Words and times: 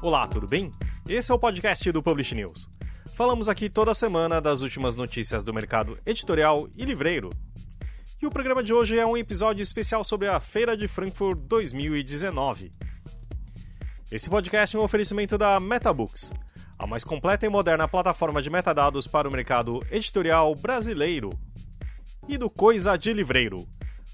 Olá, 0.00 0.28
tudo 0.28 0.46
bem? 0.46 0.70
Esse 1.08 1.32
é 1.32 1.34
o 1.34 1.38
podcast 1.40 1.90
do 1.90 2.00
Publish 2.00 2.32
News. 2.32 2.68
Falamos 3.14 3.48
aqui 3.48 3.68
toda 3.68 3.92
semana 3.92 4.40
das 4.40 4.62
últimas 4.62 4.94
notícias 4.94 5.42
do 5.42 5.52
mercado 5.52 5.98
editorial 6.06 6.68
e 6.76 6.84
livreiro. 6.84 7.30
E 8.22 8.24
o 8.24 8.30
programa 8.30 8.62
de 8.62 8.72
hoje 8.72 8.96
é 8.96 9.04
um 9.04 9.16
episódio 9.16 9.60
especial 9.60 10.04
sobre 10.04 10.28
a 10.28 10.38
Feira 10.38 10.76
de 10.76 10.86
Frankfurt 10.86 11.40
2019. 11.40 12.70
Esse 14.08 14.30
podcast 14.30 14.76
é 14.76 14.78
um 14.78 14.84
oferecimento 14.84 15.36
da 15.36 15.58
MetaBooks, 15.58 16.32
a 16.78 16.86
mais 16.86 17.02
completa 17.02 17.44
e 17.44 17.48
moderna 17.48 17.88
plataforma 17.88 18.40
de 18.40 18.50
metadados 18.50 19.08
para 19.08 19.28
o 19.28 19.32
mercado 19.32 19.84
editorial 19.90 20.54
brasileiro. 20.54 21.30
E 22.28 22.38
do 22.38 22.48
Coisa 22.48 22.96
de 22.96 23.12
Livreiro, 23.12 23.66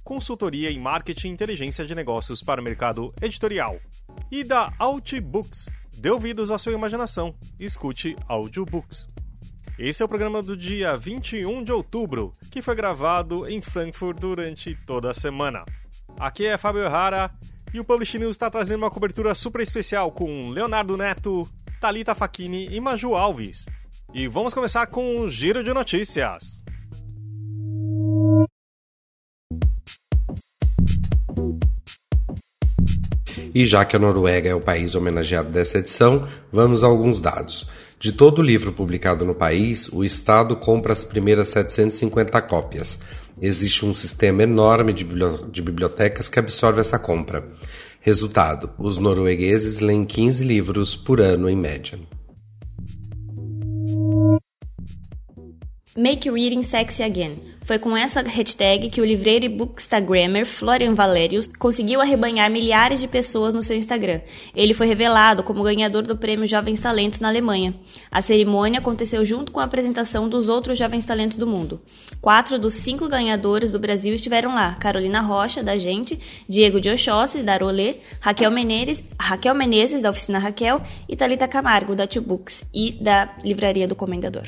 consultoria 0.03 0.71
em 0.71 0.79
marketing 0.79 1.29
e 1.29 1.33
inteligência 1.33 1.85
de 1.85 1.95
negócios 1.95 2.43
para 2.43 2.61
o 2.61 2.65
mercado 2.65 3.13
editorial. 3.21 3.79
E 4.31 4.45
da 4.45 4.73
Outbooks, 4.79 5.69
dê 5.97 6.11
ouvidos 6.11 6.51
à 6.51 6.59
sua 6.59 6.73
imaginação 6.73 7.35
e 7.59 7.65
escute 7.65 8.17
audiobooks. 8.29 9.09
Esse 9.79 10.03
é 10.03 10.07
o 10.07 10.09
programa 10.09 10.43
do 10.43 10.57
dia 10.57 10.97
21 10.97 11.65
de 11.65 11.73
outubro, 11.73 12.33
que 12.51 12.63
foi 12.63 12.77
gravado 12.77 13.49
em 13.49 13.61
Frankfurt 13.61 14.21
durante 14.21 14.75
toda 14.87 15.11
a 15.11 15.15
semana. 15.15 15.65
Aqui 16.19 16.47
é 16.47 16.57
Fábio 16.57 16.89
Rara 16.89 17.31
e 17.73 17.81
o 17.81 17.85
Publish 17.85 18.19
News 18.19 18.37
está 18.37 18.49
trazendo 18.49 18.85
uma 18.85 18.91
cobertura 18.91 19.35
super 19.35 19.61
especial 19.61 20.13
com 20.13 20.51
Leonardo 20.51 20.97
Neto, 20.97 21.49
Talita 21.81 22.15
Facchini 22.15 22.69
e 22.71 22.81
Maju 22.81 23.15
Alves. 23.15 23.67
E 24.13 24.29
vamos 24.29 24.55
começar 24.55 24.87
com 24.87 25.19
o 25.21 25.29
giro 25.29 25.65
de 25.65 25.75
notícias. 25.75 26.63
E 33.55 33.65
já 33.65 33.85
que 33.85 33.95
a 33.95 33.99
Noruega 34.01 34.51
é 34.51 34.55
o 34.55 34.61
país 34.61 34.97
homenageado 34.97 35.49
dessa 35.49 35.79
edição, 35.79 36.27
vamos 36.53 36.83
a 36.83 36.89
alguns 36.89 37.21
dados. 37.21 37.69
De 38.01 38.13
todo 38.13 38.41
o 38.41 38.43
livro 38.43 38.73
publicado 38.73 39.25
no 39.25 39.35
país, 39.35 39.89
o 39.93 40.05
Estado 40.05 40.57
compra 40.57 40.93
as 40.93 41.05
primeiras 41.05 41.49
750 41.49 42.43
cópias. 42.43 42.99
Existe 43.41 43.87
um 43.87 43.95
sistema 43.95 44.43
enorme 44.43 44.93
de, 44.93 45.05
bibliotecas 45.05 46.29
que 46.29 46.39
absorve 46.39 46.81
essa 46.81 46.99
compra. 46.99 47.49
Resultado: 48.01 48.71
os 48.77 48.99
noruegueses 48.99 49.79
leem 49.79 50.05
15 50.05 50.45
livros 50.45 50.97
por 50.97 51.21
ano 51.21 51.49
em 51.49 51.57
média. 51.57 51.99
Make 55.97 56.29
Reading 56.29 56.65
Sexy 56.65 57.05
Again. 57.05 57.54
Foi 57.65 57.79
com 57.79 57.97
essa 57.97 58.21
hashtag 58.21 58.91
que 58.91 59.01
o 59.01 59.05
livreiro 59.05 59.47
e 59.47 59.49
bookstagrammer 59.49 60.45
Florian 60.45 60.93
Valerius 60.93 61.49
conseguiu 61.59 61.99
arrebanhar 61.99 62.51
milhares 62.51 63.01
de 63.01 63.09
pessoas 63.09 63.55
no 63.55 63.63
seu 63.63 63.75
Instagram. 63.75 64.21
Ele 64.55 64.75
foi 64.75 64.87
revelado 64.87 65.43
como 65.43 65.63
ganhador 65.63 66.03
do 66.03 66.15
prêmio 66.15 66.47
Jovens 66.47 66.83
Talentos 66.83 67.21
na 67.21 67.29
Alemanha. 67.29 67.75
A 68.11 68.21
cerimônia 68.21 68.81
aconteceu 68.81 69.25
junto 69.25 69.51
com 69.51 69.61
a 69.61 69.65
apresentação 69.65 70.29
dos 70.29 70.51
outros 70.51 70.79
Jovens 70.79 71.07
Talentos 71.07 71.39
do 71.39 71.47
mundo. 71.47 71.81
Quatro 72.21 72.59
dos 72.59 72.75
cinco 72.75 73.09
ganhadores 73.09 73.71
do 73.71 73.79
Brasil 73.79 74.13
estiveram 74.13 74.55
lá: 74.55 74.75
Carolina 74.75 75.23
Rocha, 75.23 75.63
da 75.63 75.79
Gente, 75.79 76.21
Diego 76.47 76.79
de 76.79 76.91
Oxóssi, 76.91 77.43
da 77.43 77.57
Rolê, 77.57 77.97
Raquel 78.21 78.51
Menezes, 78.51 79.03
Raquel 79.19 79.55
Menezes, 79.55 80.03
da 80.03 80.11
Oficina 80.11 80.39
Raquel, 80.39 80.83
e 81.09 81.17
Talita 81.17 81.49
Camargo, 81.49 81.97
da 81.97 82.07
Two 82.07 82.21
Books 82.21 82.67
e 82.75 82.93
da 82.93 83.35
Livraria 83.43 83.89
do 83.89 83.97
Comendador. 83.97 84.45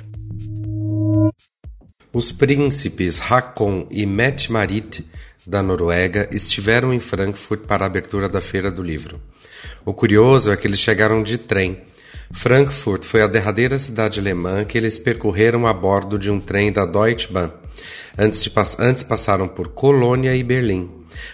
Os 2.17 2.33
príncipes 2.33 3.21
Hakon 3.21 3.87
e 3.91 4.07
Mette-Marit 4.07 5.07
da 5.47 5.63
Noruega 5.63 6.27
estiveram 6.33 6.95
em 6.95 6.99
Frankfurt 6.99 7.67
para 7.67 7.85
a 7.85 7.87
abertura 7.87 8.27
da 8.27 8.41
Feira 8.41 8.71
do 8.71 8.83
Livro. 8.83 9.21
O 9.85 9.93
curioso 9.93 10.51
é 10.51 10.57
que 10.57 10.67
eles 10.67 10.81
chegaram 10.81 11.23
de 11.23 11.37
trem. 11.37 11.83
Frankfurt 12.33 13.05
foi 13.05 13.21
a 13.21 13.27
derradeira 13.27 13.77
cidade 13.77 14.19
alemã 14.19 14.65
que 14.65 14.79
eles 14.79 14.99
percorreram 14.99 15.67
a 15.67 15.75
bordo 15.75 16.19
de 16.19 16.31
um 16.31 16.41
trem 16.41 16.73
da 16.73 16.87
Deutsche 16.87 17.31
Bahn. 17.31 17.51
Antes, 18.19 18.43
de, 18.43 18.53
antes 18.79 19.03
passaram 19.03 19.49
por 19.49 19.69
Colônia 19.69 20.35
e 20.35 20.43
Berlim. 20.43 20.91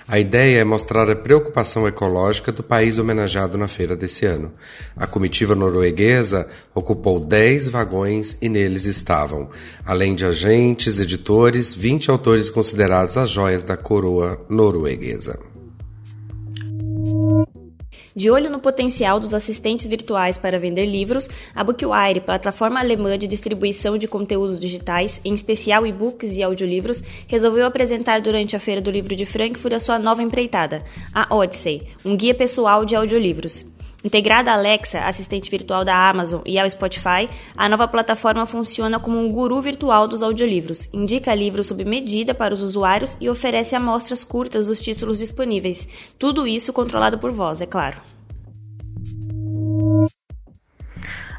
A 0.07 0.19
ideia 0.19 0.61
é 0.61 0.65
mostrar 0.65 1.11
a 1.11 1.17
preocupação 1.17 1.87
ecológica 1.89 2.53
do 2.53 2.63
país 2.63 2.99
homenageado 2.99 3.59
na 3.59 3.69
feira 3.69 3.97
desse 3.97 4.25
ano. 4.27 4.53
A 4.97 5.07
comitiva 5.07 5.55
norueguesa 5.55 6.47
ocupou 6.75 7.19
10 7.19 7.69
vagões 7.69 8.37
e 8.41 8.49
neles 8.49 8.85
estavam, 8.85 9.51
além 9.85 10.15
de 10.15 10.25
agentes, 10.25 11.01
editores, 11.01 11.75
20 11.75 12.11
autores 12.11 12.51
considerados 12.51 13.17
as 13.17 13.31
joias 13.31 13.65
da 13.65 13.77
coroa 13.77 14.41
norueguesa. 14.49 15.39
De 18.15 18.31
olho 18.31 18.51
no 18.51 18.59
potencial 18.59 19.19
dos 19.19 19.33
assistentes 19.33 19.87
virtuais 19.87 20.37
para 20.37 20.59
vender 20.59 20.85
livros, 20.85 21.31
a 21.55 21.65
Bookwire, 21.65 22.21
plataforma 22.21 22.79
alemã 22.79 23.17
de 23.17 23.27
distribuição 23.27 23.97
de 23.97 24.07
conteúdos 24.07 24.61
digitais, 24.61 25.21
em 25.25 25.35
especial 25.35 25.87
e-books 25.87 26.37
e 26.37 26.43
audiolivros, 26.43 27.03
resolveu 27.27 27.65
apresentar 27.65 28.21
durante 28.21 28.55
a 28.55 28.61
Feira 28.61 28.83
do 28.83 28.91
Livro 28.91 29.17
de 29.17 29.25
Frankfurt 29.25 29.73
a 29.73 29.79
sua 29.79 29.99
nova 29.99 30.23
empreitada, 30.23 30.85
a 31.15 31.35
Odyssey, 31.35 31.89
um 32.05 32.15
guia 32.15 32.35
pessoal 32.35 32.85
de 32.85 32.95
audiolivros. 32.95 33.65
Integrada 34.05 34.51
à 34.51 34.55
Alexa, 34.55 35.01
assistente 35.01 35.49
virtual 35.49 35.85
da 35.85 36.09
Amazon, 36.09 36.41
e 36.45 36.59
ao 36.59 36.69
Spotify, 36.69 37.29
a 37.57 37.69
nova 37.69 37.87
plataforma 37.87 38.45
funciona 38.47 38.99
como 38.99 39.19
um 39.19 39.31
guru 39.31 39.61
virtual 39.61 40.09
dos 40.09 40.23
audiolivros, 40.23 40.89
indica 40.93 41.35
livros 41.35 41.69
sob 41.69 41.85
medida 41.85 42.35
para 42.35 42.53
os 42.53 42.63
usuários 42.63 43.17
e 43.21 43.31
oferece 43.31 43.77
amostras 43.77 44.25
curtas 44.25 44.67
dos 44.67 44.81
títulos 44.81 45.19
disponíveis. 45.19 45.87
Tudo 46.19 46.49
isso 46.49 46.73
controlado 46.73 47.17
por 47.19 47.31
voz, 47.31 47.61
é 47.61 47.67
claro. 47.67 47.99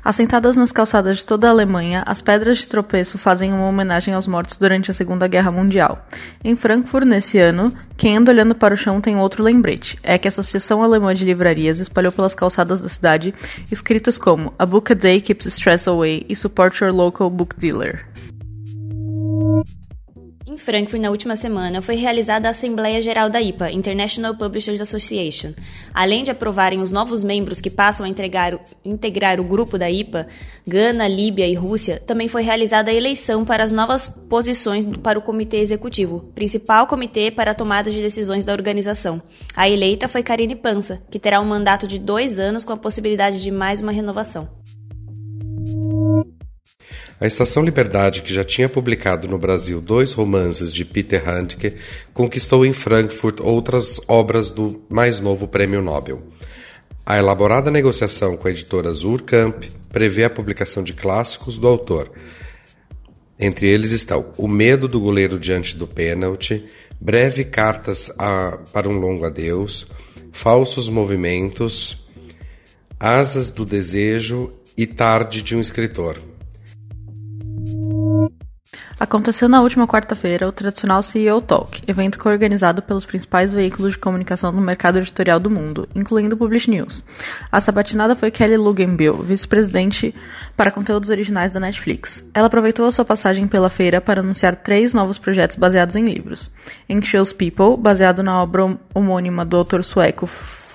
Assentadas 0.03 0.57
nas 0.57 0.73
calçadas 0.73 1.17
de 1.19 1.25
toda 1.25 1.47
a 1.47 1.51
Alemanha, 1.51 2.03
as 2.05 2.19
pedras 2.19 2.57
de 2.57 2.67
tropeço 2.67 3.17
fazem 3.17 3.53
uma 3.53 3.67
homenagem 3.67 4.13
aos 4.13 4.27
mortos 4.27 4.57
durante 4.57 4.91
a 4.91 4.93
Segunda 4.93 5.27
Guerra 5.27 5.49
Mundial. 5.49 6.05
Em 6.43 6.57
Frankfurt, 6.57 7.05
nesse 7.05 7.37
ano, 7.37 7.73
quem 7.95 8.17
anda 8.17 8.29
olhando 8.29 8.53
para 8.53 8.73
o 8.73 8.77
chão 8.77 8.99
tem 8.99 9.15
outro 9.15 9.41
lembrete. 9.41 9.97
É 10.03 10.17
que 10.17 10.27
a 10.27 10.29
Associação 10.29 10.83
Alemã 10.83 11.13
de 11.13 11.23
Livrarias 11.23 11.79
espalhou 11.79 12.11
pelas 12.11 12.35
calçadas 12.35 12.81
da 12.81 12.89
cidade 12.89 13.33
escritos 13.71 14.17
como 14.17 14.53
A 14.59 14.65
Book 14.65 14.91
a 14.91 14.95
Day 14.95 15.21
Keeps 15.21 15.45
Stress 15.45 15.87
Away 15.87 16.25
e 16.27 16.35
Support 16.35 16.81
Your 16.81 16.93
Local 16.93 17.29
Book 17.29 17.55
Dealer. 17.57 18.05
Em 20.53 20.57
Frankfurt, 20.59 21.01
na 21.01 21.09
última 21.09 21.35
semana, 21.35 21.81
foi 21.81 21.95
realizada 21.95 22.47
a 22.47 22.51
Assembleia 22.51 23.01
Geral 23.01 23.27
da 23.27 23.41
IPA, 23.41 23.71
International 23.71 24.35
Publishers 24.35 24.79
Association. 24.79 25.51
Além 25.91 26.21
de 26.21 26.29
aprovarem 26.29 26.79
os 26.79 26.91
novos 26.91 27.23
membros 27.23 27.59
que 27.59 27.71
passam 27.71 28.05
a 28.05 28.09
entregar, 28.09 28.59
integrar 28.85 29.39
o 29.39 29.43
grupo 29.43 29.79
da 29.79 29.89
IPA, 29.89 30.27
Gana, 30.67 31.07
Líbia 31.07 31.47
e 31.47 31.55
Rússia, 31.55 31.99
também 32.05 32.27
foi 32.27 32.43
realizada 32.43 32.91
a 32.91 32.93
eleição 32.93 33.43
para 33.43 33.63
as 33.63 33.71
novas 33.71 34.07
posições 34.07 34.85
para 34.85 35.17
o 35.17 35.23
Comitê 35.23 35.57
Executivo, 35.57 36.19
principal 36.35 36.85
comitê 36.85 37.31
para 37.31 37.49
a 37.49 37.55
tomada 37.55 37.89
de 37.89 37.99
decisões 37.99 38.45
da 38.45 38.53
organização. 38.53 39.23
A 39.55 39.67
eleita 39.67 40.07
foi 40.07 40.21
Karine 40.21 40.55
Pança, 40.55 41.01
que 41.09 41.17
terá 41.17 41.41
um 41.41 41.45
mandato 41.45 41.87
de 41.87 41.97
dois 41.97 42.37
anos 42.37 42.63
com 42.63 42.73
a 42.73 42.77
possibilidade 42.77 43.41
de 43.41 43.49
mais 43.49 43.81
uma 43.81 43.91
renovação. 43.91 44.47
A 47.23 47.25
Estação 47.25 47.63
Liberdade, 47.63 48.21
que 48.21 48.33
já 48.33 48.43
tinha 48.43 48.67
publicado 48.67 49.29
no 49.29 49.37
Brasil 49.37 49.79
dois 49.79 50.11
romances 50.11 50.73
de 50.73 50.83
Peter 50.83 51.23
Handke, 51.25 51.75
conquistou 52.13 52.65
em 52.65 52.73
Frankfurt 52.73 53.39
outras 53.39 53.97
obras 54.09 54.51
do 54.51 54.83
mais 54.89 55.21
novo 55.21 55.47
Prêmio 55.47 55.81
Nobel. 55.81 56.21
A 57.05 57.17
elaborada 57.17 57.71
negociação 57.71 58.35
com 58.35 58.45
a 58.45 58.51
editora 58.51 58.91
Zurkamp 58.91 59.63
prevê 59.89 60.25
a 60.25 60.29
publicação 60.29 60.83
de 60.83 60.91
clássicos 60.91 61.57
do 61.57 61.65
autor. 61.65 62.11
Entre 63.39 63.69
eles 63.69 63.91
estão 63.91 64.33
O 64.37 64.45
Medo 64.45 64.85
do 64.89 64.99
Goleiro 64.99 65.39
Diante 65.39 65.77
do 65.77 65.87
Pênalti, 65.87 66.65
Breve 66.99 67.45
Cartas 67.45 68.11
a, 68.19 68.57
para 68.73 68.89
um 68.89 68.99
Longo 68.99 69.25
Adeus, 69.25 69.87
Falsos 70.33 70.89
Movimentos, 70.89 72.05
Asas 72.99 73.49
do 73.49 73.65
Desejo 73.65 74.51
e 74.75 74.85
Tarde 74.85 75.41
de 75.41 75.55
um 75.55 75.61
Escritor. 75.61 76.32
Aconteceu 78.99 79.49
na 79.49 79.61
última 79.61 79.87
quarta-feira 79.87 80.47
o 80.47 80.51
tradicional 80.51 81.01
CEO 81.01 81.41
Talk, 81.41 81.81
evento 81.87 82.19
que 82.19 82.27
é 82.27 82.31
organizado 82.31 82.81
pelos 82.81 83.05
principais 83.05 83.51
veículos 83.51 83.93
de 83.93 83.97
comunicação 83.97 84.53
do 84.53 84.61
mercado 84.61 84.99
editorial 84.99 85.39
do 85.39 85.49
mundo, 85.49 85.87
incluindo 85.95 86.35
o 86.35 86.37
Publish 86.37 86.69
News. 86.69 87.03
A 87.51 87.59
sabatinada 87.59 88.15
foi 88.15 88.31
Kelly 88.31 88.55
Luganbill, 88.55 89.23
vice-presidente 89.23 90.13
para 90.55 90.71
conteúdos 90.71 91.09
originais 91.09 91.51
da 91.51 91.59
Netflix. 91.59 92.23
Ela 92.33 92.47
aproveitou 92.47 92.85
a 92.85 92.91
sua 92.91 93.03
passagem 93.03 93.47
pela 93.47 93.69
feira 93.69 93.99
para 93.99 94.21
anunciar 94.21 94.55
três 94.55 94.93
novos 94.93 95.17
projetos 95.17 95.57
baseados 95.57 95.95
em 95.95 96.05
livros. 96.05 96.49
Anxious 96.89 97.33
People, 97.33 97.75
baseado 97.77 98.21
na 98.21 98.41
obra 98.41 98.77
homônima 98.93 99.43
do 99.43 99.57
autor 99.57 99.83
sueco 99.83 100.29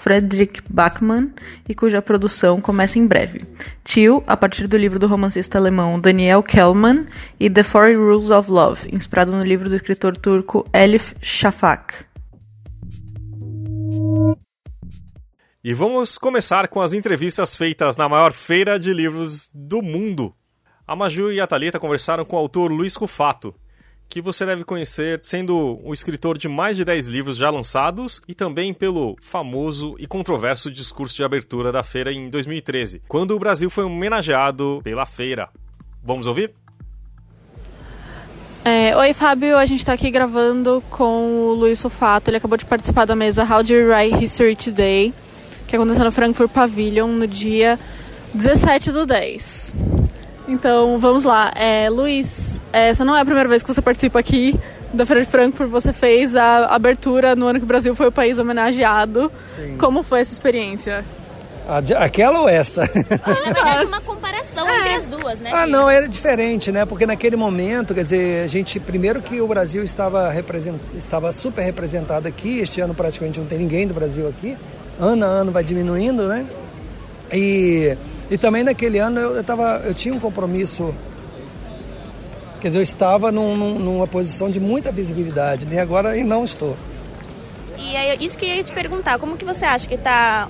Fredrik 0.08 0.62
Backman 0.70 1.34
e 1.68 1.74
cuja 1.74 2.00
produção 2.00 2.62
começa 2.62 2.98
em 2.98 3.06
breve. 3.06 3.42
Tio, 3.84 4.24
a 4.26 4.38
partir 4.38 4.66
do 4.66 4.74
livro 4.74 4.98
do 4.98 5.06
romancista 5.06 5.58
alemão 5.58 6.00
Daniel 6.00 6.42
Kellman, 6.42 7.06
e 7.38 7.50
The 7.50 7.62
Four 7.62 7.94
Rules 7.94 8.30
of 8.30 8.50
Love, 8.50 8.88
inspirado 8.90 9.36
no 9.36 9.44
livro 9.44 9.68
do 9.68 9.76
escritor 9.76 10.16
turco 10.16 10.66
Elif 10.72 11.14
Shafak. 11.20 12.06
E 15.62 15.74
vamos 15.74 16.16
começar 16.16 16.68
com 16.68 16.80
as 16.80 16.94
entrevistas 16.94 17.54
feitas 17.54 17.94
na 17.98 18.08
maior 18.08 18.32
feira 18.32 18.80
de 18.80 18.94
livros 18.94 19.50
do 19.52 19.82
mundo. 19.82 20.34
A 20.86 20.96
Maju 20.96 21.30
e 21.30 21.38
a 21.38 21.46
Thalita 21.46 21.78
conversaram 21.78 22.24
com 22.24 22.34
o 22.34 22.38
autor 22.38 22.72
Luiz 22.72 22.94
Rufato, 22.94 23.54
que 24.08 24.22
você 24.22 24.46
deve 24.46 24.64
conhecer 24.64 25.20
sendo 25.22 25.78
o 25.84 25.92
escritor 25.92 26.38
de 26.38 26.48
mais 26.48 26.76
de 26.76 26.84
10 26.84 27.08
livros 27.08 27.36
já 27.36 27.50
lançados 27.50 28.22
e 28.26 28.34
também 28.34 28.72
pelo 28.72 29.16
famoso 29.20 29.94
e 29.98 30.06
controverso 30.06 30.70
discurso 30.70 31.16
de 31.16 31.24
abertura 31.24 31.70
da 31.70 31.82
feira 31.82 32.12
em 32.12 32.30
2013, 32.30 33.02
quando 33.06 33.32
o 33.32 33.38
Brasil 33.38 33.68
foi 33.68 33.84
homenageado 33.84 34.80
pela 34.82 35.04
feira. 35.04 35.48
Vamos 36.02 36.26
ouvir? 36.26 36.52
É, 38.64 38.96
Oi, 38.96 39.14
Fábio. 39.14 39.56
A 39.56 39.64
gente 39.64 39.80
está 39.80 39.92
aqui 39.92 40.10
gravando 40.10 40.82
com 40.90 41.48
o 41.48 41.54
Luiz 41.54 41.78
Sofato. 41.78 42.28
Ele 42.28 42.36
acabou 42.36 42.58
de 42.58 42.64
participar 42.64 43.04
da 43.04 43.16
mesa 43.16 43.42
How 43.42 43.62
do 43.62 43.72
You 43.72 43.88
Write 43.90 44.24
History 44.24 44.56
Today, 44.56 45.14
que 45.66 45.76
aconteceu 45.76 46.04
no 46.04 46.12
Frankfurt 46.12 46.50
Pavilion 46.50 47.08
no 47.08 47.26
dia 47.26 47.78
17 48.34 48.92
do 48.92 49.06
10. 49.06 49.74
Então, 50.48 50.98
vamos 50.98 51.24
lá. 51.24 51.52
É, 51.54 51.90
Luiz, 51.90 52.58
essa 52.72 53.04
não 53.04 53.14
é 53.14 53.20
a 53.20 53.24
primeira 53.24 53.48
vez 53.48 53.62
que 53.62 53.72
você 53.72 53.82
participa 53.82 54.18
aqui 54.18 54.58
da 54.92 55.04
Feira 55.04 55.22
de 55.22 55.30
Frankfurt. 55.30 55.68
Você 55.68 55.92
fez 55.92 56.34
a 56.34 56.66
abertura 56.66 57.36
no 57.36 57.46
ano 57.46 57.58
que 57.58 57.64
o 57.64 57.68
Brasil 57.68 57.94
foi 57.94 58.08
o 58.08 58.12
país 58.12 58.38
homenageado. 58.38 59.30
Sim. 59.46 59.76
Como 59.78 60.02
foi 60.02 60.20
essa 60.20 60.32
experiência? 60.32 61.04
Aquela 61.98 62.40
ou 62.40 62.48
esta? 62.48 62.80
Na 62.80 63.34
verdade, 63.34 63.84
uma 63.84 64.00
comparação 64.00 64.66
é. 64.66 64.78
entre 64.78 64.94
as 64.94 65.06
duas, 65.06 65.38
né? 65.38 65.50
Ah, 65.52 65.66
não, 65.66 65.90
era 65.90 66.08
diferente, 66.08 66.72
né? 66.72 66.86
Porque 66.86 67.04
naquele 67.04 67.36
momento, 67.36 67.94
quer 67.94 68.04
dizer, 68.04 68.42
a 68.42 68.46
gente, 68.46 68.80
primeiro 68.80 69.20
que 69.20 69.38
o 69.38 69.46
Brasil 69.46 69.84
estava, 69.84 70.30
represent... 70.30 70.76
estava 70.96 71.30
super 71.30 71.62
representado 71.62 72.26
aqui, 72.26 72.60
este 72.60 72.80
ano 72.80 72.94
praticamente 72.94 73.38
não 73.38 73.46
tem 73.46 73.58
ninguém 73.58 73.86
do 73.86 73.92
Brasil 73.92 74.26
aqui, 74.26 74.56
ano 74.98 75.26
a 75.26 75.28
ano 75.28 75.52
vai 75.52 75.62
diminuindo, 75.62 76.26
né? 76.26 76.46
E, 77.30 77.98
e 78.30 78.36
também 78.36 78.62
naquele 78.62 78.98
ano 78.98 79.18
eu, 79.18 79.36
eu, 79.36 79.44
tava, 79.44 79.82
eu 79.84 79.94
tinha 79.94 80.14
um 80.14 80.20
compromisso, 80.20 80.94
quer 82.60 82.68
dizer, 82.68 82.78
eu 82.78 82.82
estava 82.82 83.32
num, 83.32 83.56
numa 83.78 84.06
posição 84.06 84.50
de 84.50 84.60
muita 84.60 84.92
visibilidade, 84.92 85.66
e 85.70 85.78
agora 85.78 86.16
e 86.16 86.24
não 86.24 86.44
estou. 86.44 86.76
E 87.78 87.96
é 87.96 88.16
isso 88.16 88.36
que 88.36 88.44
eu 88.44 88.54
ia 88.54 88.62
te 88.62 88.72
perguntar, 88.72 89.18
como 89.18 89.36
que 89.36 89.44
você 89.44 89.64
acha 89.64 89.88
que 89.88 89.94
está 89.94 90.48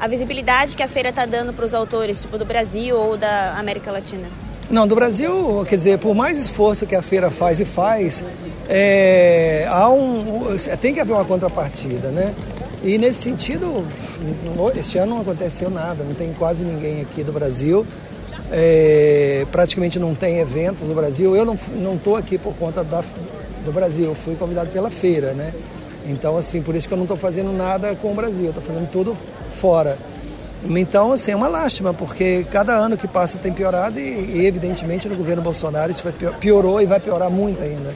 a 0.00 0.08
visibilidade 0.08 0.76
que 0.76 0.82
a 0.82 0.88
feira 0.88 1.10
está 1.10 1.26
dando 1.26 1.52
para 1.52 1.64
os 1.64 1.74
autores, 1.74 2.22
tipo 2.22 2.38
do 2.38 2.44
Brasil 2.44 2.96
ou 2.96 3.16
da 3.16 3.54
América 3.58 3.90
Latina? 3.90 4.28
Não, 4.70 4.86
do 4.86 4.94
Brasil, 4.94 5.64
quer 5.68 5.76
dizer, 5.76 5.98
por 5.98 6.14
mais 6.14 6.38
esforço 6.38 6.86
que 6.86 6.94
a 6.94 7.00
feira 7.00 7.30
faz 7.30 7.58
e 7.58 7.64
faz, 7.64 8.22
é, 8.68 9.66
há 9.68 9.88
um, 9.88 10.56
tem 10.78 10.92
que 10.92 11.00
haver 11.00 11.14
uma 11.14 11.24
contrapartida, 11.24 12.08
né? 12.08 12.34
E 12.82 12.96
nesse 12.96 13.22
sentido, 13.22 13.84
este 14.76 14.98
ano 14.98 15.16
não 15.16 15.20
aconteceu 15.22 15.68
nada, 15.68 16.04
não 16.04 16.14
tem 16.14 16.32
quase 16.32 16.62
ninguém 16.62 17.00
aqui 17.00 17.24
do 17.24 17.32
Brasil, 17.32 17.84
é, 18.52 19.44
praticamente 19.50 19.98
não 19.98 20.14
tem 20.14 20.38
eventos 20.38 20.86
no 20.86 20.94
Brasil. 20.94 21.34
Eu 21.34 21.44
não 21.44 21.94
estou 21.94 22.16
aqui 22.16 22.38
por 22.38 22.54
conta 22.54 22.84
da, 22.84 23.02
do 23.64 23.72
Brasil, 23.72 24.06
eu 24.06 24.14
fui 24.14 24.36
convidado 24.36 24.70
pela 24.70 24.90
feira, 24.90 25.32
né? 25.32 25.52
Então, 26.06 26.36
assim, 26.36 26.62
por 26.62 26.74
isso 26.74 26.86
que 26.86 26.94
eu 26.94 26.96
não 26.96 27.04
estou 27.04 27.16
fazendo 27.16 27.52
nada 27.52 27.94
com 27.96 28.12
o 28.12 28.14
Brasil, 28.14 28.48
estou 28.48 28.62
fazendo 28.62 28.90
tudo 28.90 29.16
fora. 29.52 29.98
Então, 30.64 31.12
assim, 31.12 31.32
é 31.32 31.36
uma 31.36 31.48
lástima, 31.48 31.92
porque 31.92 32.46
cada 32.50 32.74
ano 32.74 32.96
que 32.96 33.06
passa 33.06 33.38
tem 33.38 33.52
piorado 33.52 33.98
e, 34.00 34.38
e 34.38 34.46
evidentemente, 34.46 35.08
no 35.08 35.16
governo 35.16 35.42
Bolsonaro 35.42 35.92
isso 35.92 36.02
piorou 36.40 36.80
e 36.80 36.86
vai 36.86 36.98
piorar 36.98 37.30
muito 37.30 37.62
ainda. 37.62 37.94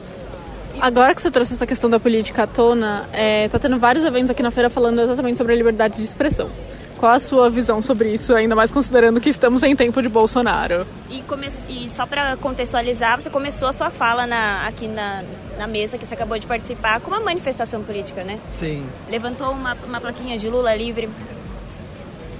Agora 0.83 1.15
que 1.15 1.21
você 1.21 1.31
trouxe 1.31 1.53
essa 1.53 1.65
questão 1.65 1.89
da 1.89 1.97
política 1.97 2.43
à 2.43 2.47
tona, 2.47 3.07
é, 3.13 3.47
tá 3.47 3.57
tendo 3.57 3.79
vários 3.79 4.03
eventos 4.03 4.29
aqui 4.29 4.43
na 4.43 4.51
feira 4.51 4.69
falando 4.69 4.99
exatamente 4.99 5.37
sobre 5.37 5.53
a 5.53 5.55
liberdade 5.55 5.95
de 5.95 6.03
expressão. 6.03 6.49
Qual 6.97 7.09
a 7.09 7.21
sua 7.21 7.49
visão 7.49 7.81
sobre 7.81 8.13
isso, 8.13 8.35
ainda 8.35 8.53
mais 8.53 8.69
considerando 8.69 9.21
que 9.21 9.29
estamos 9.29 9.63
em 9.63 9.77
tempo 9.77 10.01
de 10.01 10.09
Bolsonaro? 10.09 10.85
E, 11.09 11.21
come... 11.21 11.47
e 11.69 11.89
só 11.89 12.05
para 12.05 12.35
contextualizar, 12.35 13.17
você 13.17 13.29
começou 13.29 13.69
a 13.69 13.71
sua 13.71 13.89
fala 13.91 14.27
na, 14.27 14.67
aqui 14.67 14.89
na, 14.89 15.23
na 15.57 15.67
mesa 15.67 15.97
que 15.97 16.05
você 16.05 16.15
acabou 16.15 16.37
de 16.37 16.45
participar 16.45 16.99
com 16.99 17.11
uma 17.11 17.21
manifestação 17.21 17.81
política, 17.81 18.25
né? 18.25 18.37
Sim. 18.51 18.85
Levantou 19.09 19.51
uma, 19.51 19.77
uma 19.87 20.01
plaquinha 20.01 20.37
de 20.37 20.49
Lula 20.49 20.75
livre. 20.75 21.09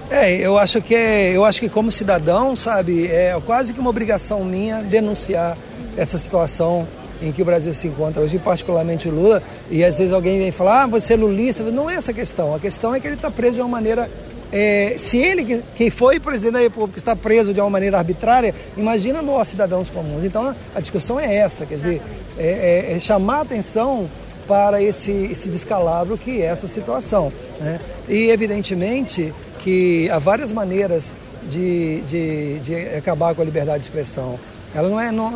É, 0.10 0.34
eu 0.34 0.57
acho 0.57 0.81
que 0.81 0.94
é, 0.94 1.31
eu 1.31 1.45
acho 1.45 1.62
que 1.62 1.69
como 1.69 1.90
cidadão, 1.90 2.57
sabe, 2.57 3.07
é 3.07 3.40
quase 3.45 3.74
que 3.74 3.80
uma 3.80 3.90
obrigação 3.90 4.44
minha 4.44 4.84
denunciar 4.84 5.57
essa 5.95 6.18
situação 6.18 6.86
em 7.23 7.31
que 7.31 7.41
o 7.41 7.45
Brasil 7.45 7.73
se 7.73 7.87
encontra 7.87 8.21
hoje, 8.21 8.37
particularmente 8.37 9.09
Lula, 9.09 9.41
e 9.71 9.83
às 9.83 9.97
vezes 9.97 10.13
alguém 10.13 10.37
vem 10.37 10.51
falar, 10.51 10.83
ah, 10.83 10.87
você 10.87 11.13
é 11.13 11.17
lulista, 11.17 11.63
não 11.63 11.89
é 11.89 11.95
essa 11.95 12.13
questão, 12.13 12.53
a 12.53 12.59
questão 12.59 12.93
é 12.93 12.99
que 12.99 13.07
ele 13.07 13.15
está 13.15 13.31
preso 13.31 13.55
de 13.55 13.61
uma 13.61 13.69
maneira 13.69 14.09
é, 14.51 14.93
se 14.99 15.17
ele, 15.17 15.63
que 15.75 15.89
foi 15.89 16.19
presidente 16.19 16.53
da 16.53 16.59
República, 16.59 16.99
está 16.99 17.15
preso 17.15 17.55
de 17.55 17.59
uma 17.59 17.71
maneira 17.71 17.97
arbitrária, 17.97 18.53
imagina 18.77 19.19
nós, 19.19 19.47
cidadãos 19.47 19.89
comuns. 19.89 20.23
Então, 20.23 20.53
a 20.75 20.79
discussão 20.79 21.19
é 21.19 21.37
esta, 21.37 21.65
quer 21.65 21.73
dizer, 21.73 22.01
é, 22.37 22.91
é, 22.91 22.95
é 22.95 22.99
chamar 22.99 23.41
atenção 23.41 24.07
para 24.47 24.79
esse, 24.79 25.11
esse 25.31 25.49
descalabro 25.49 26.19
que 26.19 26.39
é 26.39 26.45
essa 26.45 26.67
situação. 26.67 27.33
Né? 27.59 27.79
E, 28.07 28.29
evidentemente, 28.29 29.33
que 29.57 30.07
há 30.11 30.19
várias 30.19 30.51
maneiras 30.51 31.15
de, 31.49 32.01
de, 32.01 32.59
de 32.59 32.75
acabar 32.95 33.33
com 33.33 33.41
a 33.41 33.45
liberdade 33.45 33.79
de 33.79 33.85
expressão. 33.85 34.39
Ela 34.73 34.89
não 34.89 34.99
é, 34.99 35.11
não, 35.11 35.33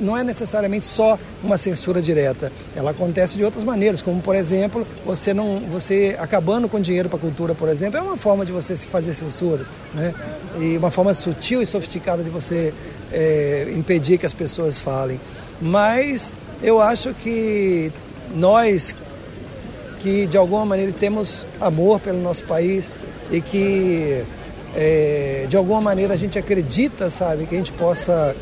não 0.00 0.16
é 0.16 0.24
necessariamente 0.24 0.84
só 0.84 1.18
uma 1.42 1.56
censura 1.56 2.02
direta. 2.02 2.50
Ela 2.74 2.90
acontece 2.90 3.36
de 3.36 3.44
outras 3.44 3.62
maneiras, 3.62 4.02
como 4.02 4.20
por 4.20 4.34
exemplo, 4.34 4.86
você 5.04 5.32
não, 5.32 5.60
você 5.70 6.16
acabando 6.18 6.68
com 6.68 6.80
dinheiro 6.80 7.08
para 7.08 7.18
a 7.18 7.20
cultura, 7.20 7.54
por 7.54 7.68
exemplo, 7.68 7.98
é 7.98 8.02
uma 8.02 8.16
forma 8.16 8.44
de 8.44 8.52
você 8.52 8.76
se 8.76 8.88
fazer 8.88 9.14
censuras, 9.14 9.66
né? 9.94 10.12
E 10.58 10.76
uma 10.76 10.90
forma 10.90 11.14
sutil 11.14 11.62
e 11.62 11.66
sofisticada 11.66 12.22
de 12.22 12.30
você 12.30 12.74
é, 13.12 13.72
impedir 13.76 14.18
que 14.18 14.26
as 14.26 14.34
pessoas 14.34 14.78
falem. 14.78 15.20
Mas 15.60 16.32
eu 16.62 16.80
acho 16.80 17.14
que 17.14 17.92
nós 18.34 18.94
que 20.00 20.26
de 20.26 20.36
alguma 20.36 20.64
maneira 20.64 20.92
temos 20.98 21.44
amor 21.60 22.00
pelo 22.00 22.20
nosso 22.20 22.42
país 22.44 22.90
e 23.30 23.40
que 23.40 24.24
é, 24.74 25.46
de 25.48 25.56
alguma 25.56 25.80
maneira 25.80 26.14
a 26.14 26.16
gente 26.16 26.38
acredita, 26.38 27.10
sabe, 27.10 27.46
que 27.46 27.54
a 27.54 27.58
gente 27.58 27.72
possa 27.72 28.34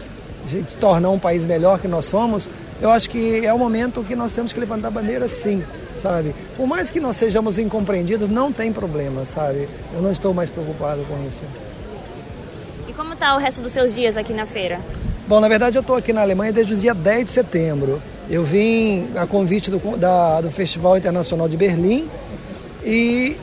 a 0.44 0.48
gente 0.48 0.76
tornar 0.76 1.10
um 1.10 1.18
país 1.18 1.44
melhor 1.44 1.78
que 1.78 1.88
nós 1.88 2.04
somos, 2.04 2.48
eu 2.80 2.90
acho 2.90 3.10
que 3.10 3.44
é 3.44 3.52
o 3.52 3.58
momento 3.58 4.04
que 4.04 4.14
nós 4.14 4.32
temos 4.32 4.52
que 4.52 4.60
levantar 4.60 4.90
bandeira 4.90 5.26
sim, 5.28 5.64
sabe? 6.00 6.34
Por 6.56 6.66
mais 6.66 6.90
que 6.90 7.00
nós 7.00 7.16
sejamos 7.16 7.58
incompreendidos, 7.58 8.28
não 8.28 8.52
tem 8.52 8.72
problema, 8.72 9.26
sabe? 9.26 9.68
Eu 9.92 10.00
não 10.00 10.12
estou 10.12 10.32
mais 10.32 10.48
preocupado 10.48 11.04
com 11.08 11.16
isso. 11.26 11.44
E 12.88 12.92
como 12.92 13.14
está 13.14 13.34
o 13.34 13.38
resto 13.38 13.60
dos 13.60 13.72
seus 13.72 13.92
dias 13.92 14.16
aqui 14.16 14.32
na 14.32 14.46
feira? 14.46 14.80
Bom, 15.26 15.40
na 15.40 15.48
verdade 15.48 15.76
eu 15.76 15.80
estou 15.80 15.96
aqui 15.96 16.12
na 16.12 16.22
Alemanha 16.22 16.52
desde 16.52 16.74
o 16.74 16.76
dia 16.76 16.94
10 16.94 17.24
de 17.24 17.30
setembro. 17.30 18.00
Eu 18.30 18.44
vim 18.44 19.08
a 19.16 19.26
convite 19.26 19.70
do, 19.70 19.96
da, 19.96 20.40
do 20.40 20.50
Festival 20.50 20.96
Internacional 20.96 21.48
de 21.48 21.56
Berlim 21.56 22.08
e 22.84 23.36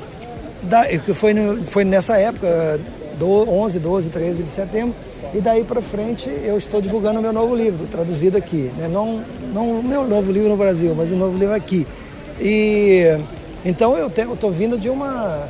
da, 0.64 0.86
foi, 1.14 1.34
no, 1.34 1.66
foi 1.66 1.84
nessa 1.84 2.18
época, 2.18 2.80
do 3.20 3.50
11, 3.50 3.80
12, 3.80 4.10
13 4.10 4.44
de 4.44 4.50
setembro, 4.50 4.96
e 5.34 5.40
daí 5.40 5.64
para 5.64 5.82
frente 5.82 6.30
eu 6.30 6.58
estou 6.58 6.82
divulgando 6.82 7.20
o 7.20 7.22
meu 7.22 7.34
novo 7.34 7.56
livro, 7.56 7.88
traduzido 7.88 8.38
aqui. 8.38 8.72
Né? 8.78 8.88
Não, 8.88 9.22
não 9.54 9.80
o 9.80 9.84
meu 9.84 10.06
novo 10.08 10.32
livro 10.32 10.50
no 10.50 10.58
Brasil, 10.58 10.94
mas 10.96 11.12
o 11.12 11.16
novo 11.16 11.38
livro 11.38 11.56
aqui. 11.56 11.86
E 12.40 13.18
então 13.66 13.98
eu 13.98 14.08
estou 14.08 14.52
vindo 14.52 14.78
de 14.78 14.90
uma, 14.90 15.48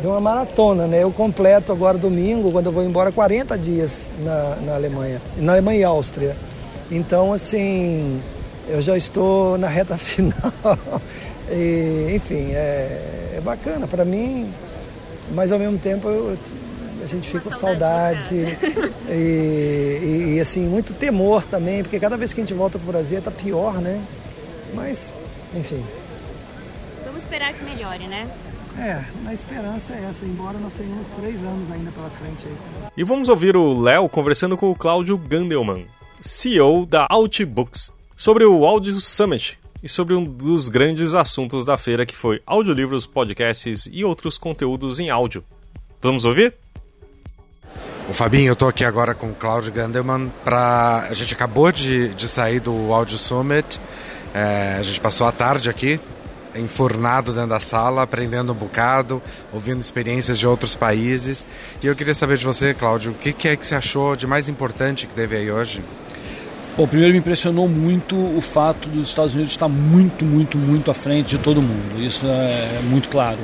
de 0.00 0.06
uma 0.08 0.20
maratona, 0.20 0.88
né? 0.88 1.02
Eu 1.04 1.12
completo 1.12 1.70
agora 1.70 1.96
domingo, 1.96 2.50
quando 2.50 2.66
eu 2.66 2.72
vou 2.72 2.82
embora, 2.82 3.12
40 3.12 3.56
dias 3.56 4.06
na, 4.24 4.56
na 4.56 4.74
Alemanha, 4.74 5.22
na 5.36 5.52
Alemanha 5.52 5.78
e 5.78 5.84
Áustria. 5.84 6.36
Então, 6.90 7.32
assim, 7.32 8.20
eu 8.68 8.82
já 8.82 8.96
estou 8.96 9.56
na 9.56 9.68
reta 9.68 9.96
final. 9.98 10.78
e, 11.48 12.12
enfim, 12.14 12.50
é, 12.52 13.36
é 13.36 13.40
bacana 13.40 13.86
para 13.86 14.04
mim, 14.04 14.50
mas 15.32 15.52
ao 15.52 15.58
mesmo 15.58 15.78
tempo 15.78 16.08
eu, 16.08 16.36
a 17.04 17.06
gente 17.06 17.28
fica 17.28 17.40
com 17.40 17.52
saudade 17.52 18.34
e, 19.08 19.12
e, 19.12 20.34
e, 20.36 20.40
assim, 20.40 20.66
muito 20.66 20.94
temor 20.94 21.44
também, 21.44 21.82
porque 21.82 22.00
cada 22.00 22.16
vez 22.16 22.32
que 22.32 22.40
a 22.40 22.44
gente 22.44 22.54
volta 22.54 22.78
para 22.78 22.88
o 22.88 22.92
Brasil 22.92 23.18
está 23.18 23.30
pior, 23.30 23.74
né? 23.74 24.02
Mas, 24.72 25.12
enfim. 25.54 25.84
Vamos 27.04 27.22
esperar 27.22 27.52
que 27.52 27.62
melhore, 27.62 28.06
né? 28.06 28.26
É, 28.78 29.04
a 29.26 29.34
esperança 29.34 29.92
é 29.92 30.06
essa, 30.08 30.24
embora 30.24 30.58
nós 30.58 30.72
tenhamos 30.72 31.06
três 31.20 31.42
anos 31.42 31.70
ainda 31.70 31.92
pela 31.92 32.08
frente 32.08 32.46
aí. 32.46 32.56
E 32.96 33.04
vamos 33.04 33.28
ouvir 33.28 33.54
o 33.54 33.78
Léo 33.78 34.08
conversando 34.08 34.56
com 34.56 34.70
o 34.70 34.74
Cláudio 34.74 35.18
Gandelman, 35.18 35.86
CEO 36.22 36.86
da 36.86 37.06
Outbooks, 37.10 37.92
sobre 38.16 38.46
o 38.46 38.64
Audio 38.64 38.98
Summit 38.98 39.58
e 39.82 39.88
sobre 39.90 40.14
um 40.14 40.24
dos 40.24 40.70
grandes 40.70 41.14
assuntos 41.14 41.66
da 41.66 41.76
feira 41.76 42.06
que 42.06 42.16
foi 42.16 42.40
audiolivros, 42.46 43.06
podcasts 43.06 43.86
e 43.92 44.02
outros 44.04 44.38
conteúdos 44.38 44.98
em 44.98 45.10
áudio. 45.10 45.44
Vamos 46.00 46.24
ouvir? 46.24 46.54
O 48.06 48.12
Fabinho, 48.12 48.48
eu 48.48 48.56
tô 48.56 48.68
aqui 48.68 48.84
agora 48.84 49.14
com 49.14 49.28
o 49.28 49.34
Claudio 49.34 49.72
Gandelman 49.72 50.30
para 50.44 51.06
a 51.08 51.14
gente 51.14 51.32
acabou 51.32 51.72
de, 51.72 52.08
de 52.08 52.28
sair 52.28 52.60
do 52.60 52.92
Audio 52.92 53.16
Summit. 53.16 53.80
É, 54.34 54.76
a 54.78 54.82
gente 54.82 55.00
passou 55.00 55.26
a 55.26 55.32
tarde 55.32 55.70
aqui 55.70 55.98
enfurnado 56.54 57.32
dentro 57.32 57.48
da 57.48 57.60
sala, 57.60 58.02
aprendendo 58.02 58.52
um 58.52 58.54
bocado, 58.54 59.22
ouvindo 59.52 59.80
experiências 59.80 60.38
de 60.38 60.46
outros 60.46 60.76
países. 60.76 61.46
E 61.82 61.86
eu 61.86 61.96
queria 61.96 62.14
saber 62.14 62.36
de 62.36 62.44
você, 62.44 62.74
Cláudio, 62.74 63.12
o 63.12 63.14
que 63.14 63.48
é 63.48 63.56
que 63.56 63.66
você 63.66 63.74
achou 63.74 64.14
de 64.14 64.26
mais 64.26 64.48
importante 64.50 65.06
que 65.06 65.14
teve 65.14 65.36
aí 65.36 65.50
hoje? 65.50 65.82
Bom, 66.76 66.86
primeiro 66.86 67.12
me 67.12 67.18
impressionou 67.18 67.68
muito 67.68 68.16
o 68.16 68.40
fato 68.40 68.88
dos 68.88 69.08
Estados 69.08 69.34
Unidos 69.34 69.52
estar 69.52 69.68
muito, 69.68 70.24
muito, 70.24 70.58
muito 70.58 70.90
à 70.90 70.94
frente 70.94 71.36
de 71.36 71.38
todo 71.38 71.62
mundo. 71.62 72.00
Isso 72.00 72.26
é 72.26 72.80
muito 72.82 73.08
claro. 73.08 73.38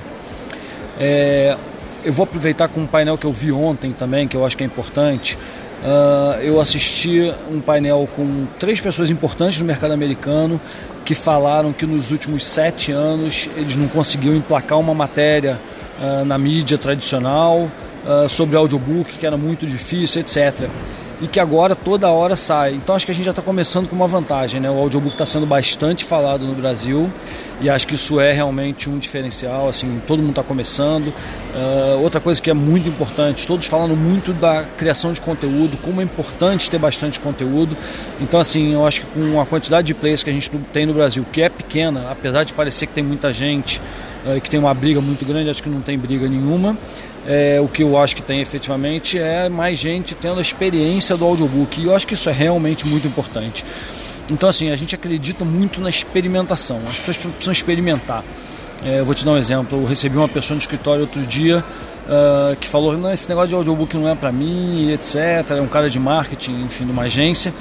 É, 0.99 1.57
eu 2.05 2.13
vou 2.13 2.25
aproveitar 2.25 2.69
com 2.69 2.81
um 2.81 2.87
painel 2.87 3.19
que 3.19 3.27
eu 3.27 3.33
vi 3.33 3.53
ontem 3.53 3.93
também, 3.93 4.27
que 4.27 4.37
eu 4.37 4.45
acho 4.45 4.57
que 4.57 4.63
é 4.63 4.67
importante. 4.67 5.37
Uh, 5.83 6.41
eu 6.43 6.61
assisti 6.61 7.33
um 7.51 7.61
painel 7.61 8.09
com 8.15 8.47
três 8.59 8.81
pessoas 8.81 9.09
importantes 9.09 9.59
no 9.61 9.67
mercado 9.67 9.93
americano 9.93 10.61
que 11.05 11.15
falaram 11.15 11.73
que 11.73 11.87
nos 11.87 12.11
últimos 12.11 12.47
sete 12.47 12.93
anos 12.93 13.49
eles 13.57 13.77
não 13.77 13.89
conseguiam 13.89 14.35
emplacar 14.35 14.79
uma 14.79 14.93
matéria 14.93 15.59
uh, 15.99 16.25
na 16.25 16.37
mídia 16.37 16.77
tradicional 16.77 17.71
uh, 18.05 18.29
sobre 18.29 18.57
audiobook, 18.57 19.17
que 19.17 19.27
era 19.27 19.39
muito 19.39 19.67
difícil, 19.67 20.21
etc 20.21 20.69
e 21.21 21.27
que 21.27 21.39
agora 21.39 21.75
toda 21.75 22.09
hora 22.11 22.37
sai. 22.37 22.75
Então 22.75 22.95
acho 22.95 23.05
que 23.05 23.13
a 23.13 23.15
gente 23.15 23.25
já 23.25 23.31
está 23.31 23.43
começando 23.43 23.89
com 23.89 23.95
uma 23.95 24.09
vantagem, 24.09 24.61
né? 24.61 24.71
O 24.71 24.79
audiobook 24.79 25.15
está 25.15 25.27
sendo 25.27 25.47
bastante 25.47 26.05
falado 26.05 26.47
no 26.47 26.55
Brasil 26.55 27.11
e 27.61 27.69
acho 27.69 27.87
que 27.87 27.95
isso 27.95 28.19
é 28.19 28.33
realmente 28.33 28.89
um 28.89 28.99
diferencial. 28.99 29.69
Assim, 29.69 30.01
todo 30.07 30.21
mundo 30.21 30.31
está 30.31 30.43
começando. 30.43 31.09
Uh, 31.09 32.03
outra 32.03 32.21
coisa 32.21 32.41
que 32.41 32.51
é 32.51 32.55
muito 32.55 32.89
importante, 32.89 33.47
todos 33.47 33.67
falando 33.67 33.95
muito 33.95 34.33
da 34.33 34.65
criação 34.65 35.13
de 35.13 35.21
conteúdo, 35.21 35.77
como 35.83 36.01
é 36.01 36.05
importante 36.05 36.71
ter 36.71 36.79
bastante 36.79 37.21
conteúdo. 37.21 37.77
Então 38.21 38.41
assim, 38.41 38.73
eu 38.73 38.87
acho 38.87 39.03
que 39.03 39.07
com 39.09 39.41
a 39.41 39.45
quantidade 39.45 39.87
de 39.87 39.95
players 39.95 40.23
que 40.23 40.31
a 40.31 40.33
gente 40.33 40.49
tem 40.73 40.87
no 40.87 40.95
Brasil, 40.95 41.25
que 41.31 41.43
é 41.43 41.49
pequena, 41.49 42.07
apesar 42.11 42.45
de 42.45 42.55
parecer 42.55 42.87
que 42.87 42.95
tem 42.95 43.05
muita 43.05 43.31
gente, 43.31 43.81
uh, 44.25 44.41
que 44.41 44.49
tem 44.49 44.59
uma 44.59 44.73
briga 44.73 45.01
muito 45.03 45.25
grande, 45.27 45.51
acho 45.51 45.63
que 45.63 45.69
não 45.69 45.83
tem 45.83 45.99
briga 45.99 46.27
nenhuma. 46.27 46.77
É, 47.33 47.61
o 47.61 47.69
que 47.69 47.85
eu 47.85 47.97
acho 47.97 48.17
que 48.17 48.23
tem 48.23 48.41
efetivamente 48.41 49.17
é 49.17 49.49
mais 49.49 49.79
gente 49.79 50.17
tendo 50.17 50.41
a 50.41 50.43
experiência 50.43 51.17
do 51.17 51.25
audiobook. 51.25 51.81
E 51.81 51.85
eu 51.85 51.95
acho 51.95 52.05
que 52.05 52.15
isso 52.15 52.29
é 52.29 52.33
realmente 52.33 52.85
muito 52.85 53.07
importante. 53.07 53.65
Então, 54.33 54.49
assim, 54.49 54.73
a 54.73 54.75
gente 54.75 54.97
acredita 54.97 55.45
muito 55.45 55.81
na 55.81 55.89
experimentação. 55.89 56.81
As 56.89 56.99
pessoas 56.99 57.19
precisam 57.19 57.53
experimentar. 57.53 58.25
É, 58.85 58.99
eu 58.99 59.05
vou 59.05 59.15
te 59.15 59.25
dar 59.25 59.31
um 59.31 59.37
exemplo. 59.37 59.81
Eu 59.81 59.87
recebi 59.87 60.17
uma 60.17 60.29
pessoa 60.29 60.57
no 60.57 60.61
escritório 60.61 61.03
outro 61.03 61.25
dia 61.25 61.59
uh, 61.59 62.57
que 62.57 62.67
falou: 62.67 62.99
não, 62.99 63.13
esse 63.13 63.29
negócio 63.29 63.51
de 63.51 63.55
audiobook 63.55 63.97
não 63.97 64.09
é 64.09 64.17
para 64.17 64.33
mim, 64.33 64.91
etc. 64.91 65.51
É 65.51 65.61
um 65.61 65.69
cara 65.69 65.89
de 65.89 66.01
marketing, 66.01 66.63
enfim, 66.63 66.85
de 66.85 66.91
uma 66.91 67.03
agência. 67.03 67.55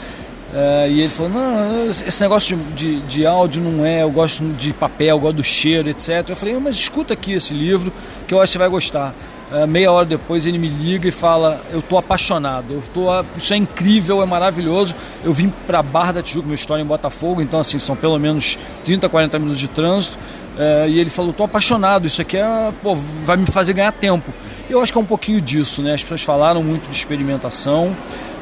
Uh, 0.51 0.89
e 0.89 1.01
ele 1.01 1.09
falou: 1.09 1.31
Não, 1.31 1.89
esse 1.91 2.19
negócio 2.21 2.57
de, 2.57 3.01
de, 3.01 3.01
de, 3.01 3.25
áudio 3.27 3.61
não 3.61 3.85
é, 3.85 4.01
eu 4.01 4.09
gosto 4.09 4.43
de 4.53 4.73
papel, 4.73 5.09
eu 5.09 5.19
gosto 5.19 5.35
do 5.35 5.43
cheiro, 5.43 5.87
etc. 5.89 6.27
Eu 6.27 6.35
falei: 6.35 6.57
Mas 6.57 6.75
escuta 6.75 7.13
aqui 7.13 7.33
esse 7.33 7.53
livro 7.53 7.93
que 8.27 8.33
eu 8.33 8.41
acho 8.41 8.51
que 8.51 8.53
você 8.53 8.57
vai 8.57 8.69
gostar. 8.69 9.13
Uh, 9.51 9.65
meia 9.65 9.91
hora 9.91 10.05
depois 10.05 10.45
ele 10.45 10.59
me 10.59 10.69
liga 10.69 11.07
e 11.07 11.11
fala: 11.11 11.61
Eu 11.71 11.81
tô 11.81 11.97
apaixonado, 11.97 12.71
eu 12.71 12.83
tô, 12.93 13.07
isso 13.35 13.51
é 13.51 13.57
incrível, 13.57 14.21
é 14.21 14.25
maravilhoso. 14.25 14.95
Eu 15.23 15.33
vim 15.33 15.51
para 15.65 15.81
Barra 15.81 16.11
da 16.13 16.21
Tijuca, 16.21 16.45
meu 16.45 16.53
história 16.53 16.83
em 16.83 16.85
Botafogo, 16.85 17.41
então 17.41 17.59
assim, 17.59 17.79
são 17.79 17.95
pelo 17.95 18.19
menos 18.19 18.59
30, 18.85 19.09
40 19.09 19.39
minutos 19.39 19.59
de 19.59 19.67
trânsito. 19.67 20.17
Uh, 20.55 20.87
e 20.87 20.99
ele 20.99 21.09
falou: 21.09 21.33
Tô 21.33 21.45
apaixonado, 21.45 22.05
isso 22.05 22.21
aqui 22.21 22.37
é, 22.37 22.71
pô, 22.83 22.95
vai 23.25 23.37
me 23.37 23.47
fazer 23.47 23.73
ganhar 23.73 23.91
tempo. 23.91 24.31
Eu 24.69 24.81
acho 24.81 24.91
que 24.91 24.99
é 24.99 25.01
um 25.01 25.05
pouquinho 25.05 25.41
disso, 25.41 25.81
né? 25.81 25.93
As 25.93 26.03
pessoas 26.03 26.21
falaram 26.21 26.61
muito 26.61 26.87
de 26.87 26.95
experimentação, 26.95 27.95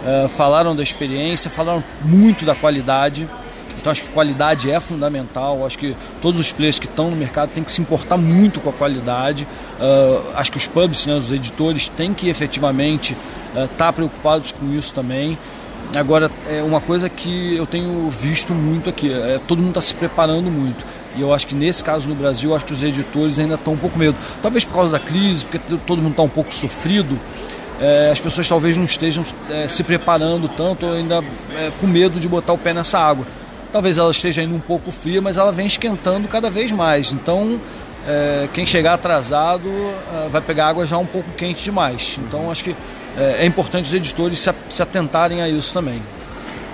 uh, 0.04 0.28
falaram 0.28 0.76
da 0.76 0.84
experiência, 0.84 1.50
falaram 1.50 1.82
muito 2.04 2.44
da 2.44 2.54
qualidade. 2.54 3.30
Então 3.88 3.94
acho 3.94 4.04
que 4.04 4.10
qualidade 4.10 4.70
é 4.70 4.82
fundamental. 4.82 5.66
Acho 5.66 5.80
que 5.80 5.96
todos 6.22 6.42
os 6.42 6.52
players 6.52 6.78
que 6.78 6.88
estão 6.88 7.10
no 7.10 7.16
mercado 7.16 7.52
têm 7.52 7.64
que 7.64 7.72
se 7.72 7.80
importar 7.80 8.18
muito 8.18 8.60
com 8.60 8.70
a 8.70 8.74
qualidade. 8.74 9.48
Uh, 9.80 10.36
acho 10.36 10.52
que 10.52 10.58
os 10.58 10.68
pubs, 10.68 11.06
né, 11.06 11.16
os 11.16 11.32
editores, 11.32 11.88
têm 11.88 12.14
que 12.14 12.28
efetivamente 12.28 13.16
estar 13.48 13.64
uh, 13.64 13.68
tá 13.78 13.94
preocupados 13.94 14.52
com 14.52 14.74
isso 14.74 14.94
também. 14.94 15.38
Agora, 15.96 16.30
é 16.50 16.62
uma 16.62 16.82
coisa 16.82 17.08
que 17.08 17.56
eu 17.56 17.66
tenho 17.66 18.10
visto 18.10 18.54
muito 18.54 18.90
aqui, 18.90 19.10
é, 19.10 19.40
todo 19.48 19.60
mundo 19.60 19.70
está 19.70 19.82
se 19.82 19.94
preparando 19.94 20.52
muito. 20.52 20.86
E 21.16 21.22
eu 21.22 21.34
acho 21.34 21.48
que 21.48 21.56
nesse 21.56 21.82
caso 21.82 22.10
no 22.10 22.16
Brasil, 22.16 22.54
acho 22.54 22.66
que 22.66 22.74
os 22.74 22.84
editores 22.84 23.40
ainda 23.40 23.56
estão 23.56 23.72
um 23.72 23.78
pouco 23.78 23.98
medo. 23.98 24.18
Talvez 24.42 24.66
por 24.66 24.74
causa 24.74 24.92
da 24.92 25.00
crise, 25.00 25.46
porque 25.46 25.78
todo 25.86 26.02
mundo 26.02 26.12
está 26.12 26.24
um 26.24 26.30
pouco 26.30 26.54
sofrido. 26.54 27.18
É, 27.80 28.10
as 28.12 28.20
pessoas 28.20 28.50
talvez 28.50 28.76
não 28.76 28.84
estejam 28.84 29.24
é, 29.50 29.70
se 29.70 29.82
preparando 29.82 30.50
tanto, 30.50 30.86
ainda 30.88 31.24
é, 31.56 31.72
com 31.80 31.88
medo 31.88 32.20
de 32.20 32.28
botar 32.28 32.52
o 32.52 32.58
pé 32.58 32.74
nessa 32.74 33.00
água. 33.00 33.26
Talvez 33.72 33.98
ela 33.98 34.12
esteja 34.12 34.42
indo 34.42 34.56
um 34.56 34.60
pouco 34.60 34.92
fria, 34.92 35.22
mas 35.22 35.38
ela 35.38 35.52
vem 35.52 35.68
esquentando 35.68 36.28
cada 36.28 36.50
vez 36.50 36.72
mais. 36.72 37.12
Então, 37.12 37.60
é, 38.08 38.48
quem 38.54 38.66
chegar 38.66 38.94
atrasado 38.94 39.70
é, 39.70 40.30
vai 40.30 40.42
pegar 40.42 40.68
água 40.68 40.86
já 40.86 40.98
um 40.98 41.06
pouco 41.06 41.32
quente 41.34 41.64
demais. 41.64 42.18
Então, 42.22 42.50
acho 42.50 42.64
que 42.64 42.76
é, 43.18 43.44
é 43.44 43.46
importante 43.46 43.86
os 43.86 43.94
editores 43.94 44.40
se, 44.40 44.54
se 44.70 44.82
atentarem 44.82 45.42
a 45.42 45.50
isso 45.50 45.74
também. 45.74 46.02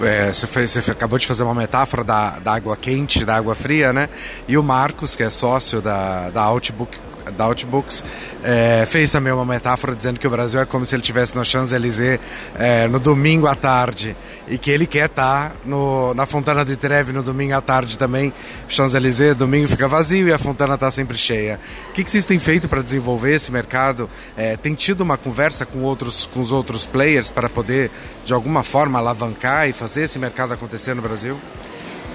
É, 0.02 0.34
você, 0.34 0.48
fez, 0.48 0.72
você, 0.72 0.92
acabou 0.92 1.18
de 1.18 1.26
fazer 1.26 1.44
uma 1.44 1.54
metáfora 1.54 2.04
da, 2.04 2.32
da, 2.40 2.54
água 2.54 2.76
quente, 2.76 3.24
da 3.24 3.36
água 3.36 3.56
fria, 3.56 3.94
né? 3.94 4.10
E 4.48 4.58
o 4.58 4.64
Marcos, 4.64 5.16
que 5.16 5.24
é 5.24 5.30
sócio 5.30 5.82
da, 5.82 6.30
da 6.30 6.42
Outbook 6.42 6.98
da 7.32 7.46
Outbooks, 7.46 8.04
é, 8.44 8.86
fez 8.86 9.12
também 9.12 9.32
uma 9.32 9.46
metáfora 9.46 9.96
dizendo 9.96 10.20
que 10.20 10.28
o 10.28 10.30
Brasil 10.30 10.60
é 10.60 10.66
como 10.66 10.86
se 10.86 10.96
ele 10.96 11.02
estivesse 11.02 11.36
no 11.36 11.44
Champs-Élysées 11.44 12.20
é, 12.56 12.88
no 12.88 13.00
domingo 13.00 13.48
à 13.48 13.56
tarde 13.56 14.16
e 14.48 14.58
que 14.58 14.70
ele 14.72 14.86
quer 14.86 15.06
estar 15.06 15.50
tá 15.50 15.56
no, 15.66 16.14
na 16.14 16.26
Fontana 16.26 16.66
de 16.66 16.76
Trevi 16.76 17.14
no 17.14 17.24
domingo 17.24 17.56
à 17.56 17.62
tarde 17.62 17.98
também. 17.98 18.34
Champs-Élysées, 18.68 19.36
domingo 19.36 19.68
fica 19.68 19.88
vazio 19.88 20.28
e 20.28 20.34
a 20.34 20.38
Fontana 20.38 20.76
está 20.76 20.92
sempre 20.92 21.18
cheia. 21.18 21.60
O 21.90 21.94
que, 21.94 22.04
que 22.04 22.12
vocês 22.12 22.26
têm 22.26 22.40
feito 22.40 22.68
para 22.68 22.82
desenvolver 22.82 23.36
esse 23.36 23.52
mercado? 23.52 24.10
É, 24.36 24.58
tem 24.58 24.74
tido 24.74 25.02
uma 25.02 25.18
conversa 25.18 25.66
com, 25.66 25.80
outros, 25.84 26.26
com 26.34 26.42
os 26.42 26.52
outros 26.52 26.86
players 26.86 27.30
para 27.30 27.50
poder, 27.50 27.92
de 28.26 28.34
alguma 28.34 28.64
forma, 28.64 29.00
alavancar 29.00 29.68
e 29.68 29.74
fazer 29.74 30.04
esse 30.04 30.20
mercado 30.20 30.54
acontecer 30.54 30.94
no 30.94 31.02
Brasil? 31.02 31.38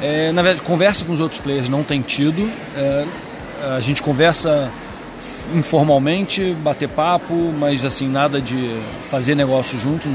É, 0.00 0.30
na 0.32 0.42
verdade, 0.42 0.64
conversa 0.64 1.04
com 1.04 1.12
os 1.12 1.20
outros 1.20 1.40
players 1.40 1.68
não 1.68 1.82
tem 1.82 2.02
tido. 2.02 2.50
A 3.60 3.80
gente 3.80 4.00
conversa 4.00 4.70
informalmente, 5.54 6.54
bater 6.62 6.88
papo, 6.88 7.34
mas 7.58 7.84
assim, 7.84 8.08
nada 8.08 8.40
de 8.40 8.78
fazer 9.04 9.34
negócio 9.34 9.78
junto. 9.78 10.08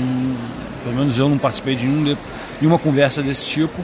pelo 0.83 0.95
menos 0.95 1.17
eu 1.17 1.29
não 1.29 1.37
participei 1.37 1.75
de 1.75 1.87
nenhuma 1.87 2.77
conversa 2.77 3.21
desse 3.21 3.45
tipo. 3.45 3.83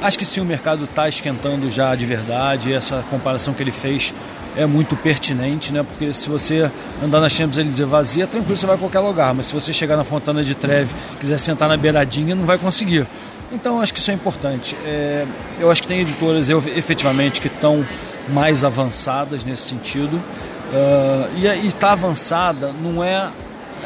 Acho 0.00 0.18
que 0.18 0.24
sim, 0.24 0.40
o 0.40 0.44
mercado 0.44 0.84
está 0.84 1.08
esquentando 1.08 1.70
já 1.70 1.94
de 1.94 2.06
verdade. 2.06 2.72
Essa 2.72 3.04
comparação 3.10 3.52
que 3.52 3.62
ele 3.62 3.72
fez 3.72 4.14
é 4.56 4.64
muito 4.64 4.96
pertinente, 4.96 5.72
né? 5.72 5.82
Porque 5.82 6.14
se 6.14 6.28
você 6.28 6.70
andar 7.02 7.20
na 7.20 7.28
Champs-Élysées 7.28 7.88
vazia, 7.88 8.26
tranquilo, 8.26 8.56
você 8.56 8.66
vai 8.66 8.76
a 8.76 8.78
qualquer 8.78 9.00
lugar. 9.00 9.34
Mas 9.34 9.46
se 9.46 9.54
você 9.54 9.72
chegar 9.72 9.96
na 9.96 10.04
Fontana 10.04 10.42
de 10.42 10.54
Treve, 10.54 10.94
quiser 11.18 11.38
sentar 11.38 11.68
na 11.68 11.76
beiradinha, 11.76 12.34
não 12.34 12.44
vai 12.44 12.58
conseguir. 12.58 13.06
Então, 13.52 13.80
acho 13.80 13.92
que 13.92 13.98
isso 13.98 14.10
é 14.10 14.14
importante. 14.14 14.76
É, 14.84 15.26
eu 15.58 15.70
acho 15.70 15.82
que 15.82 15.88
tem 15.88 16.00
editoras 16.00 16.50
eu, 16.50 16.62
efetivamente 16.76 17.40
que 17.40 17.48
estão 17.48 17.84
mais 18.28 18.62
avançadas 18.62 19.44
nesse 19.44 19.62
sentido. 19.62 20.22
Uh, 20.68 21.38
e 21.38 21.66
estar 21.66 21.88
tá 21.88 21.92
avançada 21.92 22.72
não 22.72 23.02
é, 23.02 23.30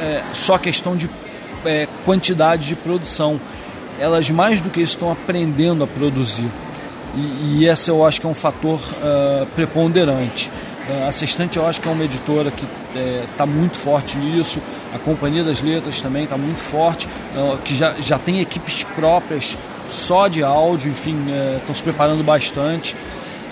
é, 0.01 0.23
só 0.33 0.59
questão 0.59 0.97
de 0.97 1.09
é, 1.65 1.87
quantidade 2.05 2.69
de 2.69 2.75
produção. 2.75 3.41
Elas 4.01 4.29
mais 4.31 4.61
do 4.61 4.69
que 4.69 4.81
estão 4.81 5.13
aprendendo 5.13 5.85
a 5.85 5.87
produzir. 5.87 6.51
E, 7.15 7.61
e 7.61 7.69
esse 7.69 7.89
eu 7.89 8.05
acho 8.05 8.21
que 8.21 8.27
é 8.27 8.31
um 8.31 8.35
fator 8.35 8.81
uh, 8.81 9.47
preponderante. 9.55 10.51
Uh, 10.89 11.07
a 11.07 11.13
Sextante 11.13 11.57
eu 11.57 11.67
acho 11.67 11.81
que 11.81 11.87
é 11.87 11.93
uma 11.93 12.05
editora 12.05 12.51
que 12.51 12.67
está 13.31 13.45
é, 13.45 13.47
muito 13.47 13.77
forte 13.77 14.19
nisso. 14.19 14.61
A 14.93 14.99
Companhia 14.99 15.45
das 15.45 15.61
Letras 15.61 16.01
também 16.01 16.25
está 16.25 16.37
muito 16.37 16.61
forte, 16.61 17.09
que 17.65 17.75
já, 17.75 17.95
já 17.99 18.19
tem 18.19 18.41
equipes 18.41 18.85
próprias 18.85 19.57
só 19.89 20.29
de 20.29 20.43
áudio, 20.43 20.91
enfim, 20.91 21.17
estão 21.59 21.75
se 21.75 21.83
preparando 21.83 22.23
bastante. 22.23 22.95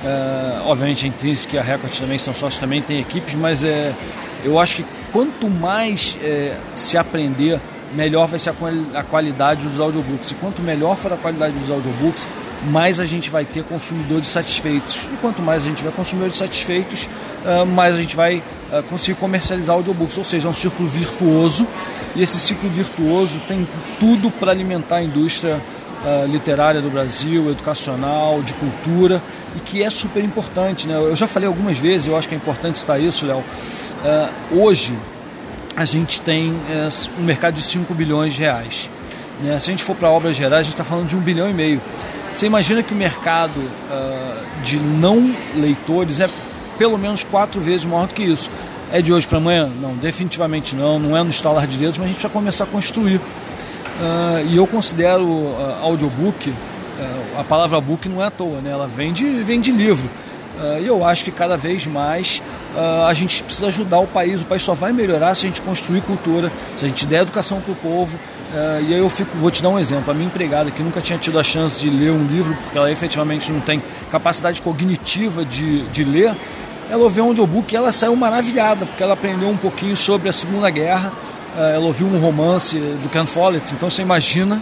Uh, 0.02 0.66
obviamente 0.66 1.04
a 1.04 1.08
Intrinsic 1.08 1.54
e 1.54 1.58
a 1.58 1.62
Record 1.62 1.92
também 1.98 2.18
são 2.18 2.32
sócios, 2.32 2.58
também 2.58 2.80
tem 2.80 2.98
equipes, 2.98 3.34
mas 3.34 3.62
é, 3.62 3.94
eu 4.42 4.58
acho 4.58 4.76
que 4.76 4.86
quanto 5.12 5.50
mais 5.50 6.16
é, 6.22 6.56
se 6.74 6.96
aprender, 6.96 7.60
melhor 7.94 8.26
vai 8.26 8.38
ser 8.38 8.50
a, 8.94 9.02
qualidade 9.02 9.66
dos 9.66 9.78
audiobooks. 9.78 10.30
E 10.30 10.34
quanto 10.34 10.62
melhor 10.62 10.96
for 10.96 11.12
a 11.12 11.16
qualidade 11.16 11.52
dos 11.58 11.70
audiobooks, 11.70 12.26
mais 12.70 13.00
a 13.00 13.04
gente 13.04 13.28
vai 13.28 13.44
ter 13.44 13.62
consumidores 13.64 14.28
satisfeitos. 14.28 15.08
E 15.12 15.16
quanto 15.16 15.42
mais 15.42 15.64
a 15.64 15.66
gente 15.66 15.78
tiver 15.78 15.92
consumidores 15.92 16.36
satisfeitos, 16.36 17.08
uh, 17.44 17.66
mais 17.66 17.96
a 17.96 18.00
gente 18.00 18.16
vai 18.16 18.36
uh, 18.72 18.82
conseguir 18.84 19.18
comercializar 19.18 19.76
audiobooks. 19.76 20.16
Ou 20.16 20.24
seja, 20.24 20.48
é 20.48 20.50
um 20.50 20.54
círculo 20.54 20.88
virtuoso. 20.88 21.66
E 22.14 22.22
esse 22.22 22.38
ciclo 22.38 22.70
virtuoso 22.70 23.40
tem 23.46 23.66
tudo 23.98 24.30
para 24.30 24.50
alimentar 24.50 24.96
a 24.96 25.02
indústria 25.02 25.60
literária 26.28 26.80
do 26.80 26.88
Brasil, 26.88 27.50
educacional, 27.50 28.42
de 28.42 28.54
cultura, 28.54 29.22
e 29.56 29.60
que 29.60 29.82
é 29.82 29.90
super 29.90 30.22
importante. 30.22 30.86
Né? 30.86 30.94
Eu 30.94 31.16
já 31.16 31.26
falei 31.26 31.46
algumas 31.46 31.78
vezes, 31.78 32.06
eu 32.06 32.16
acho 32.16 32.28
que 32.28 32.34
é 32.34 32.38
importante 32.38 32.78
citar 32.78 33.00
isso, 33.00 33.26
Léo. 33.26 33.38
Uh, 33.38 34.62
hoje, 34.62 34.96
a 35.76 35.84
gente 35.84 36.20
tem 36.20 36.50
uh, 36.50 37.20
um 37.20 37.22
mercado 37.22 37.54
de 37.54 37.62
5 37.62 37.92
bilhões 37.94 38.34
de 38.34 38.40
reais. 38.40 38.90
Né? 39.42 39.58
Se 39.58 39.70
a 39.70 39.72
gente 39.72 39.84
for 39.84 39.96
para 39.96 40.10
obras 40.10 40.36
gerais, 40.36 40.60
a 40.60 40.62
gente 40.62 40.74
está 40.74 40.84
falando 40.84 41.08
de 41.08 41.16
um 41.16 41.20
bilhão 41.20 41.48
e 41.48 41.54
meio. 41.54 41.80
Você 42.32 42.46
imagina 42.46 42.82
que 42.82 42.92
o 42.92 42.96
mercado 42.96 43.58
uh, 43.58 44.62
de 44.62 44.78
não 44.78 45.34
leitores 45.54 46.20
é 46.20 46.28
pelo 46.78 46.96
menos 46.96 47.24
quatro 47.24 47.60
vezes 47.60 47.84
maior 47.84 48.06
do 48.06 48.14
que 48.14 48.22
isso. 48.22 48.50
É 48.92 49.00
de 49.00 49.12
hoje 49.12 49.26
para 49.26 49.38
amanhã? 49.38 49.70
Não, 49.80 49.94
definitivamente 49.94 50.74
não. 50.74 50.98
Não 50.98 51.16
é 51.16 51.22
no 51.22 51.28
instalar 51.28 51.66
de 51.66 51.78
dedos, 51.78 51.98
mas 51.98 52.06
a 52.06 52.08
gente 52.08 52.16
precisa 52.16 52.32
começar 52.32 52.64
a 52.64 52.66
construir. 52.66 53.16
Uh, 53.16 54.46
e 54.48 54.56
eu 54.56 54.66
considero 54.66 55.24
uh, 55.24 55.76
audiobook, 55.82 56.52
a 57.38 57.44
palavra 57.44 57.80
book 57.80 58.08
não 58.08 58.22
é 58.22 58.26
à 58.26 58.30
toa, 58.30 58.60
né? 58.60 58.70
ela 58.70 58.86
vem 58.86 59.12
de, 59.12 59.42
vem 59.42 59.60
de 59.60 59.72
livro. 59.72 60.08
E 60.82 60.86
eu 60.86 61.02
acho 61.02 61.24
que 61.24 61.30
cada 61.30 61.56
vez 61.56 61.86
mais 61.86 62.42
a 63.06 63.14
gente 63.14 63.42
precisa 63.42 63.68
ajudar 63.68 63.98
o 64.00 64.06
país. 64.06 64.42
O 64.42 64.44
país 64.44 64.62
só 64.62 64.74
vai 64.74 64.92
melhorar 64.92 65.34
se 65.34 65.46
a 65.46 65.48
gente 65.48 65.62
construir 65.62 66.02
cultura, 66.02 66.52
se 66.76 66.84
a 66.84 66.88
gente 66.88 67.06
der 67.06 67.22
educação 67.22 67.62
para 67.62 67.72
o 67.72 67.76
povo. 67.76 68.18
E 68.86 68.92
aí 68.92 68.98
eu 68.98 69.08
fico, 69.08 69.34
vou 69.38 69.50
te 69.50 69.62
dar 69.62 69.70
um 69.70 69.78
exemplo. 69.78 70.10
A 70.10 70.14
minha 70.14 70.26
empregada, 70.26 70.70
que 70.70 70.82
nunca 70.82 71.00
tinha 71.00 71.18
tido 71.18 71.38
a 71.38 71.42
chance 71.42 71.80
de 71.80 71.88
ler 71.88 72.10
um 72.10 72.26
livro, 72.26 72.54
porque 72.62 72.76
ela 72.76 72.92
efetivamente 72.92 73.50
não 73.50 73.60
tem 73.60 73.82
capacidade 74.10 74.60
cognitiva 74.60 75.46
de, 75.46 75.82
de 75.86 76.04
ler, 76.04 76.36
ela 76.90 77.04
ouviu 77.04 77.24
um 77.24 77.28
audiobook 77.28 77.72
e 77.72 77.76
ela 77.76 77.92
saiu 77.92 78.16
maravilhada, 78.16 78.84
porque 78.84 79.02
ela 79.02 79.14
aprendeu 79.14 79.48
um 79.48 79.56
pouquinho 79.56 79.96
sobre 79.96 80.28
a 80.28 80.32
Segunda 80.32 80.68
Guerra, 80.68 81.12
ela 81.56 81.86
ouviu 81.86 82.06
um 82.06 82.18
romance 82.18 82.76
do 82.76 83.08
Ken 83.08 83.26
Follett, 83.26 83.72
então 83.72 83.88
você 83.88 84.02
imagina 84.02 84.60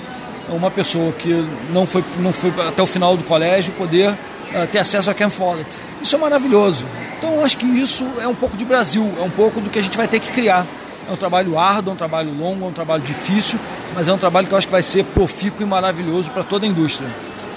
uma 0.50 0.70
pessoa 0.70 1.12
que 1.12 1.28
não 1.70 1.86
foi, 1.86 2.04
não 2.18 2.32
foi 2.32 2.52
até 2.66 2.82
o 2.82 2.86
final 2.86 3.16
do 3.16 3.24
colégio 3.24 3.72
poder 3.74 4.10
uh, 4.10 4.66
ter 4.70 4.78
acesso 4.78 5.10
a 5.10 5.14
Ken 5.14 5.30
Follett. 5.30 5.80
Isso 6.02 6.14
é 6.14 6.18
maravilhoso. 6.18 6.86
Então 7.18 7.34
eu 7.34 7.44
acho 7.44 7.56
que 7.56 7.66
isso 7.66 8.06
é 8.20 8.28
um 8.28 8.34
pouco 8.34 8.56
de 8.56 8.64
Brasil, 8.64 9.12
é 9.18 9.22
um 9.22 9.30
pouco 9.30 9.60
do 9.60 9.68
que 9.70 9.78
a 9.78 9.82
gente 9.82 9.96
vai 9.96 10.08
ter 10.08 10.20
que 10.20 10.30
criar. 10.30 10.66
É 11.08 11.12
um 11.12 11.16
trabalho 11.16 11.58
árduo, 11.58 11.90
é 11.90 11.94
um 11.94 11.96
trabalho 11.96 12.32
longo, 12.32 12.64
é 12.64 12.68
um 12.68 12.72
trabalho 12.72 13.02
difícil, 13.02 13.58
mas 13.94 14.08
é 14.08 14.12
um 14.12 14.18
trabalho 14.18 14.46
que 14.46 14.52
eu 14.52 14.58
acho 14.58 14.66
que 14.66 14.72
vai 14.72 14.82
ser 14.82 15.04
profícuo 15.04 15.62
e 15.62 15.66
maravilhoso 15.66 16.30
para 16.30 16.44
toda 16.44 16.66
a 16.66 16.68
indústria. 16.68 17.08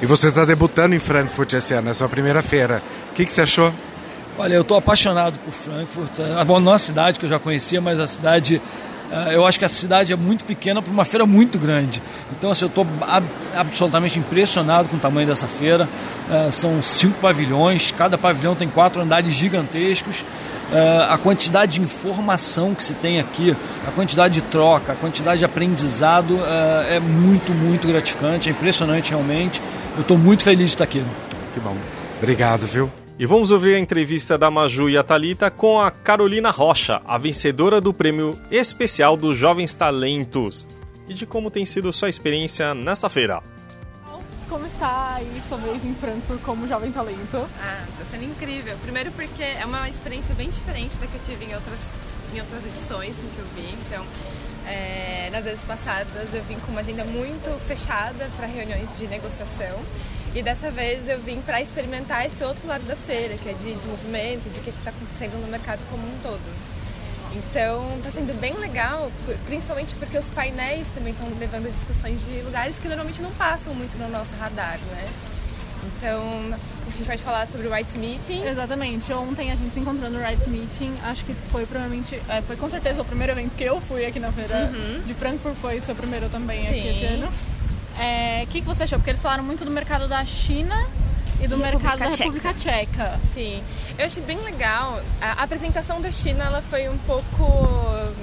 E 0.01 0.05
você 0.05 0.29
está 0.29 0.45
debutando 0.45 0.95
em 0.95 0.99
Frankfurt 0.99 1.53
esse 1.53 1.73
ano, 1.73 1.89
é 1.89 1.93
sua 1.93 2.09
primeira 2.09 2.41
feira. 2.41 2.81
O 3.11 3.13
que, 3.13 3.25
que 3.25 3.31
você 3.31 3.41
achou? 3.41 3.73
Olha, 4.37 4.55
eu 4.55 4.61
estou 4.61 4.77
apaixonado 4.77 5.37
por 5.39 5.53
Frankfurt. 5.53 6.19
É 6.19 6.41
uma 6.41 6.59
nossa 6.59 6.85
cidade 6.85 7.19
que 7.19 7.25
eu 7.25 7.29
já 7.29 7.37
conhecia, 7.37 7.79
mas 7.79 7.99
a 7.99 8.07
cidade 8.07 8.55
eh, 8.55 8.61
eu 9.33 9.45
acho 9.45 9.59
que 9.59 9.65
a 9.65 9.69
cidade 9.69 10.13
é 10.13 10.15
muito 10.15 10.45
pequena 10.45 10.81
para 10.81 10.91
uma 10.91 11.05
feira 11.05 11.25
muito 11.25 11.59
grande. 11.59 12.01
Então, 12.31 12.51
assim, 12.51 12.65
eu 12.65 12.69
estou 12.69 12.87
ab 13.01 13.25
absolutamente 13.55 14.17
impressionado 14.19 14.89
com 14.89 14.95
o 14.95 14.99
tamanho 14.99 15.27
dessa 15.27 15.47
feira. 15.47 15.87
Uh, 16.29 16.51
são 16.51 16.81
cinco 16.81 17.19
pavilhões, 17.19 17.91
cada 17.91 18.17
pavilhão 18.17 18.55
tem 18.55 18.69
quatro 18.69 19.01
andares 19.01 19.33
gigantescos. 19.33 20.21
Uh, 20.21 21.03
a 21.09 21.17
quantidade 21.17 21.73
de 21.73 21.81
informação 21.81 22.73
que 22.73 22.81
se 22.81 22.93
tem 22.93 23.19
aqui, 23.19 23.55
a 23.85 23.91
quantidade 23.91 24.35
de 24.35 24.41
troca, 24.41 24.93
a 24.93 24.95
quantidade 24.95 25.39
de 25.39 25.45
aprendizado 25.45 26.35
uh, 26.35 26.85
é 26.89 26.99
muito, 26.99 27.51
muito 27.53 27.87
gratificante, 27.87 28.47
é 28.47 28.51
impressionante 28.53 29.09
realmente. 29.09 29.61
Eu 29.95 30.01
estou 30.01 30.17
muito 30.17 30.43
feliz 30.43 30.67
de 30.67 30.75
estar 30.75 30.85
aqui. 30.85 31.03
Que 31.53 31.59
bom. 31.59 31.75
Obrigado, 32.21 32.65
viu? 32.65 32.89
E 33.19 33.25
vamos 33.25 33.51
ouvir 33.51 33.75
a 33.75 33.79
entrevista 33.79 34.37
da 34.37 34.49
Maju 34.49 34.89
e 34.89 34.97
a 34.97 35.03
Talita 35.03 35.51
com 35.51 35.79
a 35.79 35.91
Carolina 35.91 36.49
Rocha, 36.49 37.01
a 37.05 37.17
vencedora 37.17 37.79
do 37.79 37.93
prêmio 37.93 38.39
especial 38.49 39.15
dos 39.15 39.37
Jovens 39.37 39.75
Talentos, 39.75 40.67
e 41.07 41.13
de 41.13 41.25
como 41.25 41.51
tem 41.51 41.65
sido 41.65 41.93
sua 41.93 42.09
experiência 42.09 42.73
nesta 42.73 43.09
feira. 43.09 43.43
Como 44.49 44.65
está 44.65 45.15
aí 45.15 45.41
sua 45.47 45.57
vez 45.59 45.85
em 45.85 45.93
Frankfurt 45.95 46.41
como 46.41 46.67
jovem 46.67 46.91
talento? 46.91 47.47
Ah, 47.61 47.85
está 47.87 48.05
sendo 48.11 48.25
incrível. 48.25 48.75
Primeiro 48.81 49.11
porque 49.11 49.43
é 49.43 49.65
uma 49.65 49.87
experiência 49.87 50.33
bem 50.35 50.49
diferente 50.49 50.97
da 50.97 51.07
que 51.07 51.15
eu 51.15 51.21
tive 51.23 51.45
em 51.45 51.55
outras, 51.55 51.79
em 52.33 52.39
outras 52.39 52.65
edições 52.65 53.15
em 53.17 53.29
que 53.29 53.39
eu 53.39 53.45
vi. 53.55 53.73
Então, 53.85 54.03
é, 54.67 55.29
nas 55.31 55.45
vezes 55.45 55.63
passadas 55.63 56.33
eu 56.33 56.43
vim 56.43 56.57
com 56.59 56.71
uma 56.71 56.81
agenda 56.81 57.05
muito 57.05 57.49
fechada 57.67 58.29
para 58.35 58.47
reuniões 58.47 58.97
de 58.97 59.07
negociação 59.07 59.79
e 60.33 60.41
dessa 60.41 60.69
vez 60.71 61.09
eu 61.09 61.19
vim 61.19 61.41
para 61.41 61.61
experimentar 61.61 62.25
esse 62.25 62.43
outro 62.43 62.65
lado 62.67 62.85
da 62.85 62.95
feira, 62.95 63.35
que 63.35 63.49
é 63.49 63.53
de 63.53 63.73
desenvolvimento, 63.73 64.49
de 64.49 64.59
o 64.59 64.63
que 64.63 64.69
está 64.69 64.89
acontecendo 64.89 65.39
no 65.41 65.47
mercado 65.47 65.79
como 65.89 66.03
um 66.03 66.17
todo. 66.23 66.71
Então 67.35 67.97
está 67.97 68.11
sendo 68.11 68.37
bem 68.39 68.53
legal, 68.55 69.11
principalmente 69.45 69.93
porque 69.95 70.17
os 70.17 70.29
painéis 70.29 70.87
também 70.89 71.13
estão 71.13 71.27
levando 71.37 71.71
discussões 71.71 72.19
de 72.25 72.41
lugares 72.41 72.77
que 72.77 72.87
normalmente 72.87 73.21
não 73.21 73.31
passam 73.31 73.73
muito 73.73 73.97
no 73.97 74.09
nosso 74.09 74.35
radar, 74.35 74.79
né? 74.91 75.07
Então, 75.83 76.53
a 76.85 76.89
gente 76.89 77.03
vai 77.03 77.17
falar 77.17 77.47
sobre 77.47 77.67
o 77.67 77.71
Rights 77.71 77.95
Meeting. 77.95 78.43
Exatamente. 78.43 79.11
Ontem 79.13 79.51
a 79.51 79.55
gente 79.55 79.73
se 79.73 79.79
encontrou 79.79 80.09
no 80.09 80.19
Rights 80.19 80.47
Meeting. 80.47 80.93
Acho 81.03 81.25
que 81.25 81.33
foi 81.33 81.65
provavelmente, 81.65 82.21
é, 82.29 82.41
foi 82.41 82.55
com 82.55 82.69
certeza 82.69 83.01
o 83.01 83.05
primeiro 83.05 83.33
evento 83.33 83.55
que 83.55 83.63
eu 83.63 83.81
fui 83.81 84.05
aqui 84.05 84.19
na 84.19 84.31
feira 84.31 84.69
uhum. 84.71 85.01
de 85.01 85.13
Frankfurt. 85.13 85.55
Foi 85.55 85.79
o 85.79 85.81
seu 85.81 85.95
primeiro 85.95 86.29
também 86.29 86.61
Sim. 86.61 86.67
aqui 86.67 86.87
esse 86.87 87.05
ano. 87.05 87.29
O 87.97 88.01
é, 88.01 88.45
que, 88.49 88.61
que 88.61 88.67
você 88.67 88.83
achou? 88.83 88.97
Porque 88.99 89.11
eles 89.11 89.21
falaram 89.21 89.43
muito 89.43 89.65
do 89.65 89.71
mercado 89.71 90.07
da 90.07 90.25
China 90.25 90.87
e 91.41 91.47
do 91.47 91.55
e 91.55 91.57
mercado 91.59 91.99
da 91.99 92.09
República 92.09 92.53
Tcheca. 92.53 93.19
Sim, 93.33 93.61
eu 93.97 94.05
achei 94.05 94.23
bem 94.23 94.37
legal. 94.39 95.01
A 95.21 95.43
apresentação 95.43 95.99
da 95.99 96.11
China 96.11 96.45
ela 96.45 96.61
foi 96.63 96.87
um 96.87 96.97
pouco 96.99 97.67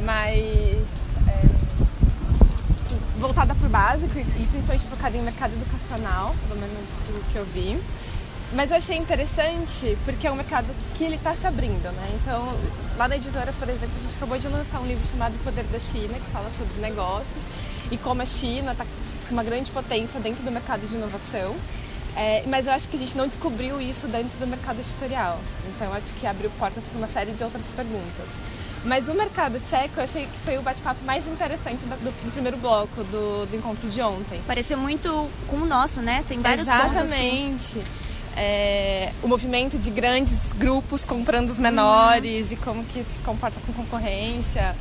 mais 0.04 0.76
é, 1.26 1.48
voltada 3.18 3.54
para 3.54 3.66
o 3.66 3.70
básico 3.70 4.18
e 4.18 4.24
principalmente 4.24 4.84
focada 4.86 5.16
em 5.16 5.22
mercado 5.22 5.52
educacional, 5.52 6.34
pelo 6.46 6.60
menos 6.60 6.76
do 7.06 7.32
que 7.32 7.38
eu 7.38 7.44
vi. 7.46 7.78
Mas 8.52 8.70
eu 8.70 8.78
achei 8.78 8.96
interessante 8.96 9.98
porque 10.06 10.26
é 10.26 10.32
um 10.32 10.36
mercado 10.36 10.66
que 10.96 11.04
ele 11.04 11.16
está 11.16 11.34
se 11.34 11.46
abrindo, 11.46 11.92
né? 11.92 12.08
Então, 12.14 12.48
lá 12.96 13.06
na 13.06 13.16
editora, 13.16 13.52
por 13.52 13.68
exemplo, 13.68 13.94
a 13.94 14.00
gente 14.00 14.16
acabou 14.16 14.38
de 14.38 14.48
lançar 14.48 14.80
um 14.80 14.86
livro 14.86 15.06
chamado 15.06 15.34
O 15.34 15.38
Poder 15.40 15.64
da 15.64 15.78
China, 15.78 16.14
que 16.14 16.30
fala 16.32 16.50
sobre 16.56 16.80
negócios 16.80 17.44
e 17.90 17.98
como 17.98 18.22
a 18.22 18.26
China 18.26 18.72
está 18.72 18.86
uma 19.32 19.42
grande 19.42 19.70
potência 19.70 20.20
dentro 20.20 20.42
do 20.42 20.50
mercado 20.50 20.86
de 20.86 20.94
inovação. 20.94 21.54
É, 22.16 22.42
mas 22.46 22.66
eu 22.66 22.72
acho 22.72 22.88
que 22.88 22.96
a 22.96 22.98
gente 22.98 23.16
não 23.16 23.28
descobriu 23.28 23.80
isso 23.80 24.08
dentro 24.08 24.36
do 24.38 24.46
mercado 24.46 24.80
editorial. 24.80 25.38
Então 25.68 25.86
eu 25.86 25.94
acho 25.94 26.06
que 26.20 26.26
abriu 26.26 26.50
portas 26.58 26.82
para 26.82 26.98
uma 26.98 27.08
série 27.08 27.32
de 27.32 27.44
outras 27.44 27.64
perguntas. 27.76 28.26
Mas 28.84 29.08
o 29.08 29.14
mercado 29.14 29.60
tcheco 29.60 29.98
eu 29.98 30.04
achei 30.04 30.24
que 30.24 30.38
foi 30.44 30.56
o 30.56 30.62
bate-papo 30.62 31.04
mais 31.04 31.26
interessante 31.26 31.84
do, 31.84 31.96
do, 31.96 32.32
primeiro 32.32 32.56
bloco 32.56 33.02
do, 33.04 33.46
do, 33.46 33.56
encontro 33.56 33.88
de 33.88 34.00
ontem. 34.00 34.40
Pareceu 34.46 34.78
muito 34.78 35.28
com 35.46 35.56
o 35.56 35.66
nosso, 35.66 36.00
né? 36.00 36.24
Tem 36.28 36.40
vários 36.40 36.68
Exatamente. 36.68 37.14
pontos. 37.50 37.66
Que... 37.72 38.08
É, 38.36 39.12
o 39.20 39.26
movimento 39.26 39.76
de 39.78 39.90
grandes 39.90 40.52
grupos 40.52 41.04
comprando 41.04 41.50
os 41.50 41.58
menores 41.58 42.46
uhum. 42.46 42.52
e 42.52 42.56
como 42.56 42.84
que 42.84 43.00
se 43.00 43.22
comporta 43.24 43.60
com 43.66 43.72
concorrência. 43.72 44.76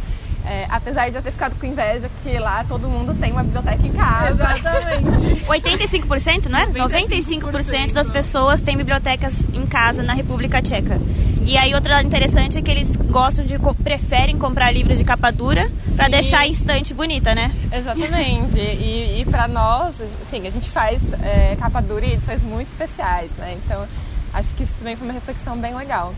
É, 0.50 0.66
apesar 0.70 1.10
de 1.10 1.18
eu 1.18 1.22
ter 1.22 1.32
ficado 1.32 1.60
com 1.60 1.66
inveja 1.66 2.10
que 2.24 2.40
lá 2.40 2.64
todo 2.64 2.88
mundo 2.88 3.14
tem 3.14 3.34
uma 3.34 3.44
biblioteca 3.44 3.86
em 3.86 3.92
casa. 3.92 4.56
Exatamente. 4.56 5.44
85%, 5.46 6.46
não 6.46 6.58
é? 6.58 6.68
95%, 6.68 7.42
95% 7.42 7.92
das 7.92 8.10
pessoas 8.10 8.62
têm 8.62 8.78
bibliotecas 8.78 9.46
em 9.54 9.66
casa 9.66 10.02
na 10.02 10.14
República 10.14 10.62
Tcheca. 10.62 11.00
E 11.46 11.58
aí 11.58 11.74
outra 11.74 12.02
interessante 12.02 12.58
é 12.58 12.62
que 12.62 12.72
eles 12.72 12.96
gostam 12.96 13.46
de 13.46 13.58
preferem 13.84 14.38
comprar 14.38 14.72
livros 14.72 14.98
de 14.98 15.04
capa 15.04 15.32
dura 15.32 15.70
para 15.96 16.08
deixar 16.10 16.40
a 16.40 16.48
estante 16.48 16.94
bonita, 16.94 17.34
né? 17.34 17.54
Exatamente. 17.72 18.58
e, 18.58 19.22
e 19.22 19.26
para 19.26 19.48
nós, 19.48 19.96
assim, 20.26 20.46
a 20.46 20.52
gente 20.52 20.70
faz 20.70 21.02
é, 21.24 21.56
capa 21.58 21.82
dura 21.82 22.06
e 22.06 22.14
edições 22.14 22.42
muito 22.44 22.68
especiais, 22.68 23.32
né? 23.38 23.58
Então 23.64 23.86
acho 24.34 24.54
que 24.56 24.64
isso 24.64 24.74
também 24.78 24.96
foi 24.96 25.08
uma 25.08 25.14
reflexão 25.14 25.58
bem 25.58 25.76
legal. 25.76 26.14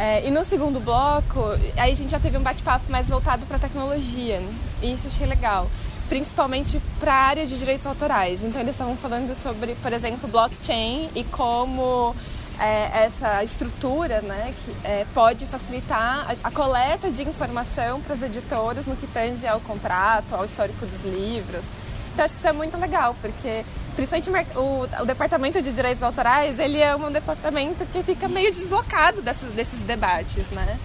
É, 0.00 0.26
e 0.26 0.30
no 0.30 0.42
segundo 0.46 0.80
bloco, 0.80 1.44
aí 1.76 1.92
a 1.92 1.94
gente 1.94 2.08
já 2.08 2.18
teve 2.18 2.38
um 2.38 2.42
bate-papo 2.42 2.90
mais 2.90 3.06
voltado 3.06 3.44
para 3.44 3.58
tecnologia. 3.58 4.40
E 4.80 4.94
isso 4.94 5.06
eu 5.06 5.10
achei 5.10 5.26
legal. 5.26 5.70
Principalmente 6.08 6.80
para 6.98 7.12
a 7.12 7.18
área 7.18 7.46
de 7.46 7.58
direitos 7.58 7.84
autorais. 7.84 8.42
Então 8.42 8.62
eles 8.62 8.72
estavam 8.72 8.96
falando 8.96 9.36
sobre, 9.36 9.74
por 9.74 9.92
exemplo, 9.92 10.26
blockchain 10.26 11.10
e 11.14 11.22
como 11.24 12.16
é, 12.58 13.04
essa 13.04 13.44
estrutura 13.44 14.22
né, 14.22 14.54
que, 14.64 14.74
é, 14.84 15.06
pode 15.12 15.44
facilitar 15.44 16.30
a, 16.30 16.48
a, 16.48 16.50
coleta 16.50 17.10
de 17.10 17.22
informação 17.22 18.00
para 18.00 18.14
as 18.14 18.22
editoras 18.22 18.86
no 18.86 18.96
que 18.96 19.06
tange 19.06 19.46
ao 19.46 19.60
contrato, 19.60 20.34
ao 20.34 20.46
histórico 20.46 20.86
dos 20.86 21.02
livros. 21.02 21.62
Então 22.14 22.24
acho 22.24 22.32
que 22.32 22.40
isso 22.40 22.48
é 22.48 22.52
muito 22.52 22.74
legal, 22.78 23.14
porque 23.20 23.66
principalmente 24.06 24.56
o, 24.56 24.86
o, 25.02 25.06
departamento 25.06 25.60
de 25.60 25.72
direitos 25.72 26.02
autorais, 26.02 26.58
ele 26.58 26.80
é 26.80 26.94
um 26.94 27.10
departamento 27.10 27.84
que 27.86 28.02
fica 28.02 28.28
meio 28.28 28.50
deslocado 28.50 29.20
desses, 29.22 29.50
desses 29.54 29.80
debates, 29.82 30.48
né? 30.50 30.78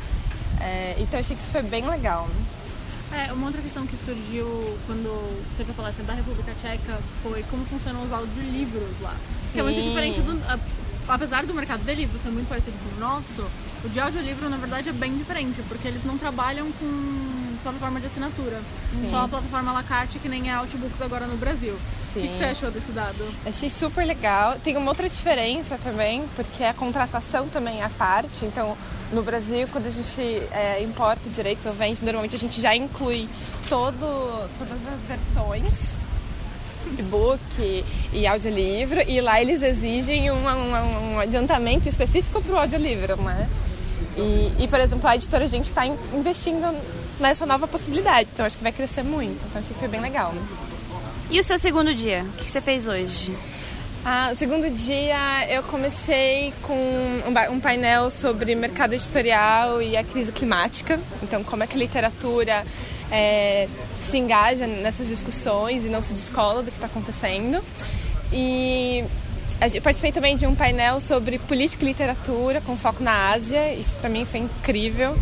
É, 0.62 0.96
então 0.98 1.20
eu 1.20 1.24
achei 1.24 1.36
que 1.36 1.42
isso 1.42 1.52
foi 1.52 1.62
bem 1.62 1.88
legal. 1.88 2.28
É, 3.12 3.32
uma 3.32 3.48
outra 3.48 3.62
questão 3.62 3.86
que 3.86 3.96
surgiu 3.98 4.46
quando 4.86 5.40
teve 5.58 5.72
a 5.72 5.74
palestra 5.74 6.04
da 6.04 6.14
República 6.14 6.52
Tcheca 6.62 7.00
foi 7.24 7.44
como 7.44 7.64
funcionam 7.66 8.04
os 8.04 8.12
audiolivros 8.12 9.00
lá. 9.02 9.14
Sim. 9.14 9.52
Que 9.54 9.60
é 9.60 9.64
muito 9.64 9.82
diferente 9.82 10.20
do. 10.22 10.42
Apesar 11.08 11.46
do 11.46 11.54
mercado 11.54 11.84
de 11.84 11.94
livros 11.94 12.20
ser 12.20 12.30
muito 12.30 12.50
parecido 12.50 12.76
com 12.80 12.96
o 12.96 13.00
nosso, 13.00 13.48
o 13.84 13.90
de 13.90 14.00
audiolivro 14.00 14.50
na 14.50 14.58
verdade 14.58 14.90
é 14.90 14.92
bem 14.92 15.16
diferente, 15.16 15.62
porque 15.68 15.88
eles 15.88 16.04
não 16.04 16.18
trabalham 16.18 16.72
com 16.72 17.45
plataforma 17.66 18.00
de 18.00 18.06
assinatura. 18.06 18.62
Sim. 18.92 19.10
Só 19.10 19.24
a 19.24 19.28
plataforma 19.28 19.72
la 19.72 19.84
carte, 19.84 20.20
que 20.20 20.30
nem 20.30 20.50
é 20.50 20.54
Outbooks 20.54 21.02
agora 21.02 21.26
no 21.26 21.36
Brasil. 21.36 21.76
Sim. 22.14 22.20
O 22.20 22.30
que, 22.30 22.38
você 22.38 22.44
achou 22.46 22.72
desse 22.72 22.92
dado? 22.92 23.28
Achei 23.46 23.70
super 23.70 24.06
legal. 24.06 24.58
Tem 24.64 24.78
uma 24.78 24.92
outra 24.92 25.10
diferença 25.10 25.78
também, 25.84 26.24
porque 26.36 26.64
a 26.64 26.74
contratação 26.74 27.48
também 27.48 27.82
é 27.82 27.84
à 27.84 27.90
parte. 27.90 28.46
Então, 28.46 28.78
no 29.12 29.24
Brasil, 29.24 29.68
quando 29.72 29.88
a 29.88 29.90
gente 29.90 30.22
é, 30.52 30.82
importa 30.84 31.28
direitos 31.30 31.66
ou 31.66 31.74
vende, 31.74 32.04
normalmente 32.04 32.36
a 32.36 32.40
gente 32.40 32.62
já 32.62 32.76
inclui 32.76 33.28
todo, 33.68 34.48
todas 34.60 34.80
as 34.88 35.02
versões. 35.08 35.96
e-book 37.00 37.84
e 38.14 38.28
audiolivro, 38.28 39.02
e 39.10 39.20
lá 39.20 39.42
eles 39.42 39.64
exigem 39.64 40.30
um, 40.30 40.48
um, 40.48 41.14
um 41.16 41.20
adiantamento 41.20 41.90
específico 41.90 42.40
para 42.44 42.54
o 42.54 42.58
audiolivro, 42.60 43.18
né? 43.18 43.50
E, 44.18 44.64
e, 44.64 44.68
por 44.68 44.80
exemplo, 44.80 45.08
a 45.08 45.16
editora 45.16 45.46
a 45.46 45.48
gente 45.48 45.66
está 45.66 45.86
investindo 45.86 46.76
nessa 47.20 47.46
nova 47.46 47.68
possibilidade, 47.68 48.30
então 48.34 48.46
acho 48.46 48.58
que 48.58 48.64
vai 48.64 48.72
crescer 48.72 49.04
muito. 49.04 49.44
Então 49.46 49.60
acho 49.60 49.70
que 49.70 49.80
foi 49.80 49.88
bem 49.88 50.02
legal. 50.02 50.32
Né? 50.34 50.42
E 51.30 51.40
o 51.40 51.44
seu 51.44 51.58
segundo 51.58 51.94
dia? 51.94 52.24
O 52.24 52.38
que 52.38 52.50
você 52.50 52.62
fez 52.62 52.88
hoje? 52.88 53.36
Ah, 54.06 54.30
o 54.32 54.36
segundo 54.36 54.70
dia 54.70 55.50
eu 55.50 55.64
comecei 55.64 56.54
com 56.62 56.78
um 57.52 57.60
painel 57.60 58.12
sobre 58.12 58.54
mercado 58.54 58.94
editorial 58.94 59.82
e 59.82 59.98
a 59.98 60.04
crise 60.04 60.32
climática. 60.32 61.00
Então, 61.24 61.44
como 61.44 61.64
é 61.64 61.68
que 61.68 61.76
a 61.76 61.80
literatura 61.80 62.64
é, 63.12 63.68
se 64.10 64.18
engaja 64.18 64.68
nessas 64.68 65.08
discussões 65.08 65.86
e 65.86 65.90
não 65.90 66.02
se 66.02 66.14
descola 66.14 66.62
do 66.62 66.72
que 66.72 66.78
está 66.78 66.88
acontecendo. 66.88 67.64
E 68.32 69.04
eu 69.74 69.82
participei 69.82 70.12
também 70.12 70.36
de 70.36 70.46
um 70.46 70.54
painel 70.54 71.00
sobre 71.00 71.40
política 71.40 71.84
e 71.84 71.88
literatura 71.88 72.62
com 72.62 72.78
foco 72.78 73.04
na 73.04 73.32
Ásia 73.32 73.74
e 73.74 73.84
para 74.00 74.10
mim 74.10 74.26
foi 74.26 74.42
incrível 74.42 75.16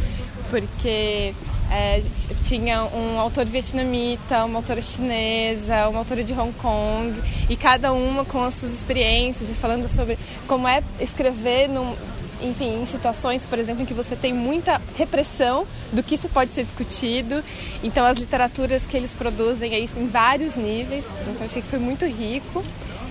porque 0.50 1.34
é, 1.72 2.04
tinha 2.44 2.84
um 2.84 3.20
autor 3.20 3.46
vietnamita, 3.46 4.46
uma 4.46 4.60
autora 4.60 4.82
chinesa, 4.82 5.88
uma 5.90 6.00
autora 6.00 6.24
de 6.24 6.32
Hong 6.34 6.54
Kong, 6.54 7.20
e 7.50 7.56
cada 7.56 7.92
uma 7.92 8.24
com 8.24 8.44
as 8.44 8.54
suas 8.54 8.74
experiências 8.74 9.50
e 9.50 9.54
falando 9.54 9.90
sobre 9.90 10.18
como 10.48 10.68
é 10.68 10.84
escrever 11.00 11.68
num, 11.68 11.96
enfim, 12.44 12.82
em 12.82 12.86
situações, 12.86 13.44
por 13.46 13.58
exemplo, 13.58 13.82
em 13.82 13.86
que 13.86 13.94
você 13.94 14.16
tem 14.16 14.34
muita 14.34 14.80
repressão 14.96 15.66
do 15.92 16.04
que 16.04 16.16
isso 16.16 16.30
pode 16.30 16.54
ser 16.54 16.64
discutido. 16.64 17.44
Então, 17.82 18.06
as 18.06 18.18
literaturas 18.18 18.86
que 18.86 18.96
eles 18.96 19.14
produzem 19.14 19.74
aí 19.74 19.90
em 19.98 20.08
vários 20.08 20.56
níveis. 20.56 21.06
Então, 21.28 21.46
achei 21.46 21.62
que 21.62 21.68
foi 21.68 21.80
muito 21.80 22.06
rico. 22.06 22.64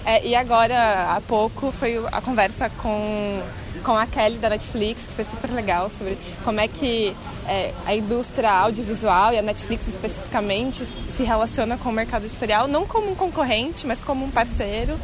É, 0.05 0.27
e 0.27 0.35
agora, 0.35 1.15
há 1.15 1.21
pouco, 1.21 1.71
foi 1.73 1.97
a 2.11 2.21
conversa 2.21 2.69
com, 2.71 3.41
com 3.85 3.97
a 3.97 4.07
Kelly 4.07 4.39
da 4.39 4.49
Netflix, 4.49 5.07
que 5.07 5.13
foi 5.13 5.25
super 5.25 5.51
legal, 5.51 5.89
sobre 5.91 6.19
como 6.45 6.61
é 6.61 6.67
que 6.67 7.15
é, 7.47 7.73
a 7.87 7.95
indústria 7.95 8.51
audiovisual 8.51 9.33
e 9.33 9.39
a 9.39 9.43
Netflix 9.43 9.87
especificamente 9.87 10.85
se 11.17 11.23
relaciona 11.23 11.79
com 11.79 11.89
o 11.89 11.93
mercado 11.93 12.27
editorial, 12.27 12.67
não 12.67 12.85
como 12.85 13.13
um 13.13 13.15
concorrente, 13.15 13.87
mas 13.87 14.01
como 14.01 14.25
um 14.25 14.31
parceiro. 14.31 14.97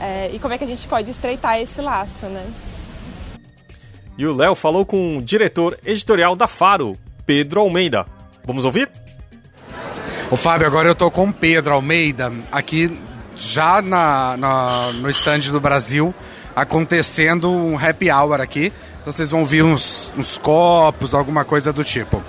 É, 0.00 0.30
e 0.32 0.38
como 0.38 0.54
é 0.54 0.58
que 0.58 0.62
a 0.62 0.66
gente 0.66 0.86
pode 0.86 1.10
estreitar 1.10 1.58
esse 1.58 1.80
laço, 1.80 2.26
né? 2.26 2.46
E 4.16 4.24
o 4.24 4.34
Léo 4.34 4.54
falou 4.54 4.86
com 4.86 5.18
o 5.18 5.22
diretor 5.22 5.76
editorial 5.84 6.36
da 6.36 6.46
Faro, 6.46 6.96
Pedro 7.26 7.60
Almeida. 7.60 8.06
Vamos 8.44 8.64
ouvir? 8.64 8.88
O 10.30 10.36
Fábio, 10.36 10.66
agora 10.66 10.88
eu 10.88 10.94
tô 10.94 11.10
com 11.10 11.28
o 11.28 11.32
Pedro 11.32 11.72
Almeida 11.72 12.32
aqui 12.52 12.96
já 13.38 13.80
na, 13.80 14.36
na, 14.36 14.92
no 14.94 15.08
estande 15.08 15.50
do 15.50 15.60
Brasil, 15.60 16.14
acontecendo 16.54 17.50
um 17.50 17.78
happy 17.78 18.10
hour 18.10 18.40
aqui. 18.40 18.72
Então 19.00 19.12
vocês 19.12 19.30
vão 19.30 19.46
ver 19.46 19.62
uns, 19.62 20.12
uns 20.16 20.36
copos, 20.36 21.14
alguma 21.14 21.44
coisa 21.44 21.72
do 21.72 21.84
tipo. 21.84 22.22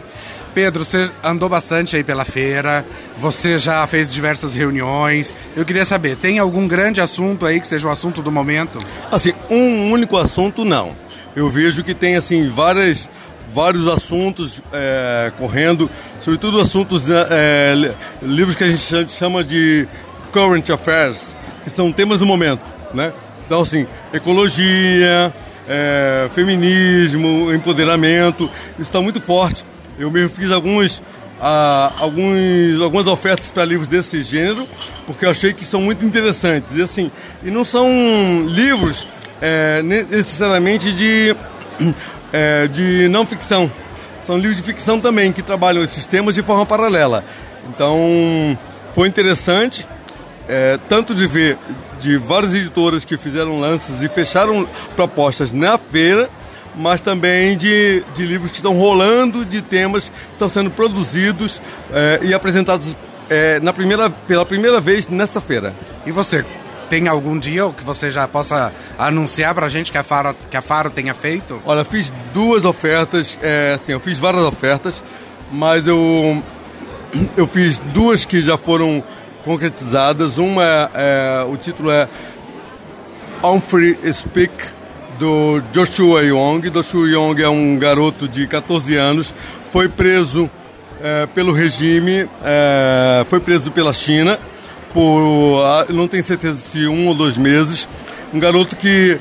Pedro, 0.54 0.84
você 0.84 1.10
andou 1.24 1.48
bastante 1.48 1.96
aí 1.96 2.04
pela 2.04 2.26
feira, 2.26 2.86
você 3.18 3.58
já 3.58 3.86
fez 3.86 4.12
diversas 4.12 4.56
reuniões. 4.56 5.34
Eu 5.56 5.64
queria 5.64 5.86
saber, 5.86 6.18
tem 6.18 6.40
algum 6.40 6.68
grande 6.68 7.02
assunto 7.02 7.46
aí 7.46 7.60
que 7.60 7.68
seja 7.68 7.88
o 7.88 7.92
assunto 7.92 8.22
do 8.22 8.32
momento? 8.32 8.80
Assim, 9.12 9.34
um 9.50 9.92
único 9.92 10.18
assunto 10.18 10.66
não. 10.66 10.96
Eu 11.36 11.50
vejo 11.50 11.84
que 11.84 11.94
tem 11.94 12.16
assim 12.16 12.48
várias 12.48 13.10
vários 13.54 13.88
assuntos 13.88 14.62
é, 14.72 15.32
correndo, 15.38 15.90
sobretudo 16.20 16.60
assuntos, 16.62 17.04
né, 17.04 17.26
é, 17.32 17.96
livros 18.22 18.56
que 18.56 18.64
a 18.64 18.68
gente 18.68 19.12
chama 19.12 19.44
de 19.44 19.88
current 20.32 20.70
affairs, 20.70 21.36
que 21.64 21.70
são 21.70 21.92
temas 21.92 22.20
do 22.20 22.26
momento, 22.26 22.62
né? 22.94 23.14
Então, 23.46 23.62
assim, 23.62 23.88
ecologia, 24.14 25.34
é, 25.68 26.30
feminismo, 26.34 27.54
empoderamento, 27.54 28.50
isso 28.74 28.90
está 28.90 29.02
muito 29.02 29.20
forte. 29.22 29.64
Eu 29.98 30.10
mesmo 30.10 30.30
fiz 30.30 30.52
alguns, 30.52 31.02
ah, 31.42 31.92
alguns, 32.00 32.82
algumas 32.82 33.08
ofertas 33.08 33.52
para 33.52 33.66
livros 33.66 33.88
desse 33.88 34.24
gênero, 34.24 34.68
porque 35.06 35.26
eu 35.26 35.30
achei 35.30 35.54
que 35.54 35.66
são 35.66 35.82
muito 35.82 36.06
interessantes. 36.06 36.76
E, 36.76 36.82
assim, 36.82 37.12
e 37.44 37.52
não 37.52 37.64
são 37.64 38.46
livros 38.48 39.08
é, 39.42 39.82
necessariamente 39.82 40.92
de, 40.92 41.36
é, 42.34 42.68
de 42.68 43.08
não 43.08 43.26
ficção. 43.26 43.72
São 44.24 44.38
livros 44.38 44.58
de 44.58 44.64
ficção 44.64 45.00
também, 45.00 45.32
que 45.32 45.42
trabalham 45.42 45.84
esses 45.84 46.06
temas 46.06 46.36
de 46.36 46.42
forma 46.42 46.66
paralela. 46.66 47.24
Então, 47.68 48.58
foi 48.94 49.08
interessante, 49.08 49.86
é, 50.50 50.80
tanto 50.90 51.14
de 51.14 51.28
ver 51.28 51.58
de 52.00 52.18
várias 52.18 52.54
editoras 52.54 53.06
que 53.06 53.16
fizeram 53.16 53.60
lances 53.60 54.02
e 54.02 54.10
fecharam 54.10 54.68
propostas 54.96 55.52
na 55.52 55.78
feira, 55.78 56.30
mas 56.76 57.02
também 57.02 57.56
de, 57.56 58.04
de 58.14 58.26
livros 58.26 58.52
que 58.52 58.58
estão 58.58 58.74
rolando, 58.74 59.46
de 59.46 59.62
temas 59.62 60.10
que 60.10 60.16
estão 60.34 60.50
sendo 60.50 60.72
produzidos 60.72 61.62
é, 61.92 62.20
e 62.24 62.34
apresentados 62.34 62.96
é, 63.30 63.60
na 63.60 63.72
primeira, 63.72 64.10
pela 64.10 64.46
primeira 64.46 64.82
vez 64.82 65.08
nessa 65.08 65.40
feira. 65.40 65.76
E 66.06 66.12
você, 66.12 66.44
tem 66.90 67.08
algum 67.08 67.38
dia 67.38 67.70
que 67.78 67.84
você 67.84 68.10
já 68.10 68.28
possa 68.28 68.74
anunciar 68.98 69.54
para 69.54 69.68
a 69.68 69.70
gente 69.70 69.92
que 69.92 69.98
a, 69.98 70.04
Faro, 70.04 70.36
que 70.50 70.58
a 70.58 70.62
Faro 70.62 70.90
tenha 70.90 71.14
feito? 71.14 71.62
Olha, 71.64 71.86
fiz 71.86 72.12
duas 72.34 72.66
ofertas, 72.66 73.38
é, 73.42 73.74
assim, 73.76 73.92
eu 73.92 74.00
fiz 74.00 74.18
várias 74.18 74.44
ofertas, 74.44 75.04
mas 75.52 75.88
eu, 75.88 76.44
eu 77.38 77.46
fiz 77.46 77.80
duas 77.94 78.26
que 78.26 78.42
já 78.42 78.58
foram 78.58 79.04
concretizadas. 79.44 80.38
Uma, 80.38 80.90
é, 80.94 81.46
o 81.50 81.58
título 81.58 81.92
é 81.92 82.08
Humphrey 83.44 83.98
Speak, 84.12 84.54
do 85.18 85.62
Joshua 85.72 86.24
Young. 86.24 86.70
Joshua 86.70 87.08
Young 87.08 87.42
é 87.42 87.50
um 87.50 87.78
garoto 87.78 88.28
de 88.28 88.48
14 88.48 88.96
anos, 88.96 89.34
foi 89.72 89.90
preso 89.90 90.50
é, 91.02 91.26
pelo 91.28 91.52
regime, 91.52 92.30
é, 92.44 93.26
foi 93.30 93.40
preso 93.40 93.72
pela 93.72 93.94
China 93.94 94.40
por, 94.94 95.86
não 95.90 96.08
tenho 96.08 96.24
certeza 96.24 96.58
se 96.58 96.88
um 96.88 97.08
ou 97.08 97.14
dois 97.14 97.38
meses. 97.38 97.88
Um 98.34 98.40
garoto 98.40 98.76
que 98.76 99.20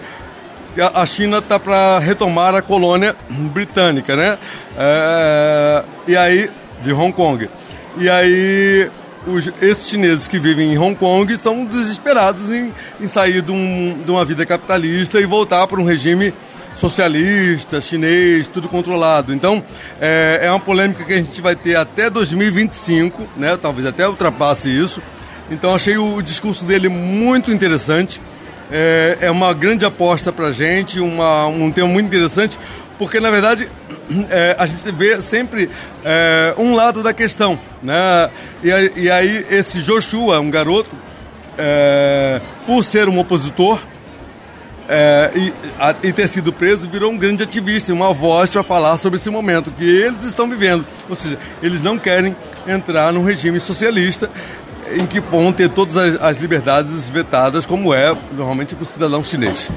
a 0.95 1.05
China 1.07 1.39
está 1.39 1.59
para 1.59 1.99
retomar 1.99 2.55
a 2.55 2.63
colônia 2.63 3.17
britânica, 3.29 4.15
né? 4.15 4.39
É, 4.77 5.85
e 6.07 6.17
aí, 6.17 6.51
de 6.83 6.93
Hong 6.93 7.13
Kong. 7.13 7.49
E 7.97 8.09
aí, 8.09 8.91
os, 9.27 9.51
esses 9.61 9.89
chineses 9.89 10.29
que 10.29 10.39
vivem 10.39 10.73
em 10.73 10.79
Hong 10.79 10.95
Kong 10.95 11.33
estão 11.33 11.65
desesperados 11.65 12.51
em, 12.53 12.73
em 13.01 13.09
sair 13.09 13.43
de, 13.43 13.53
um, 13.53 14.03
de 14.05 14.11
uma 14.11 14.25
vida 14.25 14.47
capitalista 14.47 15.21
e 15.21 15.27
voltar 15.27 15.67
para 15.67 15.81
um 15.81 15.85
regime 15.85 16.33
socialista, 16.77 17.81
chinês, 17.81 18.47
tudo 18.47 18.69
controlado. 18.69 19.35
Então, 19.35 19.63
é, 20.01 20.41
é 20.43 20.51
uma 20.51 20.61
polêmica 20.61 21.05
que 21.05 21.13
a 21.13 21.17
gente 21.17 21.41
vai 21.41 21.57
ter 21.57 21.77
até 21.77 22.09
2025, 22.09 23.29
né? 23.37 23.57
Talvez 23.57 23.87
até 23.87 24.09
ultrapasse 24.09 24.69
isso. 24.69 25.03
Então 25.51 25.75
achei 25.75 25.97
o 25.97 26.21
discurso 26.23 26.65
dele 26.65 26.89
muito 26.89 27.51
interessante. 27.51 28.21
É, 28.71 29.19
é 29.23 29.31
uma 29.31 29.55
grande 29.55 29.87
aposta 29.87 30.31
para 30.31 30.49
a 30.49 30.53
gente, 30.53 31.01
uma, 31.01 31.47
um 31.47 31.71
tema 31.71 31.89
muito 31.89 32.07
interessante, 32.07 32.59
porque 32.99 33.21
na 33.21 33.31
verdade 33.31 33.69
é, 34.31 34.57
a 34.59 34.67
gente 34.67 34.91
vê 34.93 35.21
sempre 35.23 35.71
é, 36.05 36.55
um 36.59 36.75
lado 36.75 37.03
da 37.03 37.13
questão. 37.13 37.59
Né? 37.83 38.31
E, 38.63 39.03
e 39.03 39.11
aí 39.11 39.47
esse 39.51 39.81
Joshua, 39.81 40.41
um 40.41 40.51
garoto, 40.51 40.91
é, 41.57 42.41
por 42.67 42.85
ser 42.85 43.09
um 43.09 43.19
opositor, 43.19 43.81
é, 44.89 45.31
e, 45.37 45.53
a, 45.79 45.95
e, 46.03 46.13
ter 46.15 46.27
sido 46.29 46.51
preso, 46.51 46.89
virou 46.89 47.13
um 47.13 47.19
grande 47.19 47.43
ativista, 47.43 47.93
uma 47.93 48.15
voz 48.15 48.51
para 48.51 48.63
falar 48.63 48.97
sobre 48.97 49.19
esse 49.19 49.29
momento 49.29 49.71
que 49.71 49.85
eles 49.85 50.23
estão 50.25 50.49
vivendo. 50.49 50.87
Ou 51.09 51.15
seja, 51.15 51.39
eles 51.63 51.83
não 51.83 51.99
querem 51.99 52.35
entrar 52.67 53.13
num 53.13 53.23
regime 53.23 53.61
socialista 53.61 54.31
em 54.97 55.05
que 55.05 55.21
vão 55.21 55.53
ter 55.53 55.69
todas 55.69 55.97
as, 55.97 56.23
as 56.23 56.39
liberdades 56.39 57.07
vetadas, 57.07 57.67
como 57.67 57.93
é 57.93 58.17
normalmente 58.33 58.75
para 58.75 58.83
o 58.83 58.87
cidadão 58.87 59.23
chinês. 59.23 59.71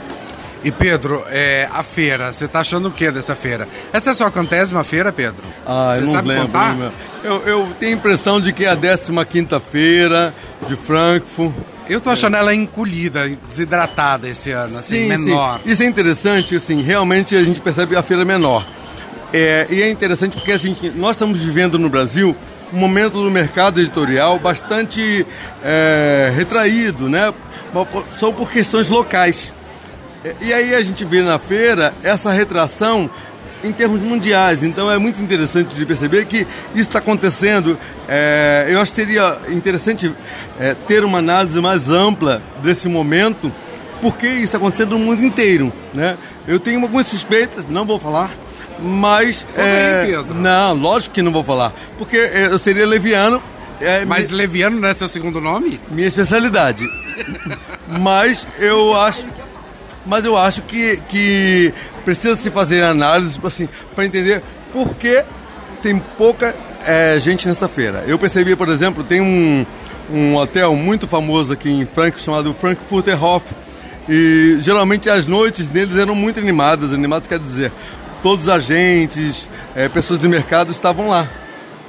E 0.64 0.72
Pedro, 0.72 1.24
é, 1.30 1.68
a 1.72 1.82
feira, 1.82 2.32
você 2.32 2.46
está 2.46 2.60
achando 2.60 2.90
o 2.90 2.92
que 2.92 3.10
dessa 3.12 3.34
feira? 3.34 3.68
Essa 3.92 4.10
é 4.10 4.14
a 4.14 4.16
sua 4.16 4.32
centésima 4.32 4.84
feira, 4.84 5.12
Pedro? 5.12 5.42
Ah, 5.66 5.96
eu 5.98 6.06
não 6.06 6.22
lembro. 6.22 6.94
Eu, 7.24 7.42
eu, 7.42 7.68
tenho 7.80 7.94
a 7.94 7.96
impressão 7.96 8.40
de 8.40 8.54
que 8.54 8.66
é 8.66 8.70
a 8.70 8.76
15 8.76 9.12
feira 9.72 10.34
de 10.68 10.76
Frankfurt. 10.76 11.54
Eu 11.90 11.98
estou 11.98 12.14
achando 12.14 12.36
é. 12.36 12.40
ela 12.40 12.54
encolhida, 12.54 13.28
desidratada 13.28 14.30
esse 14.30 14.52
ano, 14.52 14.78
assim, 14.78 15.02
sim, 15.02 15.08
menor. 15.08 15.60
Sim. 15.64 15.72
Isso 15.72 15.84
é 15.84 15.86
interessante, 15.86 16.56
assim, 16.56 16.82
realmente 16.82 17.36
a 17.36 17.44
gente 17.44 17.60
percebe 17.60 17.96
a 17.96 18.04
feira 18.04 18.24
menor. 18.24 18.66
É, 19.34 19.66
e 19.70 19.82
é 19.82 19.90
interessante 19.90 20.36
porque 20.38 20.52
assim, 20.52 20.76
nós 20.96 21.12
estamos 21.12 21.40
vivendo 21.40 21.80
no 21.80 21.90
Brasil 21.90 22.36
um 22.74 22.78
momento 22.78 23.14
do 23.14 23.32
mercado 23.32 23.80
editorial 23.80 24.38
bastante 24.40 25.26
é, 25.64 26.32
retraído, 26.36 27.10
né? 27.10 27.34
São 28.20 28.34
por 28.34 28.52
questões 28.52 28.90
locais. 28.90 29.54
E 30.40 30.54
aí 30.54 30.76
a 30.76 30.82
gente 30.82 31.04
vê 31.04 31.22
na 31.22 31.40
feira 31.40 31.94
essa 32.04 32.32
retração 32.32 33.10
em 33.64 33.72
termos 33.72 34.00
mundiais. 34.02 34.64
Então 34.64 34.92
é 34.92 34.98
muito 34.98 35.22
interessante 35.22 35.74
de 35.76 35.86
perceber 35.86 36.26
que 36.26 36.48
isso 36.74 36.90
está 36.90 37.00
acontecendo. 37.00 37.78
É, 38.08 38.68
eu 38.70 38.80
acho 38.80 38.92
que 38.92 38.96
seria 38.96 39.38
interessante 39.50 40.14
é, 40.60 40.74
ter 40.74 41.04
uma 41.04 41.20
análise 41.20 41.60
mais 41.60 41.90
ampla 41.90 42.42
desse 42.62 42.88
momento, 42.88 43.52
porque 44.02 44.28
isso 44.28 44.46
está 44.46 44.58
acontecendo 44.58 44.98
no 44.98 45.00
mundo 45.00 45.24
inteiro. 45.24 45.72
Né? 45.94 46.18
Eu 46.48 46.60
tenho 46.60 46.82
algumas 46.82 47.08
suspeitas, 47.08 47.66
não 47.68 47.86
vou 47.86 48.00
falar, 48.00 48.32
mas. 48.80 49.46
É, 49.56 50.08
não, 50.36 50.74
lógico 50.76 51.16
que 51.16 51.22
não 51.22 51.32
vou 51.32 51.44
falar, 51.44 51.74
porque 51.98 52.18
é, 52.18 52.48
eu 52.48 52.58
seria 52.58 52.86
leviano. 52.86 53.42
É, 53.80 54.06
mas 54.06 54.30
me... 54.30 54.38
leviano 54.38 54.80
não 54.80 54.88
é 54.88 54.94
seu 54.94 55.10
segundo 55.10 55.42
nome? 55.42 55.80
Minha 55.90 56.08
especialidade. 56.08 56.86
mas 58.00 58.48
eu 58.60 58.96
acho 58.96 59.26
mas 60.06 60.26
eu 60.26 60.38
acho 60.38 60.62
que, 60.64 60.98
que 61.08 61.74
precisa 62.04 62.36
se 62.36 62.50
fazer 62.50 62.84
análise 62.84 63.40
assim, 63.44 63.68
para 63.96 64.06
entender 64.06 64.42
por 64.74 64.96
que 64.96 65.24
tem 65.82 66.00
pouca 66.18 66.56
é, 66.86 67.20
gente 67.20 67.48
nessa 67.48 67.68
feira. 67.68 68.04
Eu 68.08 68.18
percebi, 68.18 68.56
por 68.56 68.70
exemplo, 68.70 69.04
tem 69.04 69.22
um, 69.22 69.66
um 70.12 70.36
hotel 70.36 70.76
muito 70.76 71.08
famoso 71.08 71.54
aqui 71.54 71.70
em 71.70 71.86
Frankfurt 71.86 72.24
chamado 72.24 72.54
Frankfurter 72.54 73.24
Hof. 73.24 73.46
E 74.10 74.58
geralmente 74.60 75.10
as 75.10 75.26
noites 75.26 75.68
deles 75.68 75.98
eram 75.98 76.16
muito 76.16 76.40
animadas. 76.40 76.94
Animadas 76.94 77.28
quer 77.28 77.40
dizer, 77.40 77.72
todos 78.24 78.46
os 78.46 78.50
agentes, 78.50 79.50
é, 79.76 79.88
pessoas 79.88 80.20
do 80.20 80.28
mercado 80.28 80.72
estavam 80.72 81.10
lá. 81.10 81.30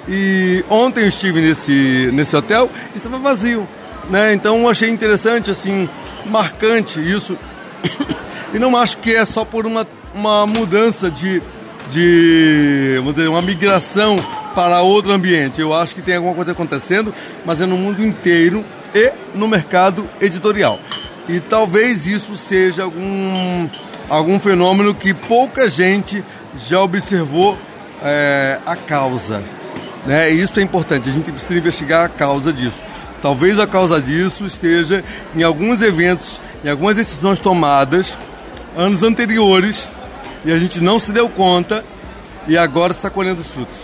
E 0.08 0.64
ontem 0.68 1.02
eu 1.02 1.08
estive 1.08 1.40
nesse, 1.40 2.10
nesse 2.12 2.34
hotel 2.34 2.70
e 2.92 2.96
estava 2.96 3.18
vazio. 3.18 3.68
Né? 4.10 4.32
Então 4.34 4.68
achei 4.68 4.90
interessante, 4.90 5.50
assim, 5.50 5.88
marcante 6.26 7.00
isso 7.00 7.38
e 8.52 8.58
não 8.58 8.76
acho 8.76 8.98
que 8.98 9.14
é 9.14 9.24
só 9.24 9.44
por 9.44 9.66
uma, 9.66 9.86
uma 10.14 10.46
mudança 10.46 11.10
de, 11.10 11.42
de 11.90 12.94
vamos 12.98 13.14
dizer, 13.14 13.28
uma 13.28 13.42
migração 13.42 14.16
para 14.54 14.80
outro 14.82 15.12
ambiente. 15.12 15.60
Eu 15.60 15.74
acho 15.74 15.94
que 15.94 16.02
tem 16.02 16.16
alguma 16.16 16.34
coisa 16.34 16.52
acontecendo, 16.52 17.14
mas 17.44 17.60
é 17.60 17.66
no 17.66 17.76
mundo 17.76 18.04
inteiro 18.04 18.64
e 18.94 19.12
no 19.34 19.48
mercado 19.48 20.08
editorial. 20.20 20.78
E 21.28 21.40
talvez 21.40 22.06
isso 22.06 22.36
seja 22.36 22.82
algum, 22.82 23.68
algum 24.08 24.38
fenômeno 24.38 24.94
que 24.94 25.14
pouca 25.14 25.68
gente 25.68 26.24
já 26.56 26.80
observou 26.80 27.56
é, 28.02 28.58
a 28.66 28.76
causa. 28.76 29.42
Né? 30.04 30.32
E 30.32 30.42
isso 30.42 30.58
é 30.58 30.62
importante, 30.62 31.08
a 31.08 31.12
gente 31.12 31.30
precisa 31.30 31.54
investigar 31.54 32.04
a 32.04 32.08
causa 32.08 32.52
disso. 32.52 32.82
Talvez 33.20 33.60
a 33.60 33.66
causa 33.68 34.02
disso 34.02 34.44
esteja 34.44 35.04
em 35.34 35.44
alguns 35.44 35.80
eventos 35.80 36.40
em 36.64 36.68
algumas 36.68 36.96
decisões 36.96 37.38
tomadas 37.38 38.18
anos 38.76 39.02
anteriores 39.02 39.88
e 40.44 40.52
a 40.52 40.58
gente 40.58 40.80
não 40.80 40.98
se 40.98 41.12
deu 41.12 41.28
conta 41.28 41.84
e 42.46 42.56
agora 42.56 42.92
está 42.92 43.10
colhendo 43.10 43.40
os 43.40 43.48
frutos. 43.48 43.78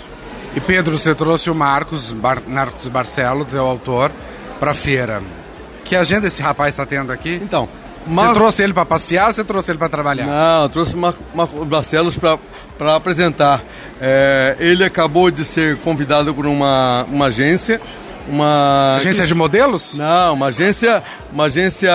E 0.54 0.60
Pedro, 0.60 0.96
você 0.96 1.14
trouxe 1.14 1.50
o 1.50 1.54
Marcos, 1.54 2.12
Bar 2.12 2.42
Marcos 2.46 2.88
Barcelo, 2.88 3.44
teu 3.44 3.64
autor, 3.64 4.10
para 4.58 4.72
a 4.72 4.74
feira. 4.74 5.22
Que 5.84 5.94
agenda 5.94 6.26
esse 6.26 6.42
rapaz 6.42 6.70
está 6.74 6.84
tendo 6.84 7.12
aqui? 7.12 7.38
Então, 7.42 7.68
Mar... 8.06 8.28
Você 8.28 8.34
trouxe 8.34 8.62
ele 8.62 8.72
para 8.72 8.86
passear 8.86 9.26
ou 9.28 9.32
você 9.32 9.44
trouxe 9.44 9.70
ele 9.70 9.78
para 9.78 9.88
trabalhar? 9.88 10.26
Não, 10.26 10.62
eu 10.62 10.68
trouxe 10.68 10.94
o 10.94 10.98
Mar 10.98 11.14
Marcos 11.34 11.66
Barcelos 11.66 12.18
para 12.18 12.96
apresentar. 12.96 13.62
É, 14.00 14.56
ele 14.58 14.84
acabou 14.84 15.30
de 15.30 15.44
ser 15.44 15.78
convidado 15.80 16.34
por 16.34 16.46
uma, 16.46 17.04
uma 17.04 17.26
agência 17.26 17.80
uma 18.28 18.96
agência 18.96 19.26
de 19.26 19.34
modelos? 19.34 19.94
Não, 19.94 20.34
uma 20.34 20.46
agência, 20.46 21.02
uma 21.32 21.44
agência 21.44 21.90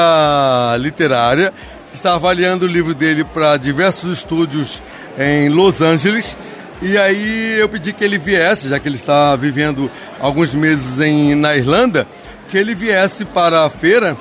literária 0.80 1.54
que 1.92 1.96
está 1.96 2.16
avaliando 2.16 2.66
o 2.66 2.68
livro 2.68 2.94
dele 2.96 3.24
para 3.24 3.56
diversos 3.58 4.18
estúdios 4.18 4.82
em 5.18 5.50
Los 5.50 5.82
Angeles. 5.82 6.38
E 6.82 6.98
aí 6.98 7.56
eu 7.60 7.70
pedi 7.70 7.94
que 7.94 8.04
ele 8.04 8.18
viesse, 8.18 8.68
já 8.68 8.80
que 8.80 8.88
ele 8.88 8.96
está 8.96 9.36
vivendo 9.36 9.90
alguns 10.20 10.54
meses 10.54 11.00
em, 11.00 11.36
na 11.36 11.56
Irlanda, 11.56 12.08
que 12.50 12.58
ele 12.58 12.76
viesse 12.76 13.24
para 13.24 13.66
a 13.66 13.70
feira 13.70 14.18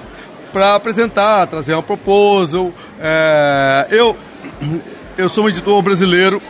para 0.52 0.74
apresentar, 0.74 1.46
trazer 1.46 1.72
uma 1.72 1.82
proposal. 1.82 2.72
É, 3.00 3.86
eu, 3.90 4.16
eu 5.16 5.28
sou 5.28 5.44
um 5.44 5.48
editor 5.48 5.80
brasileiro, 5.82 6.42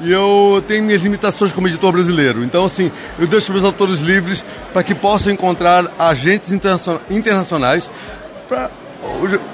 e 0.00 0.12
eu 0.12 0.62
tenho 0.68 0.84
minhas 0.84 1.02
limitações 1.02 1.52
como 1.52 1.66
editor 1.66 1.92
brasileiro. 1.92 2.44
Então, 2.44 2.64
assim, 2.64 2.90
eu 3.18 3.26
deixo 3.26 3.52
meus 3.52 3.64
autores 3.64 4.00
livres 4.00 4.44
para 4.72 4.82
que 4.82 4.94
possam 4.94 5.32
encontrar 5.32 5.86
agentes 5.98 6.52
internacionais 7.10 7.90
para, 8.48 8.70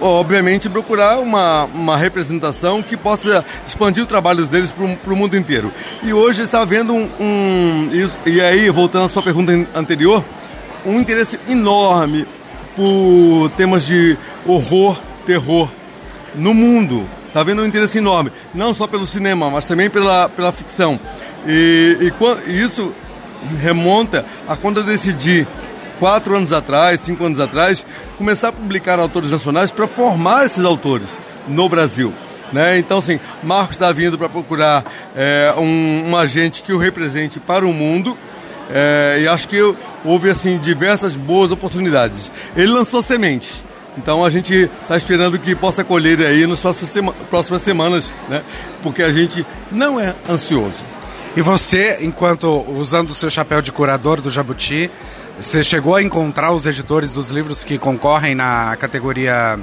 obviamente, 0.01 0.69
procurar 0.69 1.19
uma, 1.19 1.65
uma 1.65 1.97
representação 1.97 2.83
que 2.83 2.97
possa 2.97 3.45
expandir 3.67 4.03
o 4.03 4.07
trabalho 4.07 4.47
deles 4.47 4.73
para 4.73 5.13
o 5.13 5.17
mundo 5.17 5.37
inteiro. 5.37 5.73
E 6.03 6.13
hoje 6.13 6.43
está 6.43 6.63
havendo 6.63 6.95
um, 6.95 7.09
um. 7.21 7.91
E 8.27 8.41
aí, 8.41 8.69
voltando 8.71 9.07
à 9.07 9.09
sua 9.09 9.23
pergunta 9.23 9.53
anterior, 9.75 10.25
um 10.85 11.01
interesse 11.01 11.39
enorme 11.49 12.27
por 12.75 13.51
temas 13.57 13.87
de 13.87 14.17
horror, 14.47 14.99
terror 15.25 15.69
no 16.35 16.53
mundo. 16.55 17.07
Está 17.33 17.41
havendo 17.41 17.63
um 17.63 17.67
interesse 17.67 17.97
enorme, 17.97 18.31
não 18.53 18.75
só 18.75 18.87
pelo 18.87 19.07
cinema, 19.07 19.51
mas 19.51 19.65
também 19.65 19.89
pela, 19.89 20.29
pela 20.29 20.53
ficção. 20.53 21.01
E, 21.47 21.97
e, 21.99 22.51
e 22.51 22.63
isso 22.63 22.93
remonta 23.59 24.27
a 24.47 24.55
quando 24.55 24.81
eu 24.81 24.85
decidi, 24.85 25.47
quatro 25.99 26.37
anos 26.37 26.53
atrás, 26.53 27.01
cinco 27.01 27.25
anos 27.25 27.41
atrás, 27.41 27.87
começar 28.19 28.49
a 28.49 28.53
publicar 28.53 28.99
autores 28.99 29.31
nacionais 29.31 29.71
para 29.71 29.89
formar 29.89 30.45
esses 30.45 30.63
autores 30.63 31.19
no 31.49 31.71
Brasil. 31.71 32.13
Né? 32.53 32.77
Então, 32.77 32.99
assim, 32.99 33.19
Marcos 33.43 33.77
está 33.77 33.91
vindo 33.93 34.19
para 34.19 34.29
procurar 34.29 34.85
é, 35.17 35.55
um, 35.57 36.11
um, 36.11 36.15
agente 36.15 36.63
que 36.63 36.75
o 36.75 36.77
represente 36.77 37.41
para 37.41 37.65
o 37.65 37.73
mundo. 37.73 38.15
É, 38.71 39.21
e 39.23 39.27
acho 39.27 39.49
que 39.49 39.59
houve 40.05 40.29
assim 40.29 40.59
diversas 40.59 41.17
boas 41.17 41.51
oportunidades. 41.51 42.31
Ele 42.55 42.71
lançou 42.73 43.03
sementes. 43.03 43.65
Então 43.97 44.25
a 44.25 44.31
gente 44.31 44.71
está 44.83 44.97
esperando 44.97 45.39
que 45.39 45.55
possa 45.55 45.85
colher 45.85 46.21
aí 46.21 46.47
nas 46.47 46.61
próximas 46.61 47.63
semanas, 47.63 48.13
né? 48.29 48.43
Porque 48.83 49.03
a 49.03 49.13
gente 49.13 49.47
não 49.71 50.01
é 50.01 50.15
ansioso. 50.29 50.85
E 51.37 51.41
você, 51.41 51.99
enquanto 52.01 52.65
usando 52.69 53.11
o 53.11 53.15
seu 53.15 53.31
chapéu 53.31 53.63
de 53.63 53.73
curador 53.73 54.21
do 54.21 54.31
Jabuti, 54.31 54.91
você 55.39 55.63
chegou 55.63 55.97
a 55.97 56.03
encontrar 56.03 56.53
os 56.53 56.67
editores 56.67 57.13
dos 57.13 57.31
livros 57.31 57.65
que 57.65 57.79
concorrem 57.79 58.35
na 58.35 58.77
categoria 58.77 59.59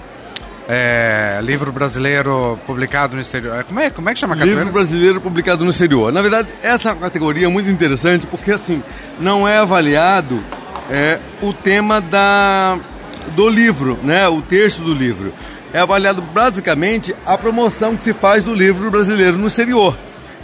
é, 0.68 1.40
livro 1.42 1.72
brasileiro 1.72 2.60
publicado 2.66 3.16
no 3.16 3.22
exterior. 3.22 3.64
Como 3.64 3.80
é, 3.80 3.90
como 3.90 4.10
é 4.10 4.14
que 4.14 4.20
chama 4.20 4.36
a 4.36 4.38
categoria? 4.38 4.64
Livro 4.64 4.74
brasileiro 4.74 5.22
publicado 5.22 5.64
no 5.64 5.72
exterior. 5.72 6.12
Na 6.12 6.22
verdade, 6.22 6.48
essa 6.62 6.94
categoria 6.96 7.46
é 7.46 7.50
muito 7.50 7.70
interessante 7.70 8.28
porque 8.28 8.52
assim 8.52 8.84
não 9.20 9.48
é 9.48 9.58
avaliado 9.58 10.44
é, 10.90 11.20
o 11.42 11.54
tema 11.54 12.00
da 12.00 12.78
do 13.30 13.50
livro, 13.50 13.98
né, 14.04 14.28
o 14.28 14.42
texto 14.42 14.82
do 14.82 14.94
livro. 14.94 15.34
É 15.72 15.80
avaliado 15.80 16.22
basicamente 16.22 17.16
a 17.26 17.38
promoção 17.38 17.96
que 17.96 18.04
se 18.04 18.14
faz 18.14 18.44
do 18.44 18.54
livro 18.54 18.90
brasileiro 18.90 19.38
no 19.38 19.48
exterior. 19.48 19.96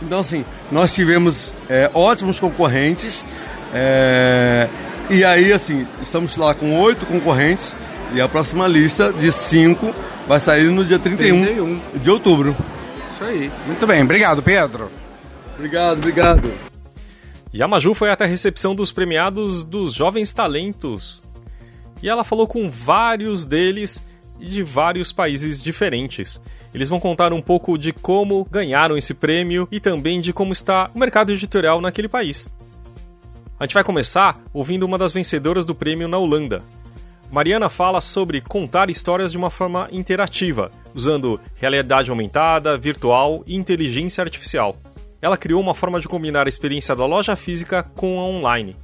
Então, 0.02 0.20
assim, 0.20 0.46
nós 0.72 0.94
tivemos 0.94 1.54
é, 1.68 1.90
ótimos 1.94 2.40
concorrentes 2.40 3.26
é, 3.74 4.70
e 5.10 5.24
aí, 5.24 5.52
assim, 5.52 5.86
estamos 6.02 6.36
lá 6.38 6.54
com 6.54 6.80
oito 6.80 7.06
concorrentes 7.06 7.76
e 8.14 8.22
a 8.22 8.28
próxima 8.28 8.68
lista 8.68 9.12
de 9.12 9.32
cinco 9.32 9.94
vai 10.28 10.40
sair 10.40 10.70
no 10.70 10.84
dia 10.84 10.98
31, 10.98 11.44
31. 11.44 11.82
de 11.96 12.10
outubro. 12.10 12.56
Isso 13.12 13.24
aí. 13.24 13.52
Muito 13.68 13.86
bem. 13.86 14.02
Obrigado, 14.02 14.42
Pedro. 14.42 14.90
Obrigado, 15.56 15.98
obrigado. 15.98 16.54
E 17.54 17.62
a 17.62 17.68
Maju 17.68 17.94
foi 17.94 18.10
até 18.12 18.24
a 18.24 18.28
recepção 18.28 18.74
dos 18.74 18.92
premiados 18.92 19.64
dos 19.64 19.94
Jovens 19.94 20.34
Talentos 20.34 21.25
e 22.02 22.10
ela 22.10 22.24
falou 22.24 22.48
com 22.48 22.70
vários 22.70 23.46
deles 23.46 24.02
de 24.40 24.64
vários 24.64 25.12
países 25.12 25.62
diferentes. 25.62 26.42
Eles 26.74 26.90
vão 26.90 27.00
contar 27.00 27.32
um 27.32 27.42
pouco 27.42 27.78
de 27.78 27.94
como 27.94 28.46
ganharam 28.52 28.98
esse 28.98 29.14
prêmio 29.14 29.68
e 29.72 29.80
também 29.80 30.20
de 30.20 30.34
como 30.34 30.52
está 30.52 30.90
o 30.94 31.00
mercado 31.00 31.32
editorial 31.32 31.80
naquele 31.80 32.10
país. 32.10 32.54
A 33.58 33.64
gente 33.64 33.74
vai 33.74 33.84
começar 33.84 34.38
ouvindo 34.54 34.84
uma 34.84 34.98
das 34.98 35.14
vencedoras 35.14 35.66
do 35.66 35.74
prêmio 35.74 36.08
na 36.08 36.18
Holanda. 36.18 36.62
Mariana 37.32 37.70
fala 37.70 38.02
sobre 38.02 38.42
contar 38.42 38.90
histórias 38.90 39.32
de 39.32 39.38
uma 39.38 39.50
forma 39.50 39.88
interativa, 39.92 40.70
usando 40.94 41.40
realidade 41.56 42.10
aumentada, 42.10 42.78
virtual 42.78 43.44
e 43.48 43.56
inteligência 43.56 44.24
artificial. 44.24 44.76
Ela 45.22 45.38
criou 45.38 45.62
uma 45.62 45.74
forma 45.74 46.00
de 46.00 46.08
combinar 46.08 46.46
a 46.46 46.50
experiência 46.50 46.96
da 46.96 47.06
loja 47.06 47.36
física 47.36 47.84
com 47.96 48.20
a 48.20 48.26
online 48.26 48.76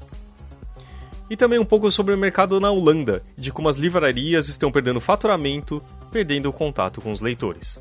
e 1.32 1.38
também 1.38 1.58
um 1.58 1.64
pouco 1.64 1.90
sobre 1.90 2.14
o 2.14 2.18
mercado 2.18 2.60
na 2.60 2.70
Holanda, 2.70 3.24
de 3.38 3.54
como 3.54 3.70
as 3.70 3.78
livrarias 3.78 4.50
estão 4.50 4.70
perdendo 4.70 5.00
faturamento, 5.00 5.82
perdendo 6.12 6.50
o 6.50 6.54
contato 6.54 7.00
com 7.00 7.10
os 7.10 7.22
leitores. 7.22 7.80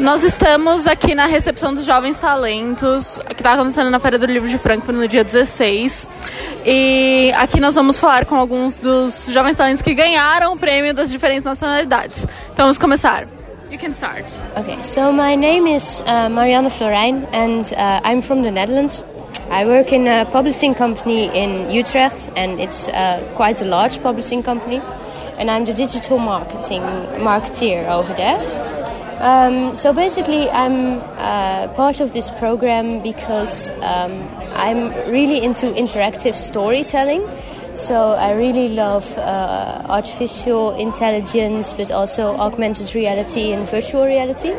Nós 0.00 0.22
estamos 0.22 0.86
aqui 0.86 1.14
na 1.14 1.26
recepção 1.26 1.74
dos 1.74 1.84
Jovens 1.84 2.16
Talentos, 2.16 3.20
que 3.28 3.34
está 3.34 3.52
acontecendo 3.52 3.90
na 3.90 4.00
Feira 4.00 4.18
do 4.18 4.24
Livro 4.24 4.48
de 4.48 4.56
Frankfurt 4.56 4.96
no 4.96 5.06
dia 5.06 5.22
16. 5.22 6.08
E 6.64 7.30
aqui 7.36 7.60
nós 7.60 7.74
vamos 7.74 7.98
falar 7.98 8.24
com 8.24 8.36
alguns 8.36 8.78
dos 8.78 9.26
Jovens 9.26 9.56
Talentos 9.56 9.82
que 9.82 9.92
ganharam 9.92 10.54
o 10.54 10.56
prêmio 10.56 10.94
das 10.94 11.10
diferentes 11.10 11.44
nacionalidades. 11.44 12.24
Então 12.52 12.64
vamos 12.64 12.78
começar. 12.78 13.26
You 13.70 13.78
can 13.78 13.90
start. 13.90 14.24
Okay, 14.56 14.82
so 14.82 15.12
my 15.12 15.36
name 15.36 15.68
is 15.68 16.02
uh, 16.06 16.30
Marianne 16.30 16.70
Florijn 16.70 17.26
and 17.34 17.70
uh, 17.76 18.00
I'm 18.02 18.22
from 18.22 18.42
the 18.42 18.50
Netherlands. 18.50 19.04
I 19.50 19.64
work 19.64 19.92
in 19.92 20.06
a 20.06 20.24
publishing 20.26 20.74
company 20.74 21.26
in 21.34 21.70
Utrecht 21.70 22.30
and 22.36 22.60
it's 22.60 22.88
uh, 22.88 23.22
quite 23.34 23.62
a 23.62 23.64
large 23.64 24.02
publishing 24.02 24.42
company. 24.42 24.80
And 25.38 25.50
I'm 25.50 25.64
the 25.64 25.72
digital 25.72 26.18
marketing 26.18 26.82
marketeer 27.22 27.88
over 27.88 28.12
there. 28.14 28.38
Um, 29.20 29.74
so 29.74 29.92
basically, 29.92 30.48
I'm 30.48 31.00
uh, 31.16 31.68
part 31.74 32.00
of 32.00 32.12
this 32.12 32.30
program 32.30 33.02
because 33.02 33.68
um, 33.82 34.14
I'm 34.54 34.92
really 35.10 35.42
into 35.42 35.66
interactive 35.72 36.34
storytelling. 36.34 37.26
So 37.74 38.12
I 38.12 38.32
really 38.32 38.68
love 38.68 39.16
uh, 39.18 39.82
artificial 39.88 40.74
intelligence, 40.76 41.72
but 41.72 41.90
also 41.90 42.36
augmented 42.36 42.94
reality 42.94 43.52
and 43.52 43.68
virtual 43.68 44.04
reality. 44.04 44.52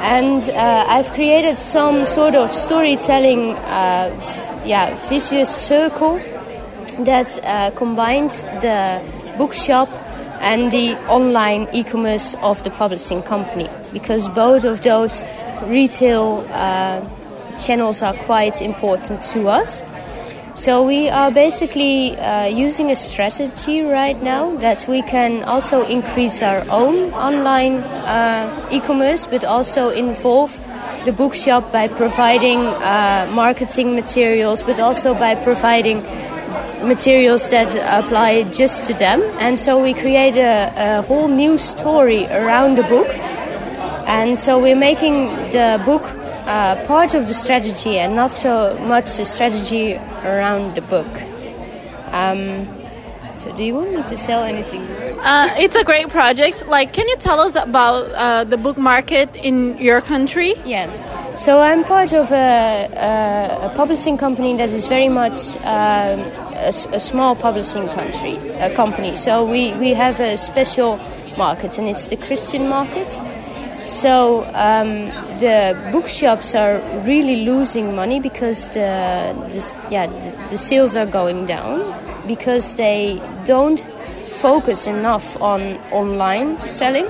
And 0.00 0.48
uh, 0.50 0.84
I've 0.88 1.12
created 1.12 1.58
some 1.58 2.04
sort 2.04 2.34
of 2.34 2.54
storytelling, 2.54 3.54
uh, 3.54 4.10
yeah, 4.64 4.94
vicious 5.08 5.54
circle 5.54 6.20
that 7.04 7.38
uh, 7.42 7.70
combines 7.72 8.42
the 8.42 9.02
bookshop 9.36 9.88
and 10.40 10.70
the 10.70 10.94
online 11.08 11.68
e-commerce 11.72 12.36
of 12.42 12.62
the 12.62 12.70
publishing 12.70 13.22
company, 13.22 13.68
because 13.92 14.28
both 14.28 14.64
of 14.64 14.82
those 14.82 15.24
retail 15.64 16.46
uh, 16.50 17.00
channels 17.58 18.02
are 18.02 18.14
quite 18.14 18.60
important 18.62 19.22
to 19.22 19.48
us. 19.48 19.82
So 20.56 20.82
we 20.82 21.10
are 21.10 21.30
basically 21.30 22.16
uh, 22.16 22.46
using 22.46 22.90
a 22.90 22.96
strategy 22.96 23.82
right 23.82 24.20
now 24.22 24.56
that 24.56 24.86
we 24.88 25.02
can 25.02 25.44
also 25.44 25.84
increase 25.84 26.40
our 26.40 26.64
own 26.70 27.12
online 27.12 27.84
uh, 28.08 28.68
e-commerce, 28.72 29.26
but 29.26 29.44
also 29.44 29.90
involve 29.90 30.58
the 31.04 31.12
bookshop 31.12 31.70
by 31.72 31.88
providing 31.88 32.60
uh, 32.60 33.30
marketing 33.34 33.94
materials, 33.94 34.62
but 34.62 34.80
also 34.80 35.12
by 35.12 35.34
providing 35.34 36.00
materials 36.82 37.50
that 37.50 37.76
apply 37.92 38.44
just 38.44 38.86
to 38.86 38.94
them. 38.94 39.20
And 39.38 39.58
so 39.58 39.82
we 39.82 39.92
create 39.92 40.36
a, 40.38 40.72
a 40.74 41.02
whole 41.02 41.28
new 41.28 41.58
story 41.58 42.24
around 42.28 42.78
the 42.78 42.84
book. 42.84 43.08
And 44.08 44.38
so 44.38 44.58
we're 44.58 44.74
making 44.74 45.28
the 45.52 45.82
book 45.84 46.02
uh, 46.46 46.86
part 46.86 47.14
of 47.14 47.26
the 47.26 47.34
strategy 47.34 47.98
and 47.98 48.14
not 48.14 48.32
so 48.32 48.78
much 48.80 49.18
a 49.18 49.24
strategy 49.24 49.94
around 50.24 50.74
the 50.74 50.82
book. 50.82 51.06
Um, 52.12 52.66
so, 53.36 53.54
do 53.56 53.64
you 53.64 53.74
want 53.74 53.92
me 53.92 54.02
to 54.02 54.16
tell 54.16 54.42
anything? 54.42 54.82
Uh, 55.20 55.54
it's 55.58 55.76
a 55.76 55.84
great 55.84 56.08
project. 56.08 56.66
Like, 56.68 56.92
can 56.92 57.06
you 57.08 57.16
tell 57.16 57.38
us 57.40 57.54
about 57.54 58.10
uh, 58.12 58.44
the 58.44 58.56
book 58.56 58.78
market 58.78 59.36
in 59.36 59.76
your 59.78 60.00
country? 60.00 60.54
Yeah. 60.64 60.88
So 61.36 61.60
I'm 61.60 61.84
part 61.84 62.14
of 62.14 62.32
a, 62.32 62.88
a, 62.96 63.66
a 63.66 63.72
publishing 63.76 64.16
company 64.16 64.56
that 64.56 64.70
is 64.70 64.88
very 64.88 65.10
much 65.10 65.54
um, 65.58 66.20
a, 66.56 66.72
a, 66.92 66.98
small 66.98 67.36
publishing 67.36 67.86
country, 67.88 68.36
a 68.58 68.74
company. 68.74 69.14
So 69.16 69.44
we, 69.44 69.74
we 69.74 69.90
have 69.90 70.18
a 70.18 70.38
special 70.38 70.96
market, 71.36 71.76
and 71.76 71.88
it's 71.88 72.06
the 72.06 72.16
Christian 72.16 72.70
market. 72.70 73.14
So 73.86 74.42
um, 74.54 75.06
the 75.38 75.78
bookshops 75.92 76.56
are 76.56 76.80
really 77.04 77.44
losing 77.44 77.94
money 77.94 78.18
because 78.18 78.66
the, 78.68 79.32
the 79.50 79.88
yeah 79.90 80.06
the, 80.08 80.48
the, 80.50 80.58
sales 80.58 80.96
are 80.96 81.06
going 81.06 81.46
down 81.46 81.94
because 82.26 82.74
they 82.74 83.22
don't 83.46 83.78
focus 84.42 84.88
enough 84.88 85.40
on 85.40 85.78
online 85.92 86.58
selling, 86.68 87.06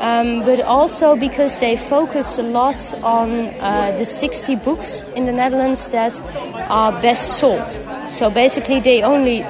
um, 0.00 0.40
but 0.44 0.60
also 0.60 1.14
because 1.14 1.58
they 1.58 1.76
focus 1.76 2.36
a 2.36 2.42
lot 2.42 2.94
on 3.04 3.46
uh, 3.60 3.94
the 3.96 4.04
60 4.04 4.56
books 4.56 5.04
in 5.14 5.26
the 5.26 5.32
Netherlands 5.32 5.86
that 5.88 6.20
are 6.68 6.90
best 7.00 7.38
sold. 7.38 7.68
So 8.10 8.28
basically, 8.28 8.80
they 8.80 9.02
only 9.02 9.42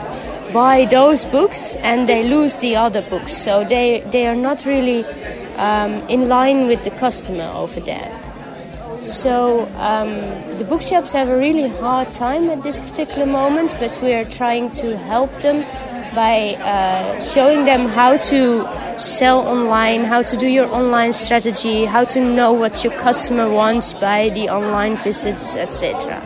buy 0.53 0.85
those 0.85 1.25
books 1.25 1.77
and 1.77 2.07
they 2.07 2.29
lose 2.29 2.57
the 2.57 2.77
other 2.77 3.01
books. 3.09 3.35
So 3.35 3.65
they 3.65 4.01
they 4.11 4.27
are 4.27 4.37
not 4.37 4.67
really 4.67 5.07
um, 5.57 5.93
in 6.09 6.29
line 6.29 6.67
with 6.67 6.85
the 6.85 6.91
customer 6.91 7.51
over 7.55 7.81
there. 7.81 8.11
So 9.03 9.69
um, 9.79 10.11
the 10.59 10.65
bookshops 10.65 11.13
have 11.13 11.29
a 11.29 11.37
really 11.37 11.69
hard 11.69 12.11
time 12.11 12.49
at 12.51 12.63
this 12.63 12.79
particular 12.79 13.27
moment, 13.27 13.75
but 13.81 13.99
we 14.01 14.13
are 14.15 14.25
trying 14.25 14.71
to 14.83 14.97
help 14.97 15.31
them 15.41 15.65
by 16.15 16.55
uh, 16.61 17.21
showing 17.21 17.65
them 17.65 17.87
how 17.87 18.17
to 18.17 18.69
sell 18.99 19.41
online, 19.41 20.05
how 20.05 20.23
to 20.23 20.37
do 20.37 20.47
your 20.47 20.67
online 20.67 21.13
strategy, 21.13 21.85
how 21.85 22.05
to 22.05 22.21
know 22.21 22.53
what 22.53 22.85
your 22.85 22.93
customer 22.93 23.51
wants 23.51 23.93
by 23.95 24.29
the 24.31 24.49
online 24.49 24.97
visits, 24.99 25.57
etc. 25.57 26.23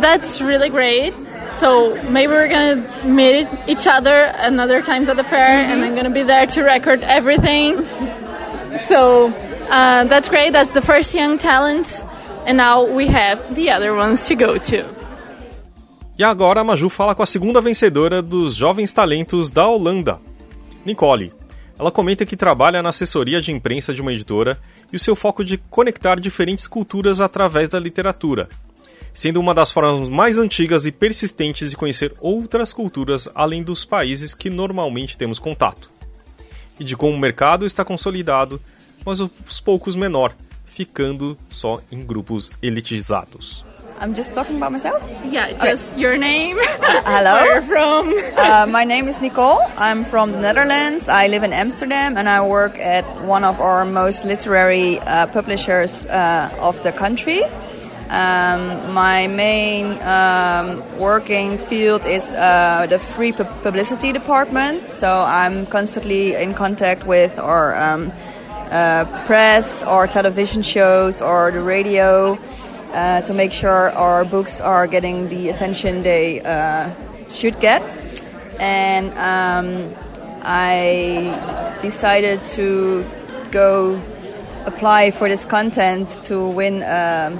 That's 0.00 0.40
really 0.40 0.70
great. 0.70 1.14
So 1.52 2.00
maybe 2.04 2.32
we're 2.32 2.48
gonna 2.48 2.82
meet 3.04 3.48
each 3.66 3.86
other 3.86 4.32
another 4.38 4.82
times 4.82 5.08
at 5.08 5.16
the 5.16 5.24
fair, 5.24 5.48
mm-hmm. 5.48 5.72
and 5.72 5.84
I'm 5.84 5.94
gonna 5.94 6.10
be 6.10 6.22
there 6.22 6.46
to 6.46 6.62
record 6.62 7.02
everything. 7.02 7.84
so 8.86 9.32
uh, 9.70 10.04
that's 10.04 10.28
great. 10.28 10.52
That's 10.52 10.72
the 10.72 10.82
first 10.82 11.14
young 11.14 11.38
talent, 11.38 12.04
and 12.46 12.56
now 12.56 12.84
we 12.84 13.08
have 13.08 13.54
the 13.54 13.70
other 13.70 13.94
ones 13.94 14.26
to 14.28 14.34
go 14.34 14.58
to. 14.58 14.84
E 16.18 16.24
agora 16.24 16.60
a 16.60 16.64
Maju 16.64 16.88
fala 16.90 17.14
com 17.14 17.22
a 17.22 17.26
segunda 17.26 17.60
vencedora 17.62 18.20
dos 18.20 18.54
Jovens 18.54 18.92
Talentos 18.92 19.50
da 19.50 19.66
Holanda, 19.66 20.18
Nicole. 20.84 21.32
Ela 21.78 21.90
comenta 21.90 22.26
que 22.26 22.36
trabalha 22.36 22.82
na 22.82 22.90
assessoria 22.90 23.40
de 23.40 23.52
imprensa 23.52 23.94
de 23.94 24.02
uma 24.02 24.12
editora 24.12 24.58
e 24.92 24.96
o 24.96 24.98
seu 24.98 25.16
foco 25.16 25.42
de 25.42 25.56
conectar 25.56 26.20
diferentes 26.20 26.66
culturas 26.66 27.22
através 27.22 27.70
da 27.70 27.80
literatura, 27.80 28.50
sendo 29.12 29.40
uma 29.40 29.54
das 29.54 29.70
formas 29.70 30.08
mais 30.08 30.38
antigas 30.38 30.86
e 30.86 30.92
persistentes 30.92 31.70
de 31.70 31.76
conhecer 31.76 32.12
outras 32.20 32.72
culturas 32.72 33.28
além 33.34 33.62
dos 33.62 33.84
países 33.84 34.34
que 34.34 34.50
normalmente 34.50 35.16
temos 35.16 35.38
contato. 35.38 35.88
E 36.78 36.84
de 36.84 36.96
como 36.96 37.14
o 37.14 37.18
mercado 37.18 37.66
está 37.66 37.84
consolidado, 37.84 38.60
mas 39.04 39.20
aos 39.20 39.60
poucos 39.60 39.96
menor, 39.96 40.32
ficando 40.64 41.36
só 41.48 41.78
em 41.92 42.04
grupos 42.04 42.50
elitizados. 42.62 43.64
I'm 44.00 44.14
just 44.14 44.32
talking 44.32 44.56
about 44.56 44.72
myself? 44.72 45.06
Yeah, 45.26 45.52
just 45.62 45.92
okay. 45.92 46.00
your 46.00 46.16
name. 46.16 46.56
Uh, 46.58 47.02
hello. 47.04 47.34
Where 47.34 47.52
you're 47.52 47.62
from. 47.62 48.14
uh, 48.38 48.66
my 48.66 48.82
name 48.82 49.08
is 49.08 49.20
Nicole. 49.20 49.60
I'm 49.76 50.06
from 50.06 50.32
the 50.32 50.40
Netherlands. 50.40 51.06
I 51.06 51.26
live 51.26 51.42
in 51.42 51.52
Amsterdam 51.52 52.16
and 52.16 52.26
I 52.26 52.40
work 52.40 52.78
at 52.78 53.04
one 53.26 53.44
of 53.44 53.60
our 53.60 53.84
most 53.84 54.24
literary 54.24 54.98
uh, 55.00 55.26
publishers 55.26 56.06
uh, 56.06 56.48
of 56.58 56.82
the 56.82 56.92
country. 56.92 57.42
Um, 58.10 58.92
my 58.92 59.28
main 59.28 59.96
um, 60.02 60.82
working 60.98 61.58
field 61.58 62.04
is 62.04 62.34
uh, 62.34 62.88
the 62.88 62.98
free 62.98 63.30
pu- 63.30 63.44
publicity 63.62 64.10
department, 64.10 64.88
so 64.90 65.22
I'm 65.22 65.64
constantly 65.66 66.34
in 66.34 66.52
contact 66.52 67.06
with 67.06 67.38
our 67.38 67.76
um, 67.76 68.10
uh, 68.72 69.04
press 69.26 69.84
or 69.84 70.08
television 70.08 70.62
shows 70.62 71.22
or 71.22 71.52
the 71.52 71.60
radio 71.60 72.36
uh, 72.92 73.20
to 73.20 73.32
make 73.32 73.52
sure 73.52 73.90
our 73.90 74.24
books 74.24 74.60
are 74.60 74.88
getting 74.88 75.28
the 75.28 75.48
attention 75.48 76.02
they 76.02 76.40
uh, 76.40 76.90
should 77.32 77.60
get. 77.60 77.80
And 78.58 79.12
um, 79.14 79.94
I 80.42 81.78
decided 81.80 82.42
to 82.56 83.06
go 83.52 83.94
apply 84.66 85.12
for 85.12 85.28
this 85.28 85.44
content 85.44 86.18
to 86.24 86.48
win 86.48 86.82
um, 86.82 87.38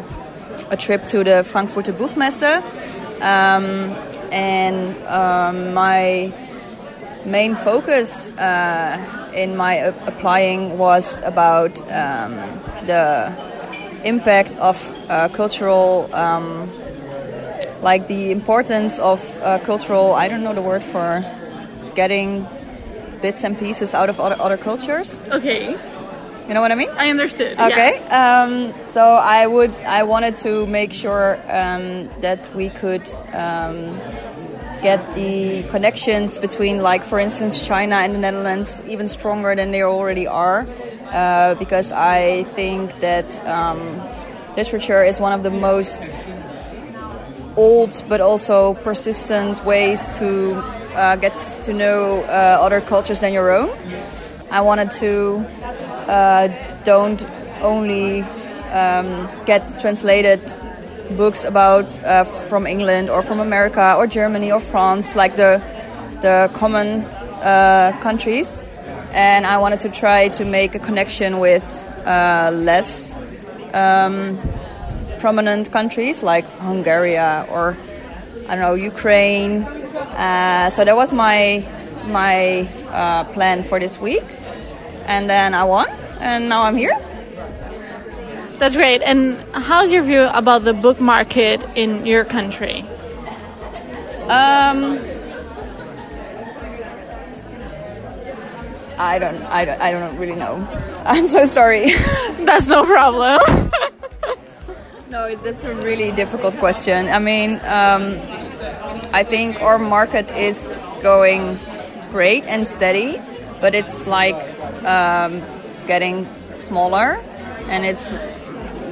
a 0.70 0.76
trip 0.76 1.02
to 1.02 1.24
the 1.24 1.44
Frankfurter 1.44 1.92
Buchmesse. 1.92 2.62
Um, 3.20 3.64
and 4.32 4.96
um, 5.06 5.74
my 5.74 6.32
main 7.24 7.54
focus 7.54 8.30
uh, 8.38 9.32
in 9.34 9.56
my 9.56 9.74
applying 10.06 10.78
was 10.78 11.20
about 11.20 11.78
um, 11.90 12.34
the 12.86 13.32
impact 14.04 14.56
of 14.56 14.76
uh, 15.08 15.28
cultural, 15.28 16.08
um, 16.14 16.70
like 17.82 18.06
the 18.06 18.30
importance 18.30 18.98
of 18.98 19.20
uh, 19.42 19.58
cultural, 19.58 20.14
I 20.14 20.28
don't 20.28 20.42
know 20.42 20.54
the 20.54 20.62
word 20.62 20.82
for 20.82 21.24
getting 21.94 22.46
bits 23.20 23.44
and 23.44 23.58
pieces 23.58 23.94
out 23.94 24.08
of 24.08 24.18
other, 24.20 24.36
other 24.40 24.56
cultures. 24.56 25.24
Okay. 25.28 25.76
You 26.50 26.54
know 26.54 26.62
what 26.62 26.72
I 26.72 26.74
mean? 26.74 26.90
I 26.98 27.10
understood. 27.10 27.52
Okay. 27.60 27.92
Yeah. 27.94 28.42
Um, 28.42 28.74
so 28.90 29.02
I 29.02 29.46
would, 29.46 29.70
I 29.86 30.02
wanted 30.02 30.34
to 30.42 30.66
make 30.66 30.92
sure 30.92 31.36
um, 31.46 32.08
that 32.22 32.40
we 32.56 32.70
could 32.70 33.08
um, 33.32 33.96
get 34.82 34.98
the 35.14 35.62
connections 35.70 36.38
between, 36.38 36.82
like, 36.82 37.04
for 37.04 37.20
instance, 37.20 37.64
China 37.64 37.94
and 37.94 38.16
the 38.16 38.18
Netherlands 38.18 38.82
even 38.88 39.06
stronger 39.06 39.54
than 39.54 39.70
they 39.70 39.84
already 39.84 40.26
are, 40.26 40.66
uh, 41.12 41.54
because 41.54 41.92
I 41.92 42.42
think 42.56 42.98
that 42.98 43.26
um, 43.46 43.78
literature 44.56 45.04
is 45.04 45.20
one 45.20 45.32
of 45.32 45.44
the 45.44 45.50
most 45.52 46.16
old 47.56 48.02
but 48.08 48.20
also 48.20 48.74
persistent 48.74 49.64
ways 49.64 50.18
to 50.18 50.56
uh, 50.96 51.14
get 51.14 51.36
to 51.62 51.72
know 51.72 52.22
uh, 52.24 52.58
other 52.60 52.80
cultures 52.80 53.20
than 53.20 53.32
your 53.32 53.52
own. 53.52 53.70
I 54.50 54.62
wanted 54.62 54.90
to 54.98 55.46
don't 56.84 57.26
only 57.62 58.22
um, 58.72 59.28
get 59.46 59.62
translated 59.80 60.40
books 61.16 61.44
about 61.44 61.84
uh, 62.04 62.24
from 62.24 62.66
England 62.66 63.10
or 63.10 63.22
from 63.22 63.40
America 63.40 63.94
or 63.96 64.06
Germany 64.06 64.52
or 64.52 64.60
France, 64.60 65.16
like 65.16 65.36
the 65.36 65.62
the 66.22 66.50
common 66.54 67.04
uh, 67.42 67.96
countries. 68.02 68.64
And 69.12 69.44
I 69.44 69.58
wanted 69.58 69.80
to 69.80 69.90
try 69.90 70.28
to 70.28 70.44
make 70.44 70.74
a 70.74 70.78
connection 70.78 71.40
with 71.40 71.64
uh, 72.06 72.50
less 72.54 73.12
um, 73.74 74.38
prominent 75.18 75.72
countries 75.72 76.22
like 76.22 76.44
Hungary 76.58 77.16
or 77.18 77.76
I 78.48 78.56
don't 78.56 78.60
know 78.60 78.74
Ukraine. 78.74 79.62
Uh, 79.62 80.70
so 80.70 80.84
that 80.84 80.96
was 80.96 81.12
my 81.12 81.64
my 82.06 82.68
uh, 82.90 83.24
plan 83.32 83.62
for 83.62 83.78
this 83.78 84.00
week, 84.00 84.24
and 85.10 85.28
then 85.28 85.54
I 85.54 85.64
won, 85.64 85.90
and 86.20 86.48
now 86.48 86.62
I'm 86.62 86.76
here. 86.76 86.96
That's 88.60 88.76
great. 88.76 89.02
And 89.02 89.36
how's 89.52 89.92
your 89.92 90.04
view 90.04 90.28
about 90.32 90.62
the 90.62 90.72
book 90.72 91.00
market 91.00 91.60
in 91.74 92.06
your 92.06 92.24
country? 92.24 92.84
Um, 94.30 95.00
I 98.98 99.18
don't, 99.18 99.42
I 99.50 99.64
don't, 99.64 99.80
I 99.80 99.90
don't 99.90 100.16
really 100.16 100.36
know. 100.36 100.54
I'm 101.04 101.26
so 101.26 101.44
sorry. 101.44 101.90
That's 102.46 102.68
no 102.68 102.84
problem. 102.84 103.40
no, 105.10 105.34
that's 105.34 105.64
a 105.64 105.74
really 105.82 106.12
difficult 106.12 106.56
question. 106.58 107.08
I 107.08 107.18
mean, 107.18 107.54
um, 107.64 108.14
I 109.12 109.24
think 109.24 109.60
our 109.60 109.78
market 109.78 110.30
is 110.36 110.68
going 111.02 111.58
great 112.10 112.44
and 112.44 112.68
steady, 112.68 113.18
but 113.60 113.74
it's 113.74 114.06
like 114.06 114.36
um, 114.84 115.42
getting 115.86 116.26
smaller, 116.56 117.20
and 117.68 117.84
it's 117.84 118.14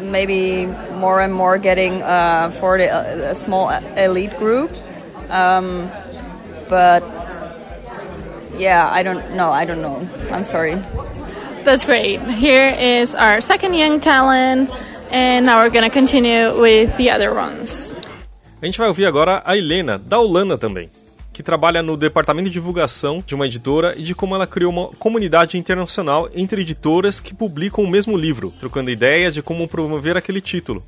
maybe 0.02 0.66
more 0.96 1.20
and 1.20 1.32
more 1.32 1.58
getting 1.58 2.02
uh, 2.02 2.50
for 2.60 2.78
the 2.78 2.90
uh, 2.90 3.34
small 3.34 3.70
elite 3.96 4.36
group. 4.38 4.70
Um, 5.30 5.90
but 6.68 7.02
yeah, 8.56 8.88
I 8.90 9.02
don't 9.02 9.34
know. 9.34 9.50
I 9.50 9.64
don't 9.64 9.82
know. 9.82 10.06
I'm 10.30 10.44
sorry. 10.44 10.74
That's 11.64 11.84
great. 11.84 12.20
Here 12.22 12.68
is 12.68 13.14
our 13.14 13.40
second 13.40 13.74
young 13.74 14.00
talent, 14.00 14.70
and 15.10 15.46
now 15.46 15.60
we're 15.60 15.70
gonna 15.70 15.90
continue 15.90 16.58
with 16.58 16.96
the 16.96 17.10
other 17.10 17.34
ones. 17.34 17.92
A 18.60 18.66
gente 18.66 18.78
vai 18.78 18.88
ouvir 18.88 19.06
agora 19.06 19.42
a 19.44 19.54
Helena, 19.54 19.98
da 19.98 20.18
Holanda 20.18 20.58
também, 20.58 20.90
que 21.39 21.43
trabalha 21.45 21.84
no 21.84 21.97
departamento 21.97 22.49
de 22.49 22.55
divulgação 22.55 23.22
de 23.24 23.32
uma 23.32 23.47
editora 23.47 23.95
e 23.97 24.03
de 24.03 24.12
como 24.12 24.34
ela 24.34 24.45
criou 24.45 24.72
uma 24.72 24.89
comunidade 24.99 25.57
internacional 25.57 26.28
entre 26.34 26.62
editoras 26.62 27.20
que 27.20 27.32
publicam 27.32 27.84
o 27.84 27.89
mesmo 27.89 28.16
livro, 28.16 28.53
trocando 28.59 28.91
ideias 28.91 29.34
de 29.34 29.41
como 29.41 29.68
promover 29.68 30.16
aquele 30.16 30.41
título. 30.41 30.82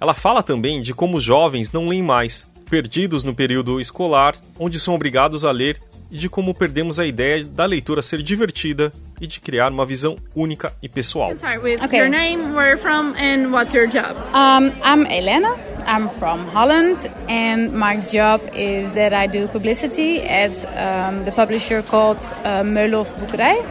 Ela 0.00 0.12
fala 0.12 0.42
também 0.42 0.82
de 0.82 0.92
como 0.92 1.18
os 1.18 1.22
jovens 1.22 1.70
não 1.70 1.86
leem 1.86 2.02
mais, 2.02 2.50
perdidos 2.68 3.22
no 3.22 3.32
período 3.32 3.80
escolar, 3.80 4.34
onde 4.58 4.80
são 4.80 4.92
obrigados 4.92 5.44
a 5.44 5.52
ler 5.52 5.80
e 6.10 6.18
de 6.18 6.28
como 6.28 6.54
perdemos 6.54 6.98
a 7.00 7.06
ideia 7.06 7.44
da 7.44 7.64
leitura 7.64 8.02
ser 8.02 8.22
divertida 8.22 8.90
e 9.20 9.26
de 9.26 9.40
criar 9.40 9.70
uma 9.72 9.84
visão 9.84 10.16
única 10.34 10.72
e 10.82 10.88
pessoal. 10.88 11.30
Start 11.32 11.62
with 11.62 11.82
okay. 11.82 11.98
your 11.98 12.08
name, 12.08 12.52
where 12.54 12.68
you're 12.68 12.78
from, 12.78 13.14
and 13.16 13.50
what's 13.50 13.74
your 13.74 13.88
job? 13.88 14.16
Um, 14.34 14.72
I'm 14.82 15.06
Elena. 15.06 15.56
I'm 15.86 16.08
from 16.18 16.44
Holland, 16.48 17.08
and 17.28 17.72
my 17.72 17.96
job 17.98 18.40
is 18.54 18.92
that 18.94 19.12
I 19.12 19.28
do 19.28 19.46
publicity 19.46 20.20
at 20.22 20.50
um, 20.76 21.24
the 21.24 21.30
publisher 21.30 21.82
called 21.82 22.18
uh, 22.42 22.64
Meulhof 22.64 23.06
Boekerij, 23.20 23.64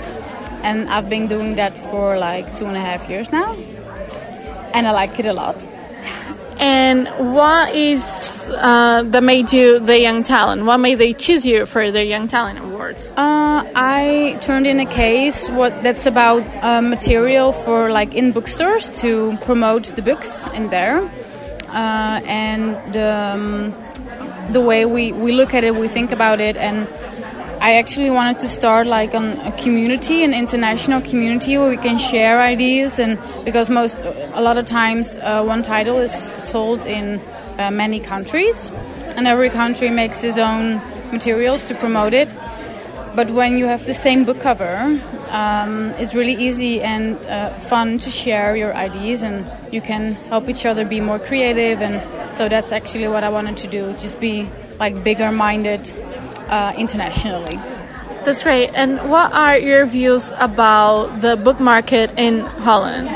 and 0.63 0.88
I've 0.89 1.09
been 1.09 1.27
doing 1.27 1.55
that 1.55 1.73
for 1.73 2.17
like 2.17 2.55
two 2.55 2.65
and 2.67 2.77
a 2.77 2.79
half 2.79 3.09
years 3.09 3.31
now, 3.33 3.53
and 4.73 4.88
I 4.88 4.91
like 4.91 5.19
it 5.19 5.25
a 5.25 5.33
lot. 5.33 5.67
And 6.58 7.08
what 7.34 7.74
is 7.74 8.49
uh, 8.53 9.03
that 9.03 9.24
made 9.24 9.51
you 9.51 9.80
the 9.80 9.99
Young 9.99 10.24
Talent? 10.24 10.66
What 10.66 10.78
made 10.78 10.95
they 10.95 11.14
choose 11.14 11.45
you 11.45 11.66
for 11.66 11.91
the 11.91 12.06
Young 12.06 12.28
Talent 12.28 12.60
Awards? 12.60 13.12
Uh, 13.18 13.70
I 13.76 14.38
turned 14.41 14.66
in 14.66 14.80
a 14.80 14.86
case 14.86 15.49
what 15.49 15.84
that's 15.84 16.06
about 16.06 16.43
uh, 16.64 16.82
material 16.82 17.51
for 17.51 17.91
like 17.91 18.16
in 18.16 18.32
bookstores 18.32 18.89
to 19.01 19.38
promote 19.41 19.84
the 19.95 20.01
books 20.01 20.45
in 20.53 20.70
there, 20.70 20.99
uh, 21.70 22.22
and 22.26 22.95
um, 22.95 23.74
the 24.51 24.62
way 24.62 24.86
we, 24.86 25.12
we 25.12 25.32
look 25.32 25.53
at 25.53 25.64
it, 25.64 25.76
we 25.76 25.88
think 25.88 26.12
about 26.12 26.39
it, 26.39 26.56
and 26.56 26.88
I 27.62 27.78
actually 27.78 28.12
wanted 28.12 28.39
to 28.41 28.47
start 28.47 28.86
like 28.86 29.16
on 29.16 29.39
a 29.39 29.51
community, 29.53 30.24
an 30.24 30.34
international 30.34 31.01
community 31.01 31.58
where 31.58 31.70
we 31.70 31.78
can 31.78 31.97
share 31.97 32.39
ideas, 32.41 32.99
and 32.99 33.18
because 33.43 33.70
most, 33.70 33.99
a 34.34 34.41
lot 34.41 34.58
of 34.58 34.66
times, 34.66 35.16
uh, 35.16 35.43
one 35.43 35.64
title 35.64 35.97
is 35.97 36.14
sold 36.38 36.86
in 36.86 37.20
uh, 37.58 37.72
many 37.72 37.99
countries, 37.99 38.70
and 39.16 39.26
every 39.28 39.49
country 39.49 39.89
makes 39.89 40.24
its 40.24 40.38
own 40.38 40.82
materials 41.12 41.68
to 41.68 41.76
promote 41.76 42.14
it. 42.14 42.30
But 43.16 43.32
when 43.32 43.58
you 43.58 43.66
have 43.66 43.86
the 43.86 43.93
same 43.93 44.26
book 44.26 44.39
cover, 44.41 44.99
um, 45.30 45.91
it's 45.97 46.14
really 46.14 46.34
easy 46.34 46.82
and 46.82 47.18
uh, 47.26 47.58
fun 47.58 47.97
to 47.99 48.12
share 48.12 48.56
your 48.56 48.76
ideas, 48.76 49.24
and 49.24 49.45
you 49.74 49.82
can 49.82 50.14
help 50.30 50.49
each 50.49 50.66
other 50.66 50.86
be 50.86 50.99
more 50.99 51.20
creative. 51.20 51.82
And 51.82 52.01
so 52.36 52.47
that's 52.49 52.72
actually 52.72 53.08
what 53.08 53.24
I 53.24 53.30
wanted 53.30 53.58
to 53.58 53.68
do: 53.68 53.93
just 53.93 54.20
be 54.20 54.47
like 54.80 55.03
bigger-minded 55.03 55.91
uh, 56.49 56.73
internationally. 56.77 57.57
That's 58.25 58.41
great. 58.41 58.71
And 58.73 58.97
what 59.09 59.33
are 59.33 59.57
your 59.57 59.85
views 59.85 60.31
about 60.39 61.21
the 61.21 61.37
book 61.37 61.59
market 61.59 62.09
in 62.17 62.39
Holland? 62.39 63.07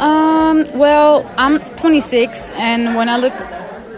Um, 0.00 0.66
well, 0.78 1.24
I'm 1.36 1.58
26, 1.76 2.52
and 2.52 2.96
when 2.96 3.08
I 3.08 3.16
look 3.16 3.32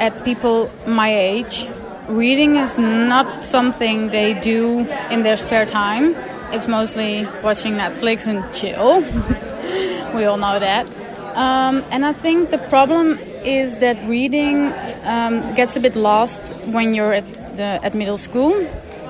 at 0.01 0.25
people 0.25 0.71
my 0.87 1.15
age, 1.15 1.69
reading 2.09 2.57
is 2.57 2.77
not 2.77 3.45
something 3.45 4.09
they 4.09 4.35
do 4.41 4.81
in 5.11 5.23
their 5.23 5.37
spare 5.37 5.67
time. 5.67 6.15
It's 6.53 6.67
mostly 6.67 7.27
watching 7.43 7.75
Netflix 7.75 8.27
and 8.27 8.43
chill. 8.53 9.01
we 10.15 10.25
all 10.25 10.37
know 10.37 10.59
that. 10.59 10.87
Um, 11.35 11.85
and 11.91 12.05
I 12.05 12.13
think 12.13 12.51
the 12.51 12.59
problem 12.59 13.19
is 13.45 13.77
that 13.77 13.97
reading 14.09 14.73
um, 15.05 15.55
gets 15.55 15.77
a 15.77 15.81
bit 15.81 15.95
lost 15.95 16.55
when 16.67 16.95
you're 16.95 17.15
at 17.15 17.25
the, 17.57 17.79
at 17.85 17.95
middle 17.95 18.19
school 18.19 18.55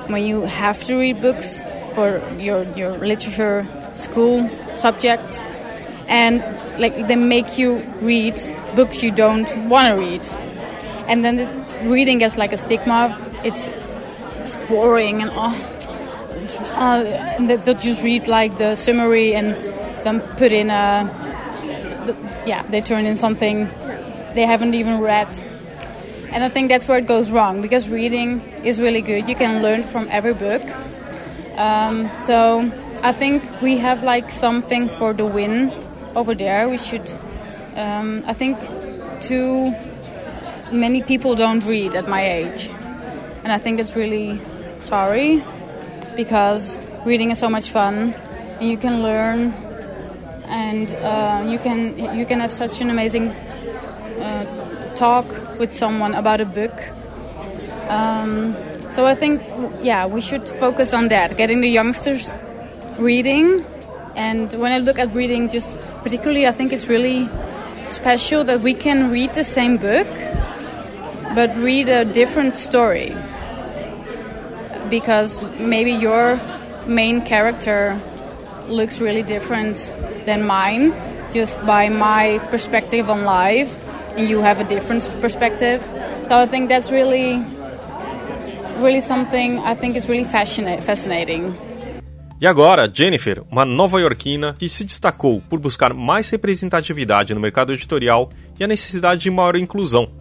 when 0.08 0.24
you 0.24 0.42
have 0.42 0.82
to 0.84 0.96
read 0.96 1.20
books 1.20 1.60
for 1.94 2.18
your 2.38 2.64
your 2.76 2.96
literature 2.98 3.66
school 3.94 4.48
subjects 4.76 5.40
and 6.08 6.42
like 6.80 7.06
they 7.06 7.16
make 7.16 7.58
you 7.58 7.80
read 8.00 8.34
books 8.74 9.02
you 9.02 9.12
don't 9.12 9.46
want 9.68 9.88
to 9.88 9.94
read. 9.94 10.28
And 11.08 11.24
then 11.24 11.36
the 11.36 11.88
reading 11.88 12.18
gets 12.18 12.36
like 12.36 12.52
a 12.52 12.58
stigma 12.58 13.16
it's, 13.44 13.72
it's 14.40 14.56
boring 14.68 15.22
and 15.22 15.30
oh, 15.34 15.54
uh, 16.74 17.04
and 17.38 17.48
they'll 17.48 17.74
just 17.74 18.02
read 18.02 18.28
like 18.28 18.58
the 18.58 18.74
summary 18.74 19.34
and 19.34 19.54
then 20.04 20.20
put 20.36 20.52
in 20.52 20.70
a 20.70 21.04
the, 22.06 22.14
yeah 22.46 22.62
they 22.64 22.80
turn 22.80 23.06
in 23.06 23.16
something 23.16 23.66
they 24.34 24.46
haven't 24.46 24.74
even 24.74 25.00
read 25.00 25.28
and 26.32 26.44
I 26.44 26.48
think 26.48 26.68
that's 26.68 26.86
where 26.86 26.98
it 26.98 27.06
goes 27.06 27.30
wrong 27.30 27.60
because 27.60 27.88
reading 27.88 28.40
is 28.64 28.80
really 28.80 29.00
good. 29.00 29.28
You 29.28 29.34
can 29.34 29.62
learn 29.62 29.82
from 29.82 30.06
every 30.10 30.34
book. 30.34 30.62
Um, 31.56 32.08
so 32.20 32.70
I 33.02 33.12
think 33.12 33.42
we 33.60 33.78
have 33.78 34.02
like 34.04 34.30
something 34.30 34.88
for 34.88 35.12
the 35.12 35.26
win 35.26 35.72
over 36.14 36.34
there. 36.34 36.68
We 36.68 36.78
should. 36.78 37.10
Um, 37.76 38.22
I 38.26 38.32
think 38.32 38.58
too 39.22 39.74
many 40.70 41.02
people 41.02 41.34
don't 41.34 41.64
read 41.64 41.94
at 41.94 42.08
my 42.08 42.22
age, 42.22 42.68
and 43.42 43.52
I 43.52 43.58
think 43.58 43.78
that's 43.78 43.96
really 43.96 44.40
sorry 44.78 45.42
because 46.16 46.78
reading 47.04 47.30
is 47.30 47.38
so 47.38 47.48
much 47.48 47.70
fun, 47.70 48.14
and 48.60 48.70
you 48.70 48.76
can 48.76 49.02
learn, 49.02 49.52
and 50.46 50.94
uh, 50.96 51.44
you 51.48 51.58
can 51.58 51.98
you 52.16 52.24
can 52.24 52.40
have 52.40 52.52
such 52.52 52.80
an 52.80 52.90
amazing 52.90 53.28
uh, 54.20 54.94
talk 54.94 55.26
with 55.60 55.72
someone 55.72 56.14
about 56.14 56.40
a 56.40 56.46
book. 56.46 56.72
Um, 57.88 58.56
so 58.94 59.04
I 59.06 59.14
think, 59.14 59.42
yeah, 59.82 60.06
we 60.06 60.20
should 60.20 60.48
focus 60.48 60.94
on 60.94 61.08
that, 61.08 61.36
getting 61.36 61.60
the 61.60 61.68
youngsters 61.68 62.34
reading. 62.98 63.64
And 64.16 64.52
when 64.54 64.72
I 64.72 64.78
look 64.78 64.98
at 64.98 65.14
reading, 65.14 65.50
just 65.50 65.78
particularly, 66.02 66.46
I 66.46 66.52
think 66.52 66.72
it's 66.72 66.88
really 66.88 67.28
special 67.88 68.42
that 68.44 68.62
we 68.62 68.74
can 68.74 69.10
read 69.10 69.34
the 69.34 69.44
same 69.44 69.76
book, 69.76 70.08
but 71.34 71.54
read 71.56 71.88
a 71.88 72.04
different 72.04 72.56
story. 72.56 73.14
Because 74.88 75.44
maybe 75.58 75.92
your 75.92 76.40
main 76.86 77.22
character 77.22 78.00
looks 78.66 79.00
really 79.00 79.22
different 79.22 79.92
than 80.24 80.46
mine, 80.46 80.94
just 81.32 81.64
by 81.66 81.88
my 81.90 82.38
perspective 82.50 83.10
on 83.10 83.24
life 83.24 83.76
you 84.16 84.40
have 84.42 84.60
a 84.60 84.64
different 84.64 85.08
perspective. 85.20 85.80
So 86.28 86.36
I 86.36 86.46
think 86.46 86.68
that's 86.68 86.90
really, 86.90 87.42
really 88.78 89.00
something 89.00 89.58
I 89.58 89.74
think 89.74 89.96
is 89.96 90.08
really 90.08 90.24
fascinating. 90.24 91.54
E 92.40 92.46
agora, 92.46 92.90
Jennifer, 92.90 93.42
uma 93.50 93.66
nova-iorquina 93.66 94.56
que 94.58 94.66
se 94.66 94.82
destacou 94.82 95.42
por 95.42 95.58
buscar 95.58 95.92
mais 95.92 96.30
representatividade 96.30 97.34
no 97.34 97.40
mercado 97.40 97.72
editorial 97.72 98.30
e 98.58 98.64
a 98.64 98.66
necessidade 98.66 99.20
de 99.20 99.30
maior 99.30 99.56
inclusão. 99.56 100.19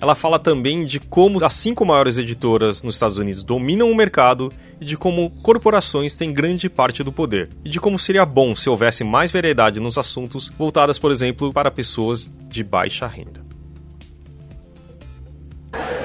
Ela 0.00 0.14
fala 0.14 0.38
também 0.38 0.86
de 0.86 0.98
como 0.98 1.44
as 1.44 1.52
cinco 1.52 1.84
maiores 1.84 2.16
editoras 2.16 2.82
nos 2.82 2.94
Estados 2.94 3.18
Unidos 3.18 3.42
dominam 3.42 3.90
o 3.90 3.94
mercado 3.94 4.50
e 4.80 4.84
de 4.84 4.96
como 4.96 5.30
corporações 5.42 6.14
têm 6.14 6.32
grande 6.32 6.70
parte 6.70 7.04
do 7.04 7.12
poder, 7.12 7.50
e 7.62 7.68
de 7.68 7.78
como 7.78 7.98
seria 7.98 8.24
bom 8.24 8.56
se 8.56 8.70
houvesse 8.70 9.04
mais 9.04 9.30
variedade 9.30 9.78
nos 9.78 9.98
assuntos 9.98 10.50
voltadas, 10.58 10.98
por 10.98 11.12
exemplo, 11.12 11.52
para 11.52 11.70
pessoas 11.70 12.32
de 12.48 12.64
baixa 12.64 13.06
renda. 13.06 13.40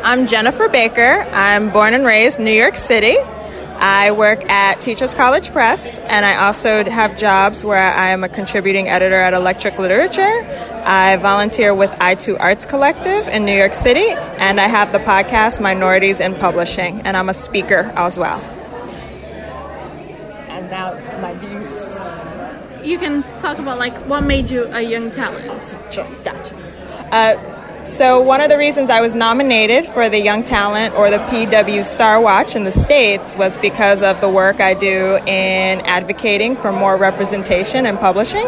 I'm 0.03 0.27
Jennifer 0.27 0.69
Baker. 0.69 1.25
I'm 1.33 1.69
born 1.69 1.95
and 1.95 2.05
raised 2.05 2.39
New 2.39 2.53
York 2.53 2.77
City. 2.77 3.17
I 3.87 4.13
work 4.13 4.49
at 4.49 4.81
Teachers 4.81 5.13
College 5.13 5.51
Press, 5.51 5.99
and 5.99 6.25
I 6.25 6.47
also 6.47 6.83
have 6.85 7.15
jobs 7.19 7.63
where 7.63 7.77
I 7.77 8.09
am 8.09 8.23
a 8.23 8.29
contributing 8.29 8.89
editor 8.89 9.13
at 9.13 9.35
Electric 9.35 9.77
Literature. 9.77 10.41
I 10.83 11.17
volunteer 11.17 11.71
with 11.71 11.91
I2 11.91 12.37
Arts 12.39 12.65
Collective 12.65 13.27
in 13.27 13.45
New 13.45 13.53
York 13.53 13.75
City, 13.75 14.07
and 14.39 14.59
I 14.59 14.67
have 14.69 14.91
the 14.91 14.97
podcast 14.97 15.61
Minorities 15.61 16.19
in 16.19 16.33
Publishing, 16.33 17.01
and 17.01 17.15
I'm 17.15 17.29
a 17.29 17.33
speaker 17.35 17.93
as 17.95 18.17
well. 18.17 18.39
And 20.49 20.67
now 20.71 20.93
it's 20.93 21.05
my 21.21 21.35
views. 21.35 21.99
You 22.83 22.97
can 22.97 23.21
talk 23.39 23.59
about 23.59 23.77
like 23.77 23.93
what 24.09 24.21
made 24.21 24.49
you 24.49 24.65
a 24.65 24.81
young 24.81 25.11
talent. 25.11 25.61
Sure, 25.91 26.07
gotcha. 26.23 26.55
Uh, 27.11 27.54
so, 27.85 28.19
one 28.19 28.41
of 28.41 28.49
the 28.49 28.57
reasons 28.57 28.89
I 28.89 29.01
was 29.01 29.13
nominated 29.13 29.87
for 29.87 30.09
the 30.09 30.19
Young 30.19 30.43
Talent 30.43 30.95
or 30.95 31.11
the 31.11 31.19
PW 31.19 31.85
Star 31.85 32.19
Watch 32.19 32.55
in 32.55 32.63
the 32.63 32.71
States 32.71 33.35
was 33.35 33.57
because 33.57 34.01
of 34.01 34.21
the 34.21 34.29
work 34.29 34.59
I 34.59 34.73
do 34.73 35.17
in 35.27 35.81
advocating 35.81 36.55
for 36.55 36.71
more 36.71 36.97
representation 36.97 37.85
in 37.85 37.97
publishing. 37.97 38.47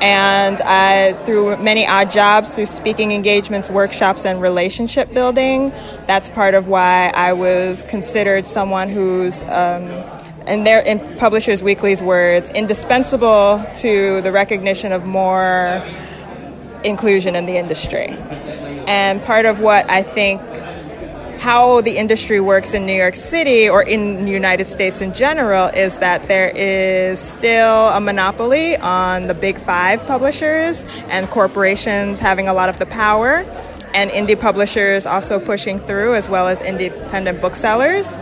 And 0.00 0.60
I, 0.62 1.12
through 1.24 1.56
many 1.56 1.86
odd 1.86 2.12
jobs, 2.12 2.52
through 2.52 2.66
speaking 2.66 3.10
engagements, 3.10 3.68
workshops, 3.68 4.24
and 4.24 4.40
relationship 4.40 5.12
building, 5.12 5.70
that's 6.06 6.28
part 6.28 6.54
of 6.54 6.68
why 6.68 7.10
I 7.14 7.32
was 7.32 7.82
considered 7.88 8.46
someone 8.46 8.88
who's 8.88 9.42
um, 9.42 9.86
their 10.46 10.80
in 10.80 11.16
Publishers 11.18 11.62
Weekly's 11.62 12.02
words, 12.02 12.48
indispensable 12.50 13.64
to 13.76 14.20
the 14.22 14.30
recognition 14.30 14.92
of 14.92 15.04
more 15.04 15.84
inclusion 16.84 17.36
in 17.36 17.46
the 17.46 17.56
industry. 17.56 18.08
And 18.86 19.22
part 19.22 19.46
of 19.46 19.60
what 19.60 19.90
I 19.90 20.02
think 20.02 20.40
how 21.42 21.80
the 21.80 21.98
industry 21.98 22.38
works 22.38 22.72
in 22.72 22.86
New 22.86 22.94
York 22.94 23.16
City 23.16 23.68
or 23.68 23.82
in 23.82 24.26
the 24.26 24.30
United 24.30 24.64
States 24.64 25.00
in 25.00 25.12
general 25.12 25.66
is 25.66 25.96
that 25.96 26.28
there 26.28 26.52
is 26.54 27.18
still 27.18 27.88
a 27.88 28.00
monopoly 28.00 28.76
on 28.76 29.26
the 29.26 29.34
big 29.34 29.58
five 29.58 30.06
publishers 30.06 30.86
and 31.08 31.28
corporations 31.30 32.20
having 32.20 32.46
a 32.46 32.54
lot 32.54 32.68
of 32.68 32.78
the 32.78 32.86
power, 32.86 33.44
and 33.92 34.12
indie 34.12 34.38
publishers 34.38 35.04
also 35.04 35.40
pushing 35.40 35.80
through, 35.80 36.14
as 36.14 36.28
well 36.28 36.46
as 36.46 36.62
independent 36.62 37.40
booksellers 37.40 38.16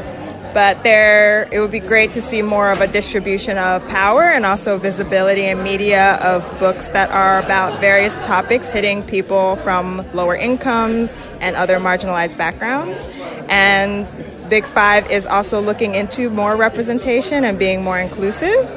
but 0.53 0.83
there 0.83 1.49
it 1.53 1.61
would 1.61 1.71
be 1.71 1.81
great 1.81 2.13
to 2.15 2.23
see 2.23 2.43
more 2.43 2.71
of 2.71 2.81
a 2.81 2.87
distribution 2.87 3.59
of 3.59 3.87
power 3.89 4.23
and 4.23 4.45
also 4.45 4.79
visibility 4.79 5.47
in 5.47 5.63
media 5.63 6.15
of 6.17 6.43
books 6.59 6.91
that 6.91 7.11
are 7.11 7.39
about 7.39 7.81
various 7.81 8.15
topics 8.27 8.71
hitting 8.71 9.03
people 9.03 9.57
from 9.57 10.05
lower 10.13 10.37
incomes 10.37 11.15
and 11.41 11.57
other 11.57 11.79
marginalized 11.79 12.37
backgrounds. 12.37 13.09
And 13.49 14.07
big 14.51 14.67
five 14.67 15.11
is 15.11 15.27
also 15.27 15.61
looking 15.61 15.95
into 15.95 16.29
more 16.29 16.57
representation 16.57 17.45
and 17.45 17.59
being 17.59 17.83
more 17.83 17.99
inclusive 17.99 18.69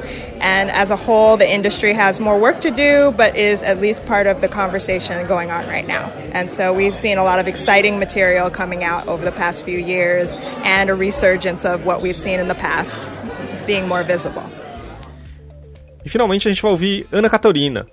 and 0.44 0.70
as 0.70 0.90
a 0.90 0.96
whole, 0.96 1.38
the 1.38 1.50
industry 1.50 1.94
has 1.94 2.20
more 2.20 2.38
work 2.38 2.60
to 2.60 2.70
do, 2.70 3.14
but 3.16 3.34
is 3.34 3.62
at 3.62 3.80
least 3.80 4.04
part 4.04 4.26
of 4.26 4.42
the 4.42 4.48
conversation 4.48 5.26
going 5.26 5.50
on 5.50 5.66
right 5.66 5.86
now. 5.88 6.12
And 6.34 6.50
so 6.50 6.70
we've 6.74 6.94
seen 6.94 7.16
a 7.16 7.24
lot 7.24 7.38
of 7.38 7.48
exciting 7.48 7.98
material 7.98 8.50
coming 8.50 8.84
out 8.84 9.08
over 9.08 9.24
the 9.24 9.32
past 9.32 9.62
few 9.62 9.78
years 9.78 10.36
and 10.62 10.90
a 10.90 10.94
resurgence 10.94 11.64
of 11.64 11.86
what 11.86 12.02
we've 12.02 12.14
seen 12.14 12.40
in 12.40 12.48
the 12.48 12.54
past 12.54 13.08
being 13.66 13.88
more 13.88 14.04
visible. 14.04 14.42
E 16.04 16.10
finalmente 16.10 16.46
a 16.46 16.50
gente 16.50 16.60
vai 16.60 16.72
ouvir 16.72 17.06
Ana 17.10 17.30
Catarina, 17.30 17.86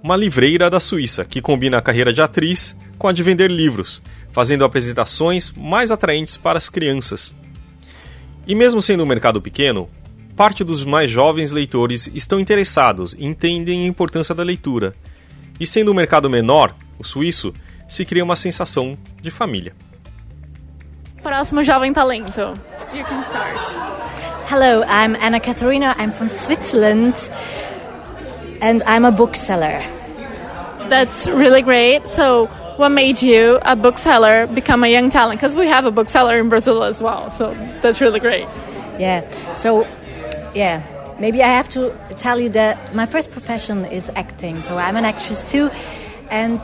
uma 0.00 0.16
livreira 0.16 0.70
da 0.70 0.78
Suíça 0.78 1.24
que 1.24 1.42
combina 1.42 1.78
a 1.78 1.82
carreira 1.82 2.12
de 2.12 2.22
atriz 2.22 2.76
com 2.96 3.08
a 3.08 3.12
de 3.12 3.24
vender 3.24 3.50
livros, 3.50 4.00
fazendo 4.30 4.64
apresentações 4.64 5.52
mais 5.56 5.90
atraentes 5.90 6.36
para 6.36 6.56
as 6.56 6.68
crianças. 6.68 7.34
E 8.46 8.54
mesmo 8.54 8.80
sendo 8.80 9.02
um 9.02 9.06
mercado 9.06 9.42
pequeno, 9.42 9.90
parte 10.36 10.64
dos 10.64 10.84
mais 10.84 11.10
jovens 11.10 11.52
leitores 11.52 12.10
estão 12.14 12.40
interessados 12.40 13.14
e 13.14 13.24
entendem 13.24 13.84
a 13.84 13.86
importância 13.86 14.34
da 14.34 14.42
leitura. 14.42 14.92
E 15.58 15.66
sendo 15.66 15.92
um 15.92 15.94
mercado 15.94 16.28
menor, 16.28 16.74
o 16.98 17.04
suíço, 17.04 17.54
se 17.88 18.04
cria 18.04 18.24
uma 18.24 18.36
sensação 18.36 18.96
de 19.22 19.30
família. 19.30 19.72
Próximo 21.22 21.62
jovem 21.62 21.92
talento. 21.92 22.40
You 22.92 23.04
can 23.04 23.22
start. 23.22 23.58
Hello, 24.50 24.82
I'm 24.82 25.16
Anna 25.20 25.40
Katharina. 25.40 25.94
I'm 25.98 26.10
from 26.10 26.28
Switzerland 26.28 27.14
and 28.60 28.82
I'm 28.86 29.06
a 29.06 29.10
bookseller. 29.10 29.82
That's 30.88 31.26
really 31.26 31.62
great. 31.62 32.08
So, 32.08 32.46
what 32.76 32.90
made 32.90 33.22
you, 33.22 33.58
a 33.62 33.74
bookseller, 33.74 34.46
become 34.48 34.84
a 34.84 34.88
young 34.88 35.08
talent? 35.08 35.40
Because 35.40 35.56
we 35.56 35.66
have 35.68 35.86
a 35.86 35.90
bookseller 35.90 36.38
in 36.38 36.50
Brazil 36.50 36.84
as 36.84 37.00
well. 37.00 37.30
So, 37.30 37.54
that's 37.80 38.02
really 38.02 38.20
great. 38.20 38.46
Yeah. 38.98 39.22
So, 39.56 39.86
yeah, 40.54 40.82
maybe 41.18 41.42
I 41.42 41.48
have 41.48 41.68
to 41.70 41.94
tell 42.16 42.40
you 42.40 42.48
that 42.50 42.94
my 42.94 43.06
first 43.06 43.30
profession 43.30 43.84
is 43.84 44.10
acting. 44.14 44.62
So 44.62 44.76
I'm 44.78 44.96
an 44.96 45.04
actress 45.04 45.50
too, 45.50 45.70
and 46.30 46.60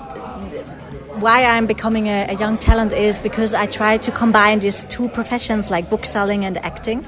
why 1.20 1.44
I'm 1.44 1.66
becoming 1.66 2.06
a, 2.08 2.26
a, 2.28 2.34
young 2.34 2.56
talent 2.56 2.92
is 2.92 3.18
because 3.18 3.52
I 3.52 3.66
try 3.66 3.98
to 3.98 4.10
combine 4.10 4.60
these 4.60 4.84
two 4.84 5.08
professions, 5.08 5.70
like 5.70 5.90
bookselling 5.90 6.44
and 6.44 6.56
acting, 6.58 7.04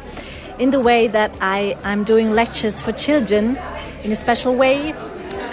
in 0.58 0.70
the 0.70 0.80
way 0.80 1.06
that 1.06 1.34
I 1.40 1.76
I'm 1.84 2.04
doing 2.04 2.32
lectures 2.32 2.82
for 2.82 2.92
children 2.92 3.58
in 4.04 4.12
a 4.12 4.16
special 4.16 4.54
way. 4.54 4.92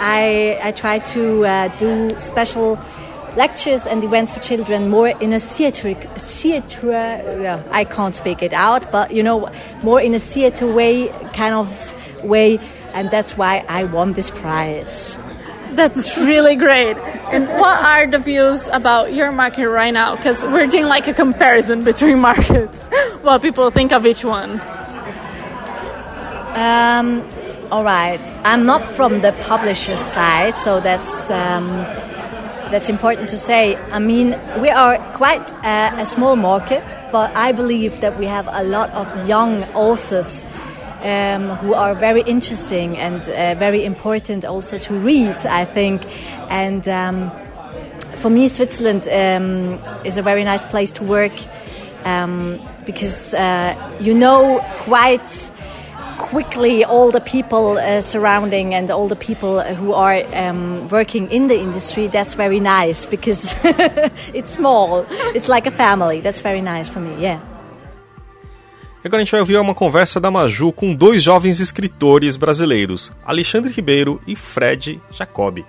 I 0.00 0.58
I 0.62 0.72
try 0.72 0.98
to 1.14 1.46
uh, 1.46 1.68
do 1.78 2.10
special 2.20 2.78
lectures 3.36 3.86
and 3.86 4.02
events 4.04 4.32
for 4.32 4.40
children 4.40 4.88
more 4.88 5.08
in 5.08 5.32
a 5.32 5.40
theater, 5.40 5.94
theater 5.94 6.92
yeah, 7.40 7.62
I 7.70 7.84
can't 7.84 8.14
speak 8.14 8.42
it 8.42 8.52
out, 8.52 8.90
but 8.90 9.12
you 9.12 9.22
know, 9.22 9.50
more 9.82 10.00
in 10.00 10.14
a 10.14 10.18
theater 10.18 10.66
way, 10.66 11.08
kind 11.34 11.54
of 11.54 11.94
way, 12.24 12.58
and 12.92 13.10
that's 13.10 13.36
why 13.36 13.64
I 13.68 13.84
won 13.84 14.12
this 14.12 14.30
prize. 14.30 15.16
That's 15.72 16.18
really 16.18 16.56
great. 16.56 16.96
And 17.32 17.48
what 17.48 17.84
are 17.84 18.06
the 18.06 18.18
views 18.18 18.66
about 18.66 19.12
your 19.12 19.30
market 19.30 19.68
right 19.68 19.92
now? 19.92 20.16
Because 20.16 20.42
we're 20.42 20.66
doing 20.66 20.86
like 20.86 21.06
a 21.06 21.14
comparison 21.14 21.84
between 21.84 22.18
markets. 22.30 22.88
what 23.22 23.40
people 23.40 23.70
think 23.70 23.92
of 23.92 24.04
each 24.04 24.24
one. 24.24 24.60
Um, 26.56 27.24
all 27.70 27.84
right. 27.84 28.20
I'm 28.44 28.66
not 28.66 28.84
from 28.84 29.20
the 29.20 29.32
publisher 29.44 29.96
side, 29.96 30.58
so 30.58 30.80
that's. 30.80 31.30
Um, 31.30 31.86
that's 32.70 32.88
important 32.88 33.28
to 33.30 33.38
say. 33.38 33.76
I 33.90 33.98
mean, 33.98 34.38
we 34.60 34.70
are 34.70 34.98
quite 35.14 35.50
a, 35.64 36.02
a 36.02 36.06
small 36.06 36.36
market, 36.36 36.82
but 37.12 37.34
I 37.36 37.52
believe 37.52 38.00
that 38.00 38.18
we 38.18 38.26
have 38.26 38.48
a 38.50 38.62
lot 38.62 38.90
of 38.90 39.28
young 39.28 39.64
authors 39.74 40.44
um, 41.02 41.50
who 41.56 41.74
are 41.74 41.94
very 41.94 42.22
interesting 42.22 42.96
and 42.96 43.22
uh, 43.28 43.54
very 43.58 43.84
important 43.84 44.44
also 44.44 44.78
to 44.78 44.94
read, 44.94 45.46
I 45.46 45.64
think. 45.64 46.02
And 46.50 46.86
um, 46.88 47.30
for 48.16 48.30
me, 48.30 48.48
Switzerland 48.48 49.08
um, 49.08 49.80
is 50.04 50.16
a 50.16 50.22
very 50.22 50.44
nice 50.44 50.64
place 50.64 50.92
to 50.92 51.04
work 51.04 51.32
um, 52.04 52.60
because 52.86 53.34
uh, 53.34 53.74
you 54.00 54.14
know 54.14 54.64
quite 54.78 55.50
quickly 56.20 56.84
all 56.84 57.10
the 57.10 57.20
people 57.20 57.78
uh, 57.78 58.02
surrounding 58.02 58.74
and 58.74 58.90
all 58.90 59.08
the 59.08 59.16
people 59.16 59.60
who 59.60 59.92
are 59.92 60.22
um, 60.34 60.86
working 60.88 61.26
in 61.30 61.48
the 61.48 61.58
industry, 61.58 62.08
that's 62.08 62.34
very 62.34 62.60
nice 62.60 63.06
because 63.06 63.56
it's 64.34 64.52
small. 64.52 65.06
It's 65.34 65.48
like 65.48 65.66
a 65.66 65.70
family. 65.70 66.20
That's 66.20 66.42
very 66.42 66.60
nice 66.60 66.88
for 66.88 67.00
me, 67.00 67.14
yeah. 67.18 67.40
Agora 69.02 69.22
a 69.22 69.24
gente 69.24 69.30
vai 69.32 69.40
ouvir 69.40 69.56
uma 69.56 69.74
conversa 69.74 70.20
da 70.20 70.30
Maju 70.30 70.72
com 70.72 70.94
dois 70.94 71.22
jovens 71.22 71.58
escritores 71.58 72.36
brasileiros, 72.36 73.10
Alexandre 73.24 73.72
Ribeiro 73.72 74.20
e 74.26 74.36
Fred 74.36 75.00
Jacobi. 75.10 75.64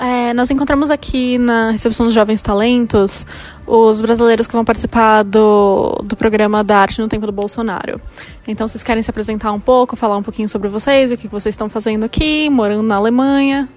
É, 0.00 0.32
nós 0.32 0.50
encontramos 0.50 0.90
aqui 0.90 1.38
na 1.38 1.72
recepção 1.72 2.06
dos 2.06 2.14
Jovens 2.14 2.40
Talentos 2.40 3.26
os 3.66 4.00
brasileiros 4.00 4.46
que 4.46 4.52
vão 4.52 4.64
participar 4.64 5.24
do, 5.24 6.00
do 6.04 6.16
programa 6.16 6.62
da 6.62 6.78
Arte 6.78 7.00
no 7.00 7.08
Tempo 7.08 7.26
do 7.26 7.32
Bolsonaro. 7.32 8.00
Então, 8.46 8.68
vocês 8.68 8.82
querem 8.82 9.02
se 9.02 9.10
apresentar 9.10 9.52
um 9.52 9.60
pouco, 9.60 9.96
falar 9.96 10.16
um 10.16 10.22
pouquinho 10.22 10.48
sobre 10.48 10.68
vocês, 10.68 11.10
o 11.10 11.16
que 11.16 11.26
vocês 11.26 11.52
estão 11.52 11.68
fazendo 11.68 12.04
aqui, 12.04 12.48
morando 12.48 12.82
na 12.82 12.96
Alemanha? 12.96 13.68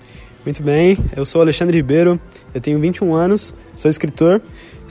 Muito 0.45 0.61
bem, 0.61 0.97
eu 1.15 1.25
sou 1.25 1.41
Alexandre 1.41 1.77
Ribeiro, 1.77 2.19
eu 2.53 2.61
tenho 2.61 2.79
21 2.79 3.13
anos, 3.13 3.53
sou 3.75 3.89
escritor, 3.89 4.41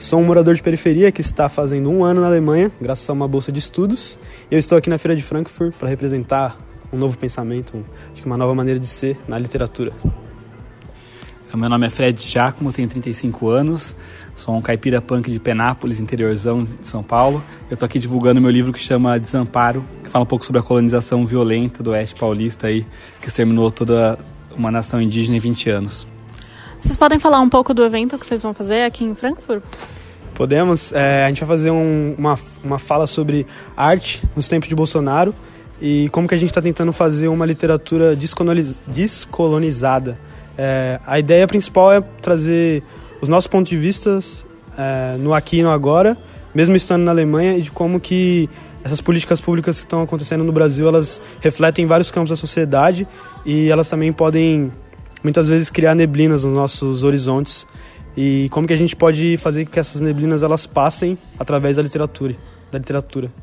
Sou 0.01 0.19
um 0.19 0.23
morador 0.23 0.55
de 0.55 0.63
periferia 0.63 1.11
que 1.11 1.21
está 1.21 1.47
fazendo 1.47 1.87
um 1.87 2.03
ano 2.03 2.21
na 2.21 2.27
Alemanha, 2.27 2.71
graças 2.81 3.07
a 3.07 3.13
uma 3.13 3.27
bolsa 3.27 3.51
de 3.51 3.59
estudos. 3.59 4.17
Eu 4.49 4.57
estou 4.57 4.75
aqui 4.75 4.89
na 4.89 4.97
Feira 4.97 5.15
de 5.15 5.21
Frankfurt 5.21 5.75
para 5.75 5.87
representar 5.87 6.57
um 6.91 6.97
novo 6.97 7.15
pensamento, 7.15 7.85
acho 8.11 8.19
que 8.19 8.25
uma 8.25 8.35
nova 8.35 8.55
maneira 8.55 8.79
de 8.79 8.87
ser 8.87 9.15
na 9.27 9.37
literatura. 9.37 9.93
Meu 11.57 11.69
nome 11.69 11.85
é 11.85 11.89
Fred 11.89 12.21
Giacomo, 12.21 12.71
tenho 12.71 12.87
35 12.87 13.49
anos, 13.49 13.93
sou 14.35 14.55
um 14.55 14.61
caipira 14.61 15.01
punk 15.01 15.29
de 15.29 15.37
Penápolis, 15.37 15.99
interiorzão 15.99 16.63
de 16.63 16.87
São 16.87 17.03
Paulo. 17.03 17.43
Eu 17.69 17.73
estou 17.73 17.85
aqui 17.85 17.99
divulgando 17.99 18.39
meu 18.39 18.49
livro 18.49 18.71
que 18.71 18.79
chama 18.79 19.19
Desamparo, 19.19 19.83
que 20.01 20.09
fala 20.09 20.23
um 20.23 20.25
pouco 20.25 20.45
sobre 20.45 20.59
a 20.59 20.63
colonização 20.63 21.25
violenta 21.25 21.83
do 21.83 21.91
oeste 21.91 22.15
paulista 22.15 22.67
aí, 22.67 22.87
que 23.19 23.27
exterminou 23.27 23.69
toda 23.69 24.17
uma 24.55 24.71
nação 24.71 25.01
indígena 25.01 25.35
em 25.35 25.39
20 25.41 25.69
anos. 25.69 26.07
Vocês 26.79 26.95
podem 26.95 27.19
falar 27.19 27.41
um 27.41 27.49
pouco 27.49 27.73
do 27.73 27.83
evento 27.83 28.17
que 28.17 28.25
vocês 28.25 28.41
vão 28.41 28.53
fazer 28.53 28.83
aqui 28.83 29.03
em 29.03 29.13
Frankfurt? 29.13 29.61
Podemos. 30.33 30.93
É, 30.93 31.25
a 31.25 31.27
gente 31.27 31.41
vai 31.41 31.49
fazer 31.49 31.69
um, 31.69 32.15
uma, 32.17 32.39
uma 32.63 32.79
fala 32.79 33.05
sobre 33.05 33.45
arte 33.75 34.23
nos 34.37 34.47
tempos 34.47 34.69
de 34.69 34.75
Bolsonaro 34.75 35.35
e 35.81 36.07
como 36.09 36.29
que 36.29 36.33
a 36.33 36.37
gente 36.37 36.49
está 36.49 36.61
tentando 36.61 36.93
fazer 36.93 37.27
uma 37.27 37.45
literatura 37.45 38.15
descolonizada 38.15 40.17
é, 40.63 40.99
a 41.07 41.17
ideia 41.17 41.47
principal 41.47 41.91
é 41.91 42.01
trazer 42.21 42.83
os 43.19 43.27
nossos 43.27 43.47
pontos 43.47 43.71
de 43.71 43.77
vista 43.77 44.19
é, 44.77 45.17
no 45.17 45.33
aqui 45.33 45.57
e 45.57 45.63
no 45.63 45.71
agora, 45.71 46.15
mesmo 46.53 46.75
estando 46.75 47.01
na 47.01 47.09
Alemanha, 47.09 47.57
e 47.57 47.63
de 47.63 47.71
como 47.71 47.99
que 47.99 48.47
essas 48.83 49.01
políticas 49.01 49.41
públicas 49.41 49.79
que 49.79 49.87
estão 49.87 50.03
acontecendo 50.03 50.43
no 50.43 50.51
Brasil, 50.51 50.87
elas 50.87 51.19
refletem 51.39 51.87
vários 51.87 52.11
campos 52.11 52.29
da 52.29 52.35
sociedade 52.35 53.07
e 53.43 53.69
elas 53.69 53.89
também 53.89 54.13
podem, 54.13 54.71
muitas 55.23 55.47
vezes, 55.47 55.71
criar 55.71 55.95
neblinas 55.95 56.43
nos 56.43 56.53
nossos 56.53 57.03
horizontes 57.03 57.65
e 58.15 58.47
como 58.51 58.67
que 58.67 58.73
a 58.73 58.77
gente 58.77 58.95
pode 58.95 59.37
fazer 59.37 59.65
com 59.65 59.71
que 59.71 59.79
essas 59.79 59.99
neblinas 59.99 60.43
elas 60.43 60.67
passem 60.67 61.17
através 61.39 61.77
da 61.77 61.81
literatura, 61.81 62.35
da 62.71 62.77
literatura. 62.77 63.33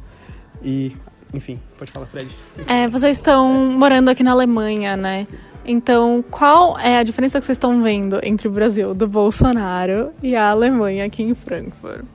E, 0.62 0.94
enfim, 1.34 1.58
pode 1.76 1.90
falar, 1.90 2.06
Fred. 2.06 2.28
É, 2.68 2.86
vocês 2.86 3.16
estão 3.16 3.72
morando 3.72 4.08
aqui 4.08 4.22
na 4.22 4.30
Alemanha, 4.30 4.96
né? 4.96 5.26
Então, 5.70 6.24
qual 6.30 6.78
é 6.78 6.96
a 6.96 7.02
diferença 7.02 7.38
que 7.38 7.44
vocês 7.44 7.56
estão 7.56 7.82
vendo 7.82 8.18
entre 8.22 8.48
o 8.48 8.50
Brasil 8.50 8.94
do 8.94 9.06
Bolsonaro 9.06 10.12
e 10.22 10.34
a 10.34 10.48
Alemanha 10.48 11.04
aqui 11.04 11.22
em 11.22 11.34
Frankfurt? 11.34 12.06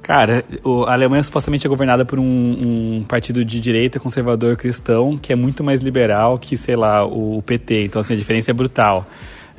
Cara, 0.00 0.44
a 0.86 0.92
Alemanha 0.92 1.20
supostamente 1.20 1.66
é 1.66 1.68
governada 1.68 2.04
por 2.04 2.20
um, 2.20 2.22
um, 2.22 3.04
partido 3.08 3.44
de 3.44 3.58
direita 3.58 3.98
conservador 3.98 4.56
cristão 4.56 5.18
que 5.18 5.32
é 5.32 5.36
muito 5.36 5.64
mais 5.64 5.80
liberal 5.80 6.38
que, 6.38 6.56
sei 6.56 6.76
lá, 6.76 7.04
o, 7.04 7.42
PT. 7.42 7.86
Então, 7.86 8.00
assim, 8.00 8.14
a 8.14 8.16
diferença 8.16 8.52
é 8.52 8.54
brutal. 8.54 9.04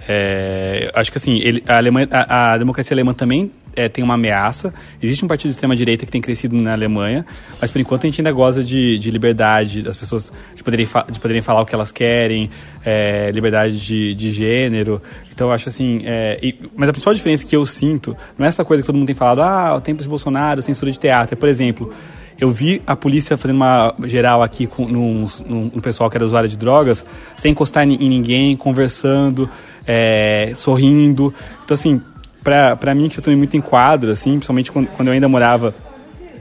É, 0.07 0.89
acho 0.93 1.11
que 1.11 1.17
assim, 1.17 1.35
ele, 1.37 1.63
a, 1.67 1.77
Alemanha, 1.77 2.07
a, 2.11 2.53
a 2.53 2.57
democracia 2.57 2.95
alemã 2.95 3.13
também 3.13 3.51
é, 3.75 3.87
tem 3.87 4.03
uma 4.03 4.15
ameaça. 4.15 4.73
Existe 5.01 5.23
um 5.23 5.27
partido 5.27 5.49
de 5.49 5.51
extrema-direita 5.51 6.05
que 6.05 6.11
tem 6.11 6.19
crescido 6.19 6.55
na 6.55 6.73
Alemanha, 6.73 7.25
mas 7.61 7.69
por 7.69 7.79
enquanto 7.79 8.05
a 8.05 8.07
gente 8.07 8.19
ainda 8.19 8.31
goza 8.31 8.63
de, 8.63 8.97
de 8.97 9.11
liberdade, 9.11 9.83
das 9.83 9.95
pessoas 9.95 10.33
de 10.55 10.63
poderem, 10.63 10.87
de 11.11 11.19
poderem 11.19 11.41
falar 11.41 11.61
o 11.61 11.65
que 11.65 11.75
elas 11.75 11.91
querem, 11.91 12.49
é, 12.83 13.29
liberdade 13.31 13.79
de, 13.79 14.15
de 14.15 14.31
gênero. 14.31 15.01
Então 15.31 15.51
acho 15.51 15.69
assim. 15.69 16.01
É, 16.05 16.39
e, 16.41 16.57
mas 16.75 16.89
a 16.89 16.91
principal 16.91 17.13
diferença 17.13 17.45
que 17.45 17.55
eu 17.55 17.65
sinto 17.65 18.17
não 18.37 18.45
é 18.45 18.49
essa 18.49 18.65
coisa 18.65 18.81
que 18.81 18.87
todo 18.87 18.95
mundo 18.95 19.07
tem 19.07 19.15
falado, 19.15 19.41
ah, 19.41 19.75
o 19.75 19.81
tempo 19.81 20.01
de 20.01 20.07
Bolsonaro, 20.07 20.61
censura 20.61 20.91
de 20.91 20.97
teatro. 20.97 21.35
É, 21.35 21.37
por 21.37 21.47
exemplo, 21.47 21.93
eu 22.39 22.49
vi 22.51 22.81
a 22.85 22.95
polícia 22.95 23.35
fazendo 23.35 23.57
uma 23.57 23.95
geral 24.03 24.43
aqui 24.43 24.67
com 24.67 24.87
no 24.87 25.81
pessoal 25.81 26.09
que 26.09 26.17
era 26.17 26.25
usuário 26.25 26.49
de 26.49 26.57
drogas, 26.57 27.05
sem 27.35 27.51
encostar 27.51 27.87
em, 27.87 27.95
em 27.95 28.09
ninguém, 28.09 28.55
conversando, 28.55 29.49
é, 29.85 30.53
sorrindo. 30.55 31.33
Então, 31.65 31.75
assim, 31.75 32.01
para 32.43 32.93
mim, 32.95 33.09
que 33.09 33.19
eu 33.19 33.23
tomei 33.23 33.37
muito 33.37 33.57
em 33.57 33.61
quadro, 33.61 34.11
assim, 34.11 34.31
principalmente 34.31 34.71
quando, 34.71 34.87
quando 34.87 35.07
eu 35.09 35.13
ainda 35.13 35.27
morava 35.27 35.73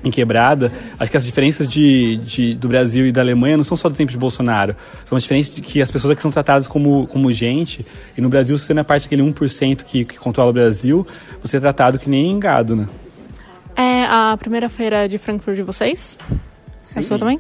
em 0.05 0.11
quebrada, 0.11 0.71
acho 0.99 1.11
que 1.11 1.17
as 1.17 1.25
diferenças 1.25 1.67
de, 1.67 2.19
de, 2.19 2.55
do 2.55 2.69
Brasil 2.69 3.07
e 3.07 3.13
da 3.13 3.21
Alemanha 3.23 3.57
não 3.57 3.65
são 3.65 3.77
só 3.77 3.89
do 3.89 3.95
tempo 3.97 4.13
de 4.13 4.19
Bolsonaro. 4.19 4.77
São 5.05 5.17
as 5.17 5.23
diferenças 5.23 5.55
de 5.55 5.63
que 5.63 5.83
as 5.83 5.91
pessoas 5.91 6.13
aqui 6.13 6.23
são 6.23 6.31
tratadas 6.31 6.69
como, 6.69 7.07
como 7.09 7.33
gente. 7.33 7.85
E 8.17 8.21
no 8.21 8.29
Brasil, 8.29 8.57
se 8.57 8.67
você 8.67 8.79
é 8.79 8.83
parte 8.83 9.05
daquele 9.05 9.23
1% 9.23 9.83
que, 9.83 10.05
que 10.05 10.19
controla 10.19 10.51
o 10.51 10.53
Brasil, 10.53 11.07
você 11.43 11.57
é 11.57 11.61
tratado 11.61 11.99
que 11.99 12.09
nem 12.09 12.39
gado, 12.39 12.77
né? 12.77 12.87
É 13.77 14.05
a 14.05 14.37
primeira 14.39 14.69
feira 14.69 15.07
de 15.07 15.19
Frankfurt 15.19 15.57
de 15.57 15.63
vocês? 15.63 16.19
Sim. 16.83 17.01
A 17.01 17.03
sua 17.03 17.19
também? 17.19 17.39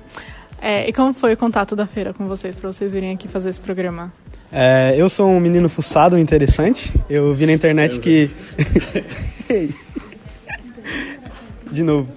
É, 0.61 0.89
e 0.89 0.93
como 0.93 1.15
foi 1.15 1.33
o 1.33 1.37
contato 1.37 1.75
da 1.75 1.87
feira 1.87 2.13
com 2.13 2.27
vocês, 2.27 2.55
para 2.55 2.71
vocês 2.71 2.93
virem 2.93 3.13
aqui 3.13 3.27
fazer 3.29 3.51
esse 3.51 3.61
programa? 3.61 4.13
É, 4.51 4.95
eu 4.97 5.09
sou 5.09 5.29
um 5.29 5.41
menino 5.41 5.69
fuçado, 5.69 6.19
interessante. 6.19 6.93
Eu 7.09 7.35
vi 7.35 7.47
na 7.47 7.53
internet 7.53 7.99
que. 8.01 8.31
De 11.71 11.83
novo. 11.83 12.09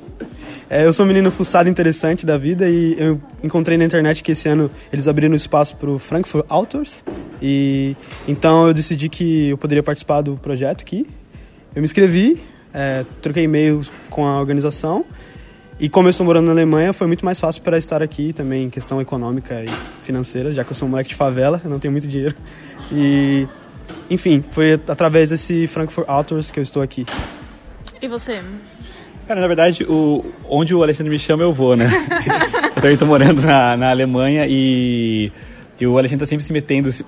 É, 0.69 0.85
eu 0.85 0.93
sou 0.93 1.03
um 1.03 1.07
menino 1.07 1.31
fuçado 1.31 1.67
interessante 1.67 2.25
da 2.25 2.37
vida 2.37 2.69
e 2.69 2.95
eu 2.99 3.19
encontrei 3.43 3.75
na 3.75 3.85
internet 3.85 4.21
que 4.21 4.33
esse 4.33 4.47
ano 4.47 4.69
eles 4.93 5.07
abriram 5.07 5.33
espaço 5.33 5.75
para 5.75 5.89
o 5.89 5.97
Frankfurt 5.97 6.45
Authors. 6.47 7.03
E 7.41 7.95
então 8.27 8.67
eu 8.67 8.73
decidi 8.73 9.09
que 9.09 9.49
eu 9.49 9.57
poderia 9.57 9.81
participar 9.81 10.21
do 10.21 10.37
projeto 10.37 10.81
aqui. 10.81 11.07
Eu 11.73 11.81
me 11.81 11.85
inscrevi, 11.85 12.43
é, 12.73 13.05
troquei 13.21 13.43
e-mails 13.43 13.91
com 14.09 14.25
a 14.25 14.39
organização 14.39 15.05
e 15.79 15.87
como 15.87 16.09
eu 16.09 16.09
estou 16.09 16.25
morando 16.25 16.47
na 16.47 16.51
Alemanha, 16.51 16.91
foi 16.91 17.07
muito 17.07 17.23
mais 17.23 17.39
fácil 17.39 17.61
para 17.61 17.77
estar 17.77 18.03
aqui 18.03 18.33
também 18.33 18.65
em 18.65 18.69
questão 18.69 18.99
econômica 18.99 19.63
e 19.63 19.69
financeira, 20.03 20.51
já 20.51 20.61
que 20.61 20.71
eu 20.71 20.75
sou 20.75 20.85
um 20.85 20.91
moleque 20.91 21.11
de 21.11 21.15
favela, 21.15 21.61
eu 21.63 21.69
não 21.69 21.79
tenho 21.79 21.93
muito 21.93 22.05
dinheiro. 22.05 22.35
E, 22.91 23.47
enfim, 24.09 24.43
foi 24.51 24.73
através 24.73 25.29
desse 25.29 25.67
Frankfurt 25.67 26.09
Authors 26.09 26.51
que 26.51 26.59
eu 26.59 26.63
estou 26.63 26.81
aqui. 26.81 27.05
E 28.01 28.09
você? 28.09 28.41
Cara, 29.25 29.39
na 29.39 29.47
verdade, 29.47 29.85
o, 29.85 30.25
onde 30.49 30.75
o 30.75 30.83
Alexandre 30.83 31.09
me 31.09 31.19
chama, 31.19 31.43
eu 31.43 31.53
vou, 31.53 31.77
né? 31.77 31.89
eu 32.75 32.81
também 32.81 32.93
estou 32.93 33.07
morando 33.07 33.41
na, 33.41 33.77
na 33.77 33.89
Alemanha 33.89 34.47
e, 34.49 35.31
e 35.79 35.87
o 35.87 35.97
Alexandre 35.97 36.25
está 36.25 36.29
sempre 36.29 36.43
se 36.43 36.51
metendo, 36.51 36.91
se, 36.91 37.05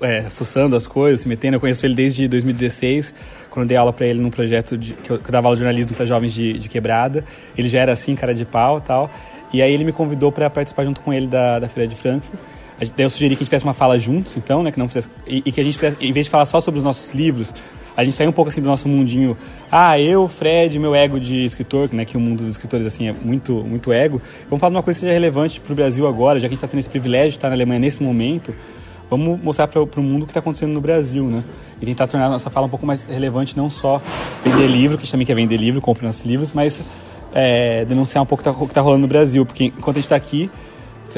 é, 0.00 0.22
fuçando 0.22 0.74
as 0.74 0.88
coisas, 0.88 1.20
se 1.20 1.28
metendo. 1.28 1.54
Eu 1.54 1.60
conheço 1.60 1.86
ele 1.86 1.94
desde 1.94 2.26
2016 2.26 3.14
quando 3.50 3.64
eu 3.64 3.68
dei 3.68 3.76
aula 3.76 3.92
para 3.92 4.06
ele 4.06 4.20
num 4.20 4.30
projeto 4.30 4.76
de, 4.76 4.92
que, 4.94 5.10
eu, 5.10 5.18
que 5.18 5.28
eu 5.28 5.32
dava 5.32 5.46
aula 5.46 5.56
de 5.56 5.62
jornalismo 5.62 5.96
para 5.96 6.06
jovens 6.06 6.32
de, 6.32 6.54
de, 6.54 6.68
quebrada. 6.68 7.24
Ele 7.56 7.68
já 7.68 7.80
era 7.80 7.92
assim, 7.92 8.14
cara 8.14 8.34
de 8.34 8.44
pau 8.44 8.80
tal. 8.80 9.10
E 9.52 9.62
aí 9.62 9.72
ele 9.72 9.84
me 9.84 9.92
convidou 9.92 10.30
para 10.30 10.48
participar 10.50 10.84
junto 10.84 11.00
com 11.00 11.12
ele 11.12 11.26
da, 11.26 11.58
da 11.58 11.68
Feira 11.68 11.88
de 11.88 11.94
Frankfurt. 11.94 12.38
Daí 12.78 13.04
eu 13.04 13.10
sugeri 13.10 13.34
que 13.34 13.42
a 13.42 13.44
gente 13.44 13.50
fizesse 13.50 13.64
uma 13.64 13.74
fala 13.74 13.98
juntos, 13.98 14.36
então, 14.36 14.62
né? 14.62 14.70
Que 14.70 14.78
não 14.78 14.86
fizesse, 14.86 15.08
e, 15.26 15.42
e, 15.44 15.50
que 15.50 15.60
a 15.60 15.64
gente 15.64 15.76
fizesse, 15.76 15.96
em 16.00 16.12
vez 16.12 16.26
de 16.26 16.30
falar 16.30 16.46
só 16.46 16.60
sobre 16.60 16.78
os 16.78 16.84
nossos 16.84 17.12
livros, 17.12 17.52
a 17.96 18.04
gente 18.04 18.14
sair 18.14 18.28
um 18.28 18.32
pouco 18.32 18.50
assim 18.50 18.60
do 18.60 18.68
nosso 18.68 18.88
mundinho. 18.88 19.36
Ah, 19.72 19.98
eu, 19.98 20.28
Fred, 20.28 20.78
meu 20.78 20.94
ego 20.94 21.18
de 21.18 21.44
escritor, 21.44 21.88
né? 21.92 22.04
Que 22.04 22.16
o 22.16 22.20
mundo 22.20 22.44
dos 22.44 22.52
escritores 22.52 22.86
assim 22.86 23.08
é 23.08 23.12
muito, 23.12 23.52
muito 23.64 23.92
ego. 23.92 24.22
Vamos 24.48 24.60
falar 24.60 24.70
de 24.70 24.76
uma 24.76 24.82
coisa 24.84 25.00
que 25.00 25.06
seja 25.06 25.12
relevante 25.12 25.58
para 25.58 25.72
o 25.72 25.74
Brasil 25.74 26.06
agora, 26.06 26.38
já 26.38 26.42
que 26.42 26.52
a 26.52 26.54
gente 26.54 26.58
está 26.58 26.68
tendo 26.68 26.78
esse 26.78 26.90
privilégio 26.90 27.30
de 27.30 27.36
estar 27.38 27.48
na 27.48 27.56
Alemanha 27.56 27.80
nesse 27.80 28.00
momento 28.00 28.54
vamos 29.10 29.40
mostrar 29.40 29.68
para 29.68 29.80
o 29.80 30.02
mundo 30.02 30.22
o 30.22 30.26
que 30.26 30.30
está 30.30 30.40
acontecendo 30.40 30.72
no 30.72 30.80
Brasil, 30.80 31.24
né? 31.24 31.44
E 31.80 31.86
tentar 31.86 32.06
tornar 32.06 32.26
a 32.26 32.30
nossa 32.30 32.50
fala 32.50 32.66
um 32.66 32.70
pouco 32.70 32.86
mais 32.86 33.06
relevante, 33.06 33.56
não 33.56 33.70
só 33.70 34.00
vender 34.44 34.66
livro, 34.66 34.96
que 34.96 35.02
a 35.02 35.04
gente 35.04 35.12
também 35.12 35.26
quer 35.26 35.34
vender 35.34 35.56
livro, 35.56 35.80
compra 35.80 36.06
nossos 36.06 36.24
livros, 36.24 36.52
mas 36.52 36.82
é, 37.32 37.84
denunciar 37.84 38.22
um 38.22 38.26
pouco 38.26 38.42
o 38.48 38.66
que 38.66 38.70
está 38.70 38.80
rolando 38.80 39.02
no 39.02 39.08
Brasil, 39.08 39.44
porque 39.46 39.66
enquanto 39.66 39.96
a 39.96 40.00
gente 40.00 40.04
está 40.04 40.16
aqui, 40.16 40.50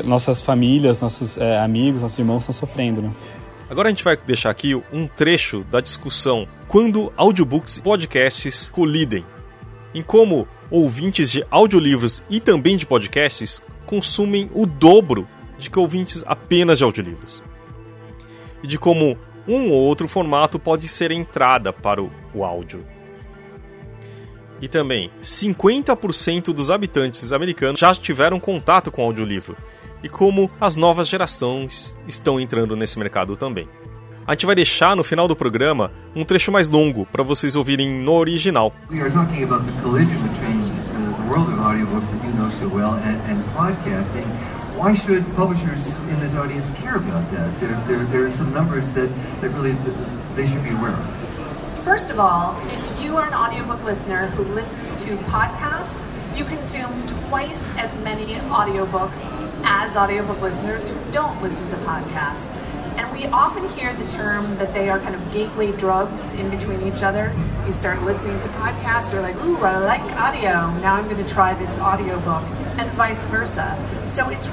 nossas 0.05 0.41
famílias, 0.41 1.01
nossos 1.01 1.37
é, 1.37 1.59
amigos, 1.59 2.03
nossos 2.03 2.19
irmãos 2.19 2.41
estão 2.41 2.53
sofrendo, 2.53 3.03
né? 3.03 3.11
Agora 3.69 3.89
a 3.89 3.91
gente 3.91 4.03
vai 4.03 4.17
deixar 4.17 4.51
aqui 4.51 4.75
um 4.93 5.07
trecho 5.07 5.65
da 5.71 5.81
discussão 5.81 6.47
quando 6.67 7.13
audiobooks 7.17 7.77
e 7.77 7.83
podcasts 7.83 8.69
colidem, 8.69 9.25
em 9.95 10.03
como 10.03 10.47
ouvintes 10.71 11.31
de 11.31 11.45
audiolivros 11.51 12.23
e 12.29 12.41
também 12.41 12.77
de 12.77 12.87
podcasts 12.87 13.63
consumem 13.87 14.49
o 14.55 14.67
dobro 14.67 15.27
de 15.59 15.69
que 15.69 15.79
ouvintes 15.79 16.23
apenas 16.27 16.79
de 16.79 16.85
audiolivros 16.85 17.43
e 18.63 18.67
de 18.67 18.79
como 18.79 19.17
um 19.47 19.71
ou 19.71 19.79
outro 19.79 20.07
formato 20.07 20.59
pode 20.59 20.89
ser 20.89 21.11
entrada 21.11 21.73
para 21.73 22.03
o, 22.03 22.11
o 22.35 22.45
áudio. 22.45 22.85
E 24.61 24.69
também, 24.69 25.11
50% 25.23 26.53
dos 26.53 26.71
habitantes 26.71 27.33
americanos 27.33 27.81
já 27.81 27.95
tiveram 27.95 28.39
contato 28.39 28.91
com 28.91 29.03
audiolivro, 29.03 29.57
e 30.03 30.09
como 30.09 30.51
as 30.61 30.77
novas 30.77 31.09
gerações 31.09 31.99
estão 32.07 32.39
entrando 32.39 32.77
nesse 32.77 32.99
mercado 32.99 33.37
também. 33.37 33.69
A 34.27 34.33
gente 34.33 34.47
vai 34.47 34.55
deixar 34.55 34.95
no 34.95 35.03
final 35.03 35.27
do 35.27 35.35
programa 35.35 35.91
um 36.15 36.25
trecho 36.25 36.53
mais 36.53 36.69
longo 36.69 37.07
para 37.07 37.23
vocês 37.23 37.57
ouvirem 37.57 37.91
no 37.91 38.13
original. 38.13 38.73
We 38.91 39.01
are 39.01 39.11
why 44.81 44.95
should 44.95 45.23
publishers 45.37 45.99
in 46.09 46.19
this 46.21 46.35
audience 46.35 46.71
care 46.71 46.97
about 46.97 47.31
that? 47.33 47.61
There, 47.61 47.79
there, 47.87 48.03
there 48.07 48.25
are 48.25 48.31
some 48.31 48.51
numbers 48.55 48.95
that, 48.95 49.11
that 49.43 49.51
really 49.51 49.73
they 50.35 50.47
should 50.47 50.65
be 50.65 50.71
aware 50.71 50.95
of. 50.95 51.85
First 51.85 52.09
of 52.09 52.19
all, 52.19 52.59
if 52.69 53.03
you 53.03 53.19
are 53.19 53.27
an 53.27 53.35
audiobook 53.35 53.85
listener 53.85 54.29
who 54.29 54.43
listens 54.55 54.95
to 55.03 55.19
podcasts, 55.29 55.95
you 56.35 56.47
consume 56.47 57.07
twice 57.29 57.63
as 57.77 57.95
many 58.03 58.25
audiobooks 58.49 59.21
as 59.65 59.95
audiobook 59.97 60.41
listeners 60.41 60.89
who 60.89 60.97
don't 61.13 61.43
listen 61.43 61.69
to 61.69 61.77
podcasts. 61.85 62.60
And 63.01 63.19
we 63.19 63.25
often 63.29 63.67
hear 63.71 63.95
the 63.95 64.07
term 64.11 64.59
that 64.59 64.75
they 64.75 64.91
are 64.91 65.01
kind 65.01 65.15
of 65.15 65.33
gateway 65.33 65.73
drugs 65.73 66.35
in 66.35 66.51
between 66.51 66.83
each 66.83 67.03
other. 67.03 67.35
You 67.65 67.73
start 67.73 68.03
listening 68.03 68.39
to 68.43 68.49
podcasts, 68.51 69.11
you're 69.11 69.23
like, 69.23 69.37
ooh, 69.37 69.57
I 69.57 69.79
like 69.79 70.03
audio. 70.21 70.71
Now 70.83 70.97
I'm 70.97 71.09
going 71.09 71.25
to 71.25 71.33
try 71.33 71.55
this 71.55 71.79
audiobook, 71.79 72.43
and 72.77 72.91
vice 72.91 73.25
versa. 73.25 73.75
So 74.13 74.29
it's 74.29 74.49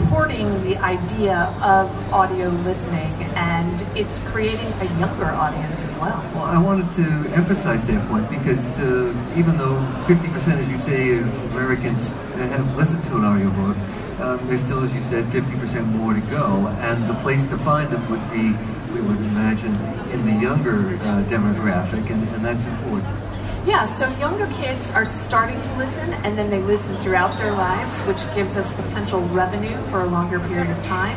reporting 0.00 0.64
the 0.64 0.76
idea 0.78 1.54
of 1.62 1.88
audio 2.12 2.48
listening, 2.48 3.12
and 3.36 3.80
it's 3.96 4.18
creating 4.30 4.72
a 4.80 4.86
younger 4.98 5.26
audience 5.26 5.80
as 5.84 5.96
well. 5.96 6.28
Well, 6.34 6.42
I 6.42 6.58
wanted 6.58 6.90
to 6.96 7.04
emphasize 7.36 7.86
that 7.86 8.08
point 8.08 8.28
because 8.28 8.80
uh, 8.80 9.14
even 9.36 9.56
though 9.56 9.76
50%, 10.06 10.58
as 10.58 10.68
you 10.68 10.78
say, 10.78 11.18
of 11.18 11.52
Americans 11.52 12.08
have 12.34 12.76
listened 12.76 13.04
to 13.04 13.14
an 13.14 13.24
audiobook, 13.24 13.76
um, 14.20 14.46
there's 14.48 14.62
still, 14.62 14.82
as 14.82 14.94
you 14.94 15.02
said, 15.02 15.24
50% 15.26 15.86
more 15.86 16.14
to 16.14 16.20
go. 16.20 16.66
And 16.80 17.08
the 17.08 17.14
place 17.16 17.44
to 17.46 17.58
find 17.58 17.90
them 17.90 18.08
would 18.10 18.30
be, 18.30 18.52
we 18.92 19.00
would 19.00 19.18
imagine, 19.18 19.74
in 20.10 20.24
the 20.24 20.40
younger 20.40 20.96
uh, 20.96 21.24
demographic, 21.28 22.10
and, 22.10 22.28
and 22.30 22.44
that's 22.44 22.64
important. 22.64 23.08
Yeah, 23.66 23.84
so 23.84 24.08
younger 24.18 24.46
kids 24.54 24.92
are 24.92 25.04
starting 25.04 25.60
to 25.60 25.76
listen 25.76 26.14
and 26.14 26.38
then 26.38 26.50
they 26.50 26.62
listen 26.62 26.96
throughout 26.98 27.36
their 27.36 27.50
lives, 27.50 28.00
which 28.02 28.22
gives 28.32 28.56
us 28.56 28.70
potential 28.76 29.20
revenue 29.30 29.82
for 29.86 30.02
a 30.02 30.06
longer 30.06 30.38
period 30.38 30.70
of 30.70 30.80
time. 30.84 31.16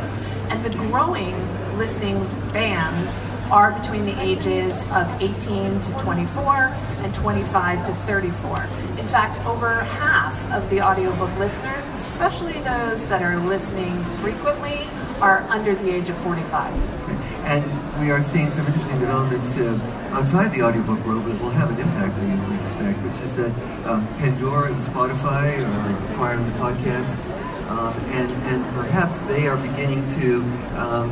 And 0.49 0.65
the 0.65 0.71
growing 0.71 1.37
listening 1.77 2.19
bands 2.51 3.19
are 3.51 3.71
between 3.79 4.05
the 4.05 4.19
ages 4.19 4.73
of 4.91 5.21
18 5.21 5.79
to 5.79 5.91
24 5.99 6.55
and 7.03 7.13
25 7.13 7.85
to 7.85 7.93
34. 8.07 8.67
In 9.10 9.14
fact, 9.14 9.43
over 9.47 9.74
half 9.74 10.36
of 10.51 10.70
the 10.70 10.82
audiobook 10.82 11.36
listeners, 11.39 11.84
especially 11.95 12.53
those 12.62 13.03
that 13.07 13.24
are 13.24 13.38
listening 13.38 14.03
frequently, 14.22 14.88
are 15.20 15.39
under 15.49 15.74
the 15.74 15.89
age 15.89 16.10
of 16.10 16.18
45. 16.18 16.72
And 17.45 17.99
we 17.99 18.12
are 18.12 18.22
seeing 18.22 18.51
some 18.51 18.68
interesting 18.68 18.99
developments 18.99 19.57
uh, 19.57 19.80
outside 20.12 20.53
the 20.53 20.62
audiobook 20.62 21.03
world 21.07 21.26
that 21.26 21.41
will 21.41 21.49
have 21.49 21.72
an 21.72 21.80
impact, 21.80 22.16
we 22.51 22.55
expect, 22.62 22.99
which 22.99 23.20
is 23.22 23.36
that 23.36 23.49
um, 23.88 24.05
Pandora 24.18 24.72
and 24.72 24.80
Spotify 24.80 25.57
are 25.57 26.12
acquiring 26.12 26.45
the 26.45 26.60
podcasts, 26.60 27.32
um, 27.68 27.99
and, 28.12 28.32
and 28.43 28.64
perhaps 28.76 29.18
they 29.22 29.47
are 29.47 29.57
beginning 29.57 30.07
to 30.20 30.43
um, 30.78 31.10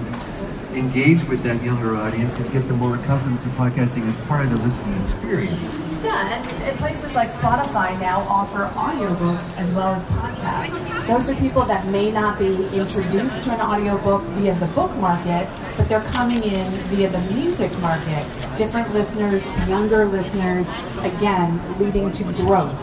engage 0.75 1.23
with 1.23 1.41
that 1.41 1.63
younger 1.63 1.97
audience 1.97 2.37
and 2.37 2.51
get 2.51 2.67
them 2.67 2.77
more 2.77 2.95
accustomed 2.95 3.41
to 3.41 3.47
podcasting 3.49 4.07
as 4.07 4.15
part 4.27 4.45
of 4.45 4.51
the 4.51 4.57
listening 4.57 5.01
experience. 5.01 5.86
Yeah, 6.03 6.35
and, 6.35 6.63
and 6.63 6.77
places 6.77 7.13
like 7.15 7.31
Spotify 7.31 7.99
now 7.99 8.21
offer 8.21 8.69
audiobooks 8.75 9.57
as 9.57 9.71
well 9.71 9.93
as 9.95 10.03
podcasts. 10.03 11.07
Those 11.07 11.29
are 11.29 11.35
people 11.35 11.63
that 11.63 11.87
may 11.87 12.11
not 12.11 12.37
be 12.37 12.53
introduced 12.67 13.43
to 13.45 13.51
an 13.51 13.61
audiobook 13.61 14.21
via 14.35 14.53
the 14.55 14.67
book 14.67 14.93
market, 14.97 15.47
but 15.75 15.89
they're 15.89 16.03
coming 16.11 16.43
in 16.43 16.69
via 16.89 17.09
the 17.09 17.19
music 17.33 17.71
market. 17.79 18.23
Different 18.57 18.93
listeners, 18.93 19.43
younger 19.67 20.05
listeners, 20.05 20.67
again, 20.99 21.61
leading 21.79 22.11
to 22.11 22.23
growth. 22.45 22.77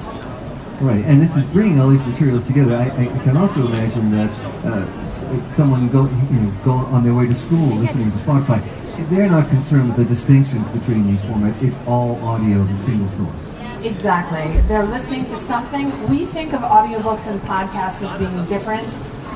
Right, 0.80 1.04
and 1.04 1.22
this 1.22 1.36
is 1.36 1.44
bringing 1.46 1.78
all 1.80 1.88
these 1.90 2.04
materials 2.04 2.46
together. 2.46 2.74
I, 2.74 2.86
I 2.86 3.06
can 3.22 3.36
also 3.36 3.64
imagine 3.66 4.10
that 4.10 4.30
uh, 4.64 5.08
someone 5.52 5.88
go, 5.88 6.04
you 6.04 6.40
know, 6.40 6.52
go 6.64 6.72
on 6.72 7.04
their 7.04 7.14
way 7.14 7.28
to 7.28 7.34
school 7.34 7.76
listening 7.76 8.10
to 8.10 8.18
Spotify. 8.18 8.60
They're 8.96 9.28
not 9.28 9.48
concerned 9.48 9.88
with 9.88 9.96
the 9.96 10.04
distinctions 10.04 10.66
between 10.68 11.06
these 11.06 11.20
formats. 11.22 11.60
It's 11.62 11.76
all 11.86 12.16
audio, 12.24 12.62
the 12.62 12.76
single 12.78 13.08
source. 13.10 13.84
Exactly. 13.84 14.60
They're 14.62 14.86
listening 14.86 15.26
to 15.26 15.42
something. 15.42 16.08
We 16.08 16.26
think 16.26 16.52
of 16.52 16.60
audiobooks 16.60 17.26
and 17.26 17.40
podcasts 17.42 18.00
as 18.02 18.18
being 18.18 18.44
different, 18.44 18.88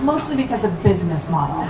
mostly 0.02 0.36
because 0.36 0.64
of 0.64 0.82
business 0.82 1.28
model. 1.28 1.64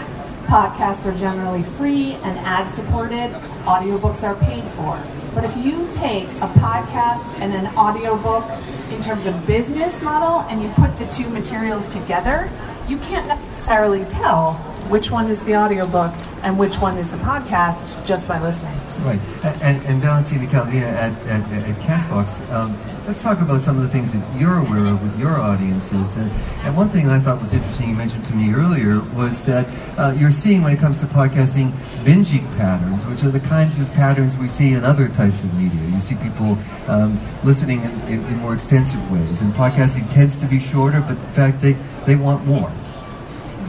Podcasts 0.47 1.07
are 1.07 1.19
generally 1.19 1.63
free 1.63 2.13
and 2.23 2.39
ad 2.47 2.71
supported, 2.71 3.33
audiobooks 3.65 4.23
are 4.23 4.35
paid 4.37 4.65
for. 4.73 5.03
But 5.35 5.45
if 5.45 5.57
you 5.57 5.89
take 5.95 6.29
a 6.29 6.49
podcast 6.61 7.39
and 7.41 7.53
an 7.55 7.67
audiobook 7.77 8.45
in 8.91 9.03
terms 9.03 9.27
of 9.27 9.47
business 9.47 10.03
model 10.03 10.41
and 10.49 10.63
you 10.63 10.69
put 10.71 10.97
the 10.99 11.07
two 11.07 11.29
materials 11.31 11.87
together, 11.87 12.51
you 12.87 12.99
can't 12.99 13.27
necessarily 13.27 14.05
tell 14.07 14.53
which 14.89 15.11
one 15.11 15.31
is 15.31 15.43
the 15.45 15.55
audiobook 15.55 16.13
and 16.43 16.59
which 16.59 16.77
one 16.77 16.97
is 16.97 17.11
the 17.11 17.17
podcast 17.19 18.05
just 18.07 18.27
by 18.27 18.41
listening. 18.41 18.75
Right, 19.05 19.21
and, 19.63 19.85
and 19.85 20.03
Valentina 20.03 20.47
Caldina 20.47 20.87
at, 20.87 21.13
at, 21.27 21.53
at 21.53 21.77
Castbox, 21.81 22.49
um, 22.53 22.77
let's 23.07 23.23
talk 23.23 23.41
about 23.41 23.63
some 23.63 23.77
of 23.77 23.83
the 23.83 23.89
things 23.89 24.13
that 24.13 24.41
you're 24.41 24.59
aware 24.59 24.87
of 24.87 25.03
with 25.03 25.19
your 25.19 25.39
audiences. 25.39 26.17
And, 26.17 26.31
and 26.63 26.77
one 26.77 26.89
thing 26.89 27.09
I 27.09 27.19
thought 27.19 27.41
was 27.41 27.55
interesting 27.55 27.91
you 27.91 27.95
mentioned 27.95 28.25
to 28.27 28.35
me 28.35 28.53
earlier 28.55 29.01
was 29.15 29.43
that 29.43 29.67
uh, 29.99 30.15
you're 30.19 30.33
seeing 30.33 30.63
when 30.63 30.73
it 30.73 30.79
comes 30.79 30.99
to 31.01 31.07
podcasting 31.07 31.71
binging 32.05 32.51
patterns, 32.57 33.07
which 33.07 33.23
are 33.25 33.31
the 33.31 33.41
kinds 33.41 33.79
of 33.79 33.93
patterns 33.95 34.37
we 34.37 34.49
see 34.49 34.73
in 34.73 34.85
other 34.85 35.09
types 35.09 35.43
of 35.43 35.53
media. 35.55 35.81
You 35.89 36.01
see 36.01 36.17
people 36.17 36.59
um, 36.87 37.19
listening 37.45 37.83
in, 37.83 37.91
in, 38.03 38.25
in 38.25 38.37
more 38.39 38.55
extensive 38.55 39.11
ways, 39.13 39.43
and 39.43 39.53
podcasting 39.55 40.13
tends 40.13 40.37
to 40.39 40.47
be 40.47 40.59
shorter, 40.59 41.01
but 41.01 41.17
in 41.17 41.33
fact 41.33 41.61
they, 41.61 41.73
they 42.07 42.17
want 42.17 42.47
more. 42.47 42.73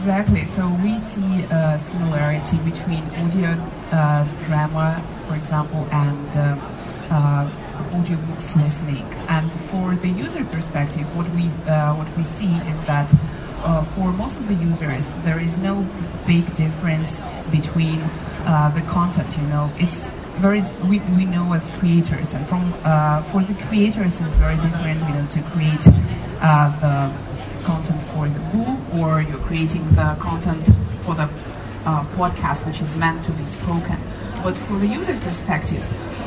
Exactly. 0.00 0.46
So 0.46 0.66
we 0.82 0.98
see 1.00 1.42
a 1.50 1.78
similarity 1.78 2.56
between 2.64 3.04
audio 3.20 3.50
uh, 3.92 4.24
drama, 4.46 5.04
for 5.28 5.36
example, 5.36 5.86
and 5.92 6.36
uh, 6.38 6.56
uh, 7.10 7.50
audiobooks 7.90 8.56
listening. 8.56 9.04
And 9.28 9.52
for 9.52 9.94
the 9.96 10.08
user 10.08 10.42
perspective, 10.46 11.04
what 11.14 11.28
we 11.34 11.48
uh, 11.70 11.94
what 11.96 12.08
we 12.16 12.24
see 12.24 12.50
is 12.72 12.80
that 12.92 13.12
uh, 13.62 13.82
for 13.82 14.10
most 14.10 14.38
of 14.38 14.48
the 14.48 14.54
users, 14.54 15.16
there 15.16 15.38
is 15.38 15.58
no 15.58 15.86
big 16.26 16.54
difference 16.54 17.20
between 17.50 18.00
uh, 18.46 18.70
the 18.70 18.80
content. 18.88 19.28
You 19.36 19.48
know, 19.48 19.70
it's 19.76 20.08
very 20.40 20.62
we, 20.88 21.00
we 21.14 21.26
know 21.26 21.52
as 21.52 21.68
creators, 21.78 22.32
and 22.32 22.46
from 22.48 22.72
for 23.24 23.42
the 23.42 23.54
creators, 23.68 24.18
it's 24.18 24.34
very 24.36 24.56
different. 24.56 24.98
You 25.06 25.14
know, 25.16 25.26
to 25.26 25.42
create 25.52 25.84
the 26.40 27.12
content 27.70 28.02
for 28.10 28.28
the 28.28 28.42
book 28.54 28.78
or 28.98 29.22
you're 29.22 29.44
creating 29.48 29.84
the 29.94 30.08
content 30.18 30.64
for 31.04 31.14
the 31.14 31.28
uh, 31.86 32.04
podcast 32.18 32.66
which 32.66 32.80
is 32.82 32.92
meant 32.96 33.22
to 33.24 33.32
be 33.32 33.44
spoken. 33.44 33.98
But 34.42 34.56
for 34.56 34.76
the 34.82 34.88
user 34.88 35.16
perspective 35.20 35.84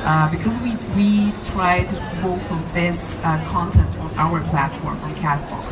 uh, 0.10 0.32
because 0.32 0.56
we, 0.60 0.72
we 0.98 1.34
tried 1.52 1.90
both 2.22 2.46
of 2.50 2.62
this 2.74 3.18
uh, 3.24 3.44
content 3.56 3.92
on 3.98 4.12
our 4.26 4.40
platform 4.52 4.98
on 5.02 5.12
castbox 5.16 5.68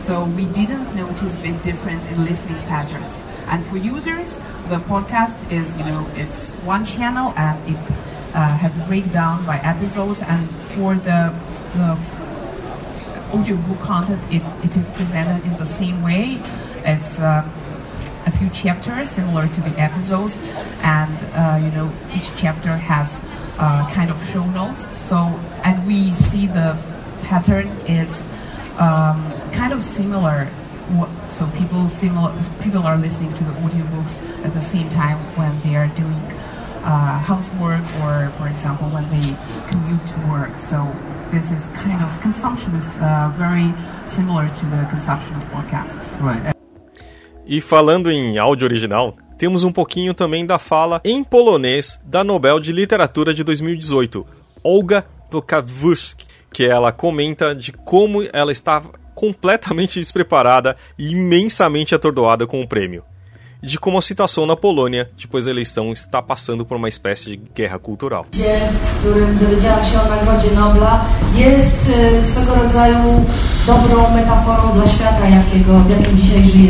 so 0.00 0.24
we 0.24 0.46
didn't 0.46 0.96
notice 0.96 1.36
big 1.36 1.60
difference 1.60 2.06
in 2.10 2.24
listening 2.24 2.60
patterns. 2.72 3.22
And 3.48 3.64
for 3.64 3.76
users 3.76 4.28
the 4.72 4.80
podcast 4.92 5.38
is 5.52 5.76
you 5.76 5.84
know 5.84 6.02
it's 6.14 6.54
one 6.74 6.84
channel 6.86 7.34
and 7.36 7.56
it 7.74 7.82
uh, 8.32 8.56
has 8.56 8.78
a 8.78 8.84
breakdown 8.86 9.44
by 9.44 9.58
episodes 9.58 10.22
and 10.22 10.48
for 10.72 10.94
the, 10.94 11.20
the 11.74 12.19
audiobook 13.32 13.80
content, 13.80 14.20
it, 14.32 14.42
it 14.64 14.76
is 14.76 14.88
presented 14.90 15.44
in 15.44 15.56
the 15.58 15.66
same 15.66 16.02
way. 16.02 16.40
It's 16.84 17.18
uh, 17.18 17.48
a 18.26 18.30
few 18.30 18.48
chapters 18.50 19.10
similar 19.10 19.48
to 19.48 19.60
the 19.60 19.78
episodes, 19.80 20.40
and 20.82 21.16
uh, 21.34 21.58
you 21.62 21.70
know 21.72 21.92
each 22.14 22.34
chapter 22.36 22.76
has 22.76 23.22
uh, 23.58 23.88
kind 23.92 24.10
of 24.10 24.22
show 24.24 24.44
notes. 24.44 24.96
So 24.96 25.16
and 25.64 25.86
we 25.86 26.14
see 26.14 26.46
the 26.46 26.76
pattern 27.24 27.68
is 27.86 28.26
um, 28.78 29.32
kind 29.52 29.72
of 29.72 29.84
similar. 29.84 30.48
So 31.28 31.48
people 31.50 31.86
similar 31.86 32.34
people 32.62 32.82
are 32.82 32.96
listening 32.96 33.32
to 33.34 33.44
the 33.44 33.52
audiobooks 33.52 34.44
at 34.44 34.52
the 34.54 34.60
same 34.60 34.88
time 34.90 35.18
when 35.36 35.52
they 35.60 35.76
are 35.76 35.86
doing 35.88 36.20
uh, 36.82 37.18
housework 37.18 37.84
or, 38.02 38.30
for 38.38 38.48
example, 38.48 38.88
when 38.88 39.08
they 39.10 39.36
commute 39.70 40.06
to 40.06 40.18
work. 40.28 40.58
So 40.58 40.84
this 41.30 41.50
is 41.50 41.64
kind 41.74 42.02
of 42.02 42.10
consumption 42.22 42.74
is 42.76 42.98
uh, 42.98 43.30
very 43.36 43.72
similar 44.06 44.48
to 44.48 44.66
the 44.66 44.86
consumption 44.90 45.36
of 45.36 45.46
podcasts. 45.46 46.16
Right. 46.20 46.54
E 47.46 47.60
falando 47.60 48.10
em 48.10 48.38
áudio 48.38 48.66
original, 48.66 49.16
temos 49.38 49.64
um 49.64 49.72
pouquinho 49.72 50.14
também 50.14 50.44
da 50.44 50.58
fala 50.58 51.00
em 51.04 51.24
polonês 51.24 51.98
da 52.04 52.22
Nobel 52.22 52.60
de 52.60 52.72
Literatura 52.72 53.32
de 53.32 53.42
2018, 53.42 54.26
Olga 54.62 55.04
Tokarczuk, 55.30 56.26
que 56.52 56.64
ela 56.64 56.92
comenta 56.92 57.54
de 57.54 57.72
como 57.72 58.22
ela 58.32 58.52
estava 58.52 58.90
completamente 59.14 59.98
despreparada 59.98 60.76
e 60.98 61.10
imensamente 61.10 61.94
atordoada 61.94 62.46
com 62.46 62.60
o 62.60 62.68
prêmio. 62.68 63.04
De 63.62 63.78
como 63.78 63.98
a 63.98 64.02
situação 64.02 64.46
na 64.46 64.56
Polônia, 64.56 65.10
depois 65.18 65.44
da 65.44 65.50
eleição, 65.50 65.92
está 65.92 66.22
passando 66.22 66.64
por 66.64 66.76
uma 66.76 66.88
espécie 66.88 67.30
de 67.30 67.36
guerra 67.36 67.78
cultural. 67.78 68.26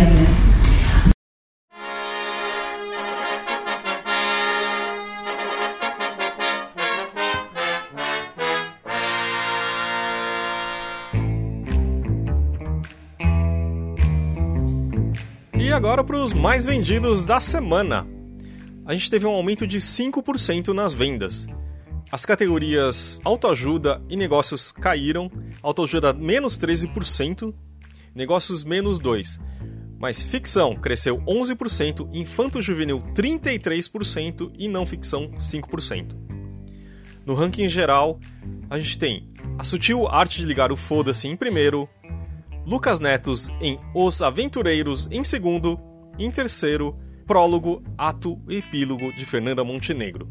w. 0.05 0.50
Mais 16.33 16.65
vendidos 16.65 17.25
da 17.25 17.41
semana. 17.41 18.07
a 18.87 18.95
gente 18.95 19.11
teve 19.11 19.27
um 19.27 19.31
aumento 19.31 19.67
de 19.67 19.79
5% 19.79 20.69
nas 20.69 20.93
vendas. 20.93 21.47
As 22.11 22.25
categorias 22.25 23.21
autoajuda 23.25 24.03
e 24.09 24.17
negócios 24.17 24.73
caíram, 24.73 25.31
autoajuda 25.63 26.13
menos 26.13 26.59
13%, 26.59 27.55
negócios 28.15 28.65
menos 28.65 29.01
2%. 29.01 29.41
Mas 29.99 30.23
ficção 30.23 30.75
cresceu 30.75 31.19
11%, 31.19 32.09
infanto-juvenil 32.13 33.01
33% 33.15 34.51
e 34.59 34.67
não 34.67 34.87
ficção 34.87 35.31
5%. 35.33 36.17
No 37.25 37.35
ranking 37.35 37.69
geral, 37.69 38.19
a 38.69 38.79
gente 38.79 38.99
tem 38.99 39.29
a 39.59 39.65
sutil 39.65 40.07
arte 40.09 40.39
de 40.39 40.47
ligar 40.47 40.73
o 40.73 40.77
foda-se 40.77 41.29
em 41.29 41.37
primeiro, 41.37 41.89
Lucas 42.67 42.99
Netos 42.99 43.49
em 43.61 43.79
Os 43.95 44.23
Aventureiros 44.23 45.09
em 45.11 45.23
segundo, 45.23 45.79
em 46.19 46.31
terceiro, 46.31 46.99
prólogo, 47.27 47.83
ato 47.97 48.41
e 48.49 48.57
epílogo 48.57 49.13
de 49.13 49.25
Fernanda 49.25 49.65
Montenegro. 49.65 50.29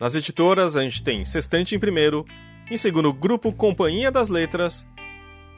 Nas 0.00 0.14
editoras, 0.14 0.76
a 0.76 0.82
gente 0.82 1.02
tem 1.02 1.24
Sextante 1.24 1.74
em 1.74 1.78
primeiro, 1.78 2.24
em 2.70 2.76
segundo, 2.76 3.12
Grupo 3.12 3.52
Companhia 3.52 4.10
das 4.10 4.28
Letras 4.28 4.86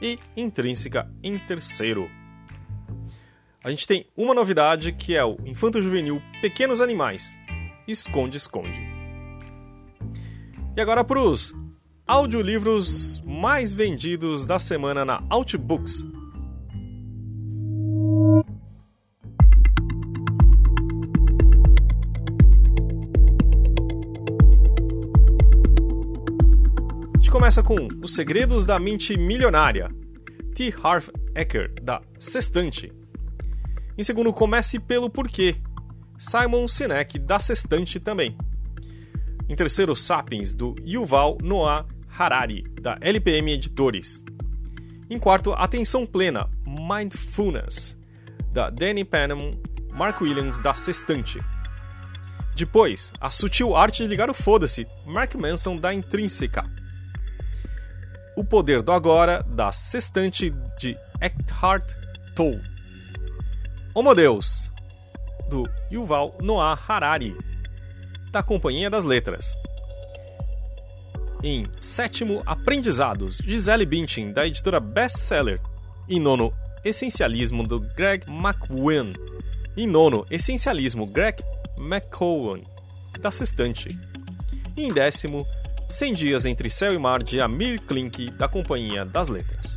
e 0.01 0.17
Intrínseca 0.37 1.11
em 1.21 1.37
terceiro. 1.37 2.09
A 3.63 3.69
gente 3.69 3.85
tem 3.85 4.05
uma 4.15 4.33
novidade 4.33 4.93
que 4.93 5.15
é 5.15 5.23
o 5.23 5.37
Infanto 5.45 5.81
Juvenil 5.81 6.21
Pequenos 6.41 6.79
Animais 6.79 7.35
Esconde 7.87 8.37
Esconde. 8.37 8.79
E 10.77 10.79
agora 10.79 11.03
para 11.03 11.19
os 11.19 11.53
audiolivros 12.07 13.21
mais 13.25 13.73
vendidos 13.73 14.45
da 14.45 14.57
semana 14.57 15.03
na 15.03 15.21
Outbooks. 15.29 16.07
Gente 27.29 27.31
começa 27.31 27.61
com 27.61 27.87
Os 28.01 28.15
Segredos 28.15 28.65
da 28.65 28.79
Mente 28.79 29.15
Milionária, 29.15 29.93
T. 30.55 30.73
Harv 30.81 31.09
Eker, 31.35 31.71
da 31.79 32.01
Sextante. 32.17 32.91
Em 33.95 34.01
segundo, 34.01 34.33
Comece 34.33 34.79
pelo 34.79 35.11
Porquê, 35.11 35.55
Simon 36.17 36.67
Sinek, 36.67 37.19
da 37.19 37.37
Sextante 37.37 37.99
também. 37.99 38.35
Em 39.47 39.55
terceiro, 39.55 39.95
Sapiens, 39.95 40.55
do 40.55 40.73
Yuval 40.83 41.37
Noah 41.43 41.85
Harari, 42.17 42.63
da 42.81 42.97
LPM 42.99 43.51
Editores. 43.51 44.23
Em 45.07 45.19
quarto, 45.19 45.53
Atenção 45.53 46.07
Plena, 46.07 46.49
Mindfulness, 46.65 47.95
da 48.51 48.71
Danny 48.71 49.05
Panham, 49.05 49.51
Mark 49.93 50.19
Williams, 50.19 50.59
da 50.59 50.73
Sextante. 50.73 51.39
Depois, 52.55 53.13
A 53.21 53.29
Sutil 53.29 53.75
Arte 53.75 54.01
de 54.01 54.09
Ligar 54.09 54.31
o 54.31 54.33
Foda-se, 54.33 54.87
Mark 55.05 55.35
Manson, 55.35 55.77
da 55.77 55.93
Intrínseca. 55.93 56.79
O 58.35 58.43
Poder 58.43 58.81
do 58.81 58.91
Agora, 58.91 59.43
da 59.47 59.71
Sextante, 59.71 60.49
de 60.77 60.97
Eckhart 61.19 61.93
Tolle. 62.35 62.61
Homo 63.93 64.15
Deus, 64.15 64.69
do 65.49 65.63
Yuval 65.91 66.37
Noah 66.41 66.79
Harari, 66.87 67.35
da 68.31 68.41
Companhia 68.41 68.89
das 68.89 69.03
Letras. 69.03 69.57
Em 71.43 71.67
sétimo, 71.79 72.43
Aprendizados, 72.45 73.37
Gisele 73.37 73.85
Bündchen, 73.85 74.31
da 74.31 74.45
editora 74.45 74.79
Bestseller. 74.79 75.59
Em 76.07 76.19
nono, 76.19 76.53
Essencialismo, 76.83 77.67
do 77.67 77.79
Greg 77.79 78.25
McWan. 78.27 79.13
Em 79.75 79.87
nono, 79.87 80.25
Essencialismo, 80.29 81.05
Greg 81.05 81.41
McCowan, 81.77 82.61
da 83.19 83.31
Sextante. 83.31 83.97
Em 84.75 84.91
décimo, 84.91 85.45
100 85.89 86.13
Dias 86.13 86.45
Entre 86.45 86.69
Céu 86.69 86.93
e 86.93 86.97
Mar, 86.97 87.23
de 87.23 87.41
Amir 87.41 87.81
Klink, 87.81 88.31
da 88.31 88.47
Companhia 88.47 89.03
das 89.03 89.27
Letras. 89.27 89.75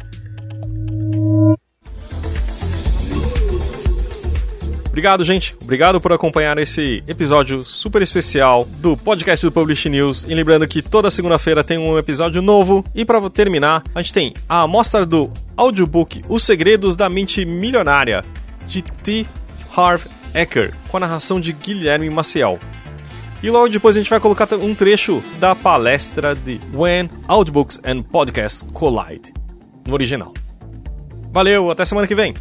Obrigado, 4.93 5.25
gente. 5.25 5.57
Obrigado 5.63 5.99
por 6.03 6.13
acompanhar 6.13 6.59
esse 6.59 7.03
episódio 7.09 7.63
super 7.63 8.03
especial 8.03 8.69
do 8.77 8.95
podcast 8.95 9.45
do 9.45 9.51
Publish 9.51 9.89
News. 9.89 10.25
E 10.29 10.35
lembrando 10.35 10.69
que 10.69 10.83
toda 10.83 11.11
segunda-feira 11.11 11.65
tem 11.65 11.79
um 11.79 11.97
episódio 11.97 12.43
novo. 12.43 12.85
E 12.95 13.03
para 13.03 13.31
terminar, 13.31 13.83
a 13.95 14.03
gente 14.03 14.13
tem 14.13 14.35
a 14.47 14.61
amostra 14.61 15.07
do 15.07 15.33
audiobook 15.57 16.21
Os 16.29 16.45
Segredos 16.45 16.95
da 16.95 17.09
Mente 17.09 17.43
Milionária, 17.47 18.21
de 18.67 18.83
T. 18.83 19.27
Harv 19.75 20.05
Eker, 20.35 20.71
com 20.89 20.99
a 20.99 21.01
narração 21.01 21.41
de 21.41 21.55
Guilherme 21.55 22.11
Maciel. 22.11 22.59
E 23.43 23.51
logo 23.51 23.69
depois 23.69 23.97
a 23.97 23.99
gente 23.99 24.09
vai 24.09 24.21
colocar 24.21 24.49
um 24.55 24.73
trecho 24.73 25.21
da 25.41 25.53
palestra 25.53 26.33
de 26.33 26.61
When 26.73 27.11
Audiobooks 27.27 27.81
and 27.85 28.03
Podcasts 28.03 28.63
Collide, 28.73 29.35
no 29.85 29.95
original. 29.95 30.33
Valeu, 31.33 31.69
até 31.69 31.85
semana 31.85 32.07
que 32.07 32.15
vem! 32.15 32.35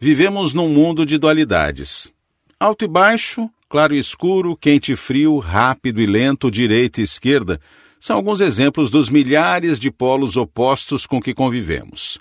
Vivemos 0.00 0.52
num 0.52 0.68
mundo 0.68 1.06
de 1.06 1.16
dualidades. 1.16 2.12
Alto 2.58 2.84
e 2.84 2.88
baixo, 2.88 3.48
claro 3.68 3.94
e 3.94 4.00
escuro, 4.00 4.56
quente 4.56 4.90
e 4.90 4.96
frio, 4.96 5.38
rápido 5.38 6.00
e 6.00 6.06
lento, 6.06 6.50
direita 6.50 7.00
e 7.00 7.04
esquerda, 7.04 7.60
são 8.00 8.16
alguns 8.16 8.40
exemplos 8.40 8.90
dos 8.90 9.08
milhares 9.08 9.78
de 9.78 9.92
polos 9.92 10.36
opostos 10.36 11.06
com 11.06 11.20
que 11.20 11.32
convivemos. 11.32 12.18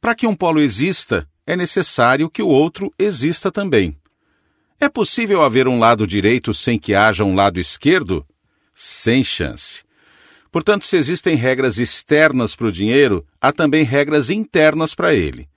Para 0.00 0.14
que 0.14 0.26
um 0.26 0.34
polo 0.34 0.58
exista, 0.58 1.28
é 1.46 1.54
necessário 1.54 2.30
que 2.30 2.42
o 2.42 2.48
outro 2.48 2.90
exista 2.98 3.52
também. 3.52 3.94
É 4.78 4.90
possível 4.90 5.42
haver 5.42 5.66
um 5.66 5.78
lado 5.78 6.06
direito 6.06 6.52
sem 6.52 6.78
que 6.78 6.94
haja 6.94 7.24
um 7.24 7.34
lado 7.34 7.58
esquerdo? 7.58 8.26
Sem 8.74 9.24
chance. 9.24 9.82
Portanto, 10.52 10.84
se 10.84 10.98
existem 10.98 11.34
regras 11.34 11.78
externas 11.78 12.54
para 12.54 12.66
o 12.66 12.72
dinheiro, 12.72 13.24
há 13.40 13.52
também 13.52 13.84
regras 13.84 14.28
internas 14.28 14.94
para 14.94 15.14
ele. 15.14 15.48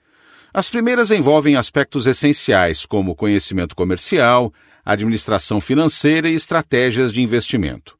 As 0.54 0.70
primeiras 0.70 1.12
envolvem 1.12 1.58
aspectos 1.58 2.08
essenciais, 2.08 2.86
como 2.86 3.16
conhecimento 3.16 3.76
comercial, 3.76 4.54
administração 4.86 5.60
financeira 5.60 6.30
e 6.30 6.34
estratégias 6.34 7.12
de 7.12 7.22
investimento. 7.22 7.98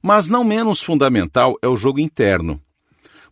Mas 0.00 0.26
não 0.26 0.42
menos 0.42 0.80
fundamental 0.80 1.54
é 1.60 1.68
o 1.68 1.76
jogo 1.76 2.00
interno. 2.00 2.60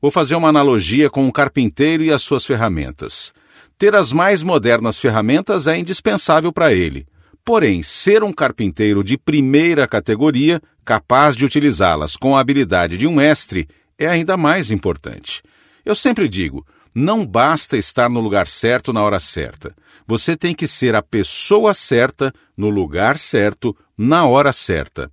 Vou 0.01 0.11
fazer 0.11 0.34
uma 0.34 0.49
analogia 0.49 1.09
com 1.09 1.24
um 1.24 1.30
carpinteiro 1.30 2.03
e 2.03 2.12
as 2.12 2.22
suas 2.22 2.45
ferramentas. 2.45 3.32
Ter 3.78 3.95
as 3.95 4.12
mais 4.12 4.43
modernas 4.43 4.99
ferramentas 4.99 5.66
é 5.66 5.76
indispensável 5.76 6.53
para 6.53 6.72
ele. 6.72 7.07
Porém, 7.45 7.82
ser 7.82 8.22
um 8.22 8.32
carpinteiro 8.32 9.03
de 9.03 9.16
primeira 9.16 9.88
categoria, 9.88 10.61
capaz 10.84 11.34
de 11.34 11.45
utilizá-las 11.45 12.16
com 12.16 12.36
a 12.36 12.41
habilidade 12.41 12.97
de 12.97 13.07
um 13.07 13.14
mestre, 13.14 13.68
é 13.99 14.07
ainda 14.07 14.36
mais 14.36 14.70
importante. 14.70 15.43
Eu 15.84 15.95
sempre 15.95 16.28
digo: 16.28 16.66
não 16.95 17.24
basta 17.24 17.76
estar 17.76 18.09
no 18.09 18.20
lugar 18.20 18.47
certo 18.47 18.93
na 18.93 19.03
hora 19.03 19.20
certa. 19.20 19.74
Você 20.07 20.36
tem 20.36 20.55
que 20.55 20.66
ser 20.66 20.95
a 20.95 21.03
pessoa 21.03 21.72
certa, 21.72 22.32
no 22.57 22.68
lugar 22.68 23.18
certo, 23.18 23.76
na 23.97 24.26
hora 24.26 24.53
certa. 24.53 25.11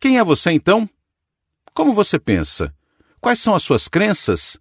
Quem 0.00 0.18
é 0.18 0.24
você 0.24 0.50
então? 0.50 0.88
Como 1.72 1.94
você 1.94 2.18
pensa? 2.18 2.74
Quais 3.20 3.38
são 3.38 3.54
as 3.54 3.62
suas 3.62 3.88
crenças? 3.88 4.58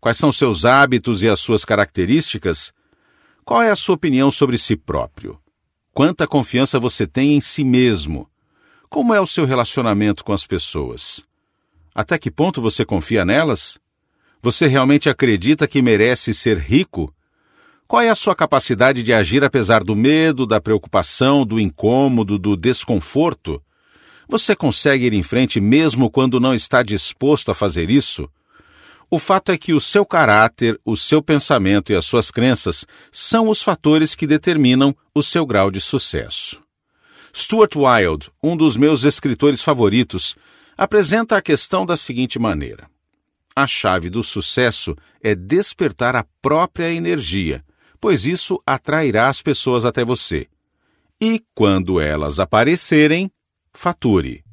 Quais 0.00 0.16
são 0.16 0.32
seus 0.32 0.64
hábitos 0.64 1.22
e 1.22 1.28
as 1.28 1.40
suas 1.40 1.64
características? 1.64 2.72
Qual 3.44 3.62
é 3.62 3.70
a 3.70 3.76
sua 3.76 3.94
opinião 3.94 4.30
sobre 4.30 4.56
si 4.56 4.74
próprio? 4.74 5.38
Quanta 5.96 6.26
confiança 6.26 6.78
você 6.78 7.06
tem 7.06 7.32
em 7.32 7.40
si 7.40 7.64
mesmo? 7.64 8.28
Como 8.90 9.14
é 9.14 9.20
o 9.20 9.26
seu 9.26 9.46
relacionamento 9.46 10.22
com 10.22 10.34
as 10.34 10.46
pessoas? 10.46 11.24
Até 11.94 12.18
que 12.18 12.30
ponto 12.30 12.60
você 12.60 12.84
confia 12.84 13.24
nelas? 13.24 13.78
Você 14.42 14.66
realmente 14.66 15.08
acredita 15.08 15.66
que 15.66 15.80
merece 15.80 16.34
ser 16.34 16.58
rico? 16.58 17.10
Qual 17.88 18.02
é 18.02 18.10
a 18.10 18.14
sua 18.14 18.36
capacidade 18.36 19.02
de 19.02 19.10
agir 19.14 19.42
apesar 19.42 19.82
do 19.82 19.96
medo, 19.96 20.46
da 20.46 20.60
preocupação, 20.60 21.46
do 21.46 21.58
incômodo, 21.58 22.38
do 22.38 22.58
desconforto? 22.58 23.62
Você 24.28 24.54
consegue 24.54 25.06
ir 25.06 25.14
em 25.14 25.22
frente 25.22 25.58
mesmo 25.62 26.10
quando 26.10 26.38
não 26.38 26.52
está 26.52 26.82
disposto 26.82 27.50
a 27.50 27.54
fazer 27.54 27.88
isso? 27.88 28.28
O 29.08 29.18
fato 29.20 29.52
é 29.52 29.58
que 29.58 29.72
o 29.72 29.80
seu 29.80 30.04
caráter, 30.04 30.80
o 30.84 30.96
seu 30.96 31.22
pensamento 31.22 31.92
e 31.92 31.96
as 31.96 32.04
suas 32.04 32.30
crenças 32.30 32.84
são 33.12 33.48
os 33.48 33.62
fatores 33.62 34.14
que 34.14 34.26
determinam 34.26 34.94
o 35.14 35.22
seu 35.22 35.46
grau 35.46 35.70
de 35.70 35.80
sucesso. 35.80 36.60
Stuart 37.32 37.76
Wilde, 37.76 38.30
um 38.42 38.56
dos 38.56 38.76
meus 38.76 39.04
escritores 39.04 39.62
favoritos, 39.62 40.34
apresenta 40.76 41.36
a 41.36 41.42
questão 41.42 41.86
da 41.86 41.96
seguinte 41.96 42.38
maneira: 42.38 42.88
A 43.54 43.66
chave 43.66 44.10
do 44.10 44.22
sucesso 44.22 44.96
é 45.22 45.34
despertar 45.34 46.16
a 46.16 46.24
própria 46.42 46.92
energia, 46.92 47.64
pois 48.00 48.24
isso 48.24 48.60
atrairá 48.66 49.28
as 49.28 49.40
pessoas 49.40 49.84
até 49.84 50.04
você. 50.04 50.48
E 51.20 51.42
quando 51.54 52.00
elas 52.00 52.40
aparecerem, 52.40 53.30
fature. 53.72 54.45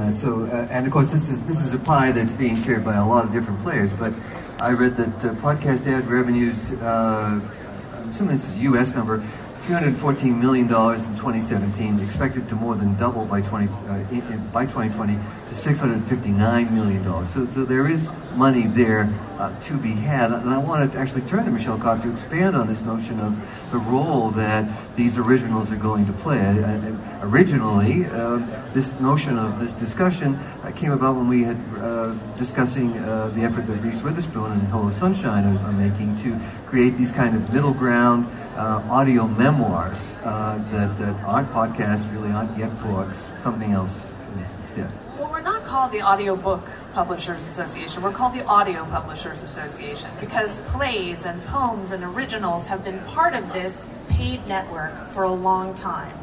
And 0.00 0.16
so, 0.16 0.44
uh, 0.44 0.66
and 0.70 0.86
of 0.86 0.92
course, 0.92 1.10
this 1.10 1.28
is 1.28 1.42
this 1.44 1.64
is 1.64 1.74
a 1.74 1.78
pie 1.78 2.10
that's 2.10 2.34
being 2.34 2.56
shared 2.56 2.84
by 2.84 2.96
a 2.96 3.06
lot 3.06 3.24
of 3.24 3.32
different 3.32 3.60
players. 3.60 3.92
But 3.92 4.12
I 4.58 4.72
read 4.72 4.96
that 4.96 5.24
uh, 5.24 5.34
podcast 5.34 5.86
ad 5.86 6.08
revenues, 6.08 6.72
uh, 6.72 7.40
assuming 8.08 8.36
this 8.36 8.48
is 8.48 8.54
a 8.56 8.58
U.S. 8.70 8.94
number, 8.94 9.22
$314 9.62 10.38
million 10.38 10.66
in 10.66 10.70
2017, 10.70 12.00
expected 12.00 12.48
to 12.48 12.54
more 12.54 12.74
than 12.74 12.96
double 12.96 13.24
by 13.24 13.40
20 13.40 13.68
uh, 13.68 13.94
in, 14.10 14.22
in, 14.32 14.48
by 14.48 14.64
2020 14.64 15.18
to 15.50 15.56
659 15.56 16.74
million 16.74 17.02
dollars. 17.02 17.30
So, 17.30 17.44
so 17.46 17.64
there 17.64 17.88
is 17.88 18.08
money 18.36 18.68
there 18.68 19.12
uh, 19.36 19.58
to 19.62 19.76
be 19.76 19.90
had, 19.90 20.30
and 20.30 20.48
I 20.48 20.58
want 20.58 20.92
to 20.92 20.98
actually 20.98 21.22
turn 21.22 21.44
to 21.44 21.50
Michelle 21.50 21.76
Cobb 21.76 22.02
to 22.02 22.12
expand 22.12 22.54
on 22.54 22.68
this 22.68 22.82
notion 22.82 23.18
of 23.18 23.36
the 23.72 23.78
role 23.78 24.30
that 24.30 24.64
these 24.94 25.18
originals 25.18 25.72
are 25.72 25.76
going 25.76 26.06
to 26.06 26.12
play. 26.12 26.38
Uh, 26.38 26.94
originally, 27.22 28.06
um, 28.06 28.48
this 28.72 28.98
notion 29.00 29.36
of 29.38 29.58
this 29.58 29.72
discussion 29.72 30.36
uh, 30.36 30.70
came 30.76 30.92
about 30.92 31.16
when 31.16 31.26
we 31.26 31.42
had 31.42 31.58
uh, 31.78 32.14
discussing 32.36 32.96
uh, 32.98 33.28
the 33.34 33.42
effort 33.42 33.66
that 33.66 33.76
Reese 33.78 34.02
Witherspoon 34.02 34.52
and 34.52 34.62
Hello 34.68 34.90
Sunshine 34.90 35.44
are, 35.44 35.58
are 35.66 35.72
making 35.72 36.14
to 36.18 36.38
create 36.66 36.96
these 36.96 37.10
kind 37.10 37.34
of 37.34 37.52
middle 37.52 37.74
ground 37.74 38.28
uh, 38.54 38.80
audio 38.88 39.26
memoirs 39.26 40.14
uh, 40.22 40.58
that, 40.70 40.96
that 40.98 41.14
aren't 41.24 41.50
podcasts, 41.50 42.10
really 42.12 42.30
aren't 42.30 42.56
yet 42.56 42.70
books, 42.82 43.32
something 43.40 43.72
else 43.72 44.00
instead. 44.60 44.88
We're 45.40 45.52
not 45.52 45.64
called 45.64 45.92
the 45.92 46.02
Audiobook 46.02 46.68
Publishers 46.92 47.42
Association. 47.44 48.02
We're 48.02 48.12
called 48.12 48.34
the 48.34 48.44
Audio 48.44 48.84
Publishers 48.84 49.42
Association 49.42 50.10
because 50.20 50.58
plays 50.66 51.24
and 51.24 51.42
poems 51.46 51.92
and 51.92 52.04
originals 52.04 52.66
have 52.66 52.84
been 52.84 52.98
part 53.04 53.32
of 53.32 53.50
this 53.54 53.86
paid 54.10 54.46
network 54.46 54.92
for 55.12 55.22
a 55.22 55.30
long 55.30 55.74
time. 55.74 56.14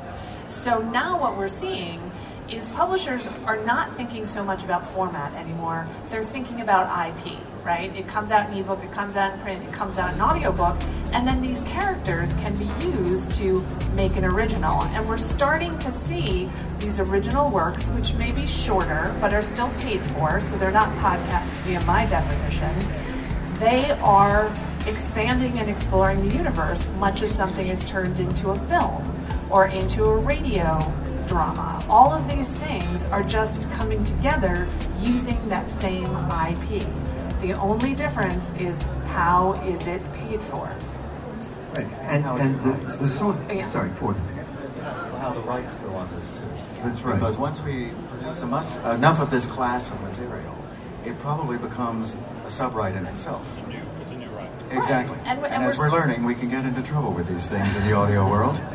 So 0.47 0.83
now 0.83 1.19
what 1.19 1.35
we're 1.35 1.47
seeing 1.47 2.11
is 2.47 2.69
publishers 2.69 3.27
are 3.47 3.57
not 3.65 3.97
thinking 3.97 4.27
so 4.27 4.43
much 4.43 4.63
about 4.63 4.87
format 4.87 5.33
anymore. 5.33 5.87
They're 6.11 6.23
thinking 6.23 6.61
about 6.61 6.85
IP, 7.09 7.39
right? 7.67 7.93
It 7.97 8.07
comes 8.07 8.31
out 8.31 8.49
in 8.49 8.57
ebook, 8.57 8.81
it 8.81 8.93
comes 8.93 9.17
out 9.17 9.33
in 9.33 9.39
print, 9.41 9.61
it 9.61 9.73
comes 9.73 9.97
out 9.97 10.13
in 10.13 10.21
audiobook, 10.21 10.81
and 11.11 11.27
then 11.27 11.41
these 11.41 11.61
characters 11.63 12.33
can 12.35 12.55
be 12.55 12.69
used 12.87 13.33
to 13.33 13.61
make 13.91 14.15
an 14.15 14.23
original. 14.23 14.83
And 14.83 15.05
we're 15.05 15.17
starting 15.17 15.77
to 15.79 15.91
see 15.91 16.49
these 16.79 17.01
original 17.01 17.49
works, 17.49 17.89
which 17.89 18.13
may 18.13 18.31
be 18.31 18.47
shorter, 18.47 19.13
but 19.19 19.33
are 19.33 19.41
still 19.41 19.69
paid 19.81 20.01
for, 20.01 20.39
so 20.39 20.57
they're 20.57 20.71
not 20.71 20.87
podcasts 20.99 21.59
via 21.65 21.83
my 21.83 22.05
definition. 22.05 22.73
They 23.59 23.91
are 23.99 24.49
expanding 24.87 25.59
and 25.59 25.69
exploring 25.69 26.25
the 26.29 26.33
universe, 26.33 26.87
much 26.99 27.21
as 27.21 27.35
something 27.35 27.67
is 27.67 27.83
turned 27.83 28.21
into 28.21 28.51
a 28.51 28.59
film 28.69 29.13
or 29.49 29.65
into 29.67 30.05
a 30.05 30.17
radio 30.17 30.79
drama. 31.27 31.85
All 31.89 32.13
of 32.13 32.29
these 32.29 32.47
things 32.63 33.05
are 33.07 33.23
just 33.23 33.69
coming 33.71 34.05
together 34.05 34.65
using 35.01 35.49
that 35.49 35.69
same 35.69 36.05
IP. 36.05 36.87
The 37.41 37.53
only 37.53 37.93
difference 37.93 38.53
is 38.53 38.81
how 39.07 39.53
is 39.65 39.85
it 39.87 40.01
paid 40.13 40.41
for? 40.41 40.73
Right, 41.75 41.85
and, 42.01 42.25
and 42.25 42.63
the, 42.63 42.97
the 42.97 43.07
sort, 43.07 43.37
Yeah. 43.53 43.67
sorry, 43.67 43.91
Ford. 43.91 44.15
how 45.21 45.33
the 45.33 45.41
rights 45.41 45.77
go 45.77 45.89
on 45.95 46.09
this 46.15 46.29
too. 46.31 46.41
That's 46.83 47.01
right. 47.01 47.15
Because 47.19 47.37
once 47.37 47.61
we 47.61 47.91
produce 48.09 48.41
a 48.41 48.47
much 48.47 48.75
enough 48.95 49.19
of 49.19 49.29
this 49.29 49.45
class 49.45 49.91
of 49.91 50.01
material, 50.01 50.55
it 51.05 51.17
probably 51.19 51.57
becomes 51.57 52.15
a 52.45 52.49
sub-right 52.51 52.95
in 52.95 53.05
itself. 53.05 53.45
Exactly. 54.71 55.17
And 55.25 55.39
and 55.39 55.45
And 55.45 55.63
as 55.63 55.77
we're- 55.77 55.89
we're 55.91 55.97
learning, 55.97 56.23
we 56.25 56.35
can 56.35 56.49
get 56.49 56.65
into 56.65 56.81
trouble 56.81 57.11
with 57.13 57.27
these 57.27 57.47
things 57.47 57.75
in 57.75 57.85
the 57.87 57.93
audio 57.93 58.29
world. 58.29 58.61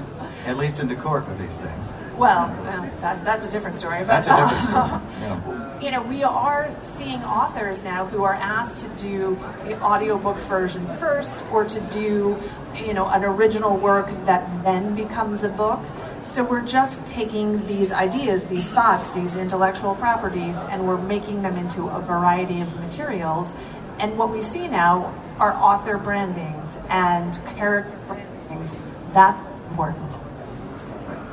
At 0.46 0.56
least 0.56 0.80
into 0.80 0.96
court 0.96 1.28
with 1.28 1.38
these 1.38 1.56
things. 1.56 1.92
Well, 2.16 2.50
uh, 2.66 2.88
that, 3.00 3.24
that's 3.24 3.44
a 3.44 3.50
different 3.50 3.78
story. 3.78 4.00
But, 4.00 4.24
That's 4.24 4.26
a 4.26 4.36
different 4.36 4.62
story. 4.62 5.00
Yeah. 5.20 5.80
you 5.80 5.90
know, 5.90 6.02
we 6.02 6.24
are 6.24 6.74
seeing 6.82 7.22
authors 7.22 7.82
now 7.82 8.06
who 8.06 8.24
are 8.24 8.34
asked 8.34 8.78
to 8.78 8.88
do 9.02 9.38
the 9.64 9.80
audiobook 9.80 10.36
version 10.38 10.86
first 10.98 11.44
or 11.50 11.64
to 11.64 11.80
do, 11.80 12.38
you 12.74 12.92
know, 12.92 13.08
an 13.08 13.24
original 13.24 13.76
work 13.76 14.08
that 14.26 14.64
then 14.64 14.94
becomes 14.94 15.44
a 15.44 15.48
book. 15.48 15.80
So 16.24 16.44
we're 16.44 16.66
just 16.66 17.04
taking 17.06 17.66
these 17.66 17.90
ideas, 17.90 18.44
these 18.44 18.70
thoughts, 18.70 19.08
these 19.10 19.36
intellectual 19.36 19.94
properties, 19.96 20.56
and 20.56 20.86
we're 20.86 21.00
making 21.00 21.42
them 21.42 21.56
into 21.56 21.88
a 21.88 22.00
variety 22.00 22.60
of 22.60 22.74
materials. 22.76 23.52
And 23.98 24.18
what 24.18 24.30
we 24.30 24.42
see 24.42 24.68
now 24.68 25.14
are 25.38 25.52
author 25.54 25.98
brandings 25.98 26.76
and 26.88 27.34
character 27.56 27.96
brandings. 28.06 28.76
That's 29.12 29.40
important. 29.70 30.16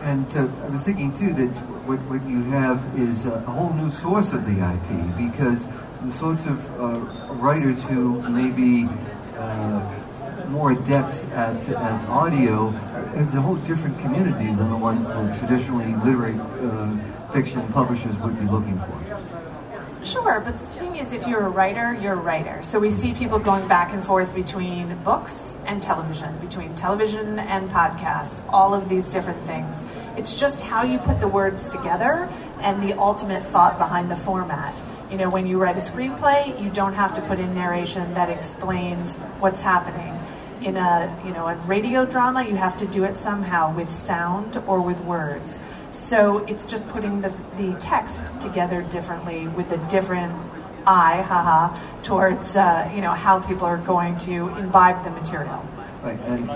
And 0.02 0.26
uh, 0.38 0.48
I 0.64 0.70
was 0.70 0.82
thinking 0.82 1.14
too 1.14 1.34
that 1.34 1.50
what, 1.86 2.00
what 2.04 2.26
you 2.26 2.44
have 2.44 2.84
is 2.98 3.26
a, 3.26 3.40
whole 3.42 3.74
new 3.74 3.92
source 3.92 4.32
of 4.32 4.46
the 4.46 4.54
IP 4.54 5.18
because 5.18 5.68
the 6.04 6.12
sorts 6.12 6.46
of 6.46 6.80
uh, 6.80 7.00
writers 7.34 7.84
who 7.84 8.22
may 8.30 8.50
be 8.50 8.88
uh, 9.38 10.00
more 10.48 10.72
adept 10.72 11.24
at, 11.32 11.68
at 11.70 12.10
audio 12.10 12.70
uh, 12.70 13.20
is 13.20 13.34
a 13.36 13.42
whole 13.42 13.58
different 13.58 14.00
community 14.00 14.48
than 14.56 14.70
the 14.70 14.78
ones 14.78 15.06
that 15.06 15.38
traditionally 15.38 15.94
literary 16.06 16.40
uh, 16.40 17.32
fiction 17.32 17.68
publishers 17.74 18.18
would 18.20 18.40
be 18.40 18.46
looking 18.46 18.80
for. 18.80 19.26
Sure, 20.04 20.40
but 20.40 20.56
is, 21.00 21.14
if 21.14 21.26
you're 21.28 21.46
a 21.46 21.50
writer, 21.50 21.94
you're 21.94 22.14
a 22.14 22.18
writer. 22.18 22.62
So 22.64 22.80
we 22.80 22.92
see 22.92 23.14
people 23.14 23.40
going 23.40 23.68
back 23.68 23.94
and 23.94 24.06
forth 24.06 24.34
between 24.36 24.96
books 25.04 25.54
and 25.66 25.82
television, 25.82 26.38
between 26.40 26.76
television 26.76 27.40
and 27.40 27.70
podcasts, 27.70 28.44
all 28.50 28.74
of 28.74 28.90
these 28.90 29.08
different 29.08 29.42
things. 29.46 29.84
It's 30.18 30.34
just 30.34 30.60
how 30.60 30.84
you 30.84 31.00
put 31.00 31.20
the 31.20 31.28
words 31.28 31.68
together 31.68 32.30
and 32.60 32.84
the 32.84 32.94
ultimate 32.98 33.44
thought 33.44 33.78
behind 33.78 34.12
the 34.12 34.18
format. 34.18 34.82
You 35.10 35.18
know, 35.18 35.30
when 35.30 35.48
you 35.48 35.58
write 35.58 35.78
a 35.78 35.82
screenplay, 35.82 36.62
you 36.62 36.70
don't 36.70 36.94
have 36.94 37.16
to 37.16 37.22
put 37.22 37.40
in 37.40 37.56
narration 37.56 38.14
that 38.16 38.30
explains 38.30 39.14
what's 39.40 39.60
happening. 39.60 40.16
In 40.62 40.76
a, 40.76 41.18
you 41.26 41.32
know, 41.32 41.48
a 41.48 41.56
radio 41.56 42.06
drama, 42.06 42.44
you 42.44 42.58
have 42.58 42.78
to 42.80 42.86
do 42.86 43.06
it 43.06 43.16
somehow 43.16 43.74
with 43.74 43.90
sound 43.90 44.62
or 44.68 44.82
with 44.82 45.00
words. 45.02 45.58
So 45.92 46.40
it's 46.40 46.66
just 46.66 46.88
putting 46.90 47.22
the, 47.22 47.34
the 47.58 47.74
text 47.80 48.40
together 48.42 48.82
differently 48.82 49.48
with 49.48 49.72
a 49.72 49.78
different 49.90 50.36
eye, 50.86 51.22
haha, 51.22 51.78
towards 52.04 52.56
uh, 52.56 52.92
you 52.94 53.02
know 53.02 53.12
how 53.12 53.40
people 53.40 53.66
are 53.66 53.78
going 53.78 54.18
to 54.20 54.50
imbibe 54.58 55.04
the 55.04 55.12
material. 55.12 55.66
Right, 56.04 56.20
and 56.22 56.50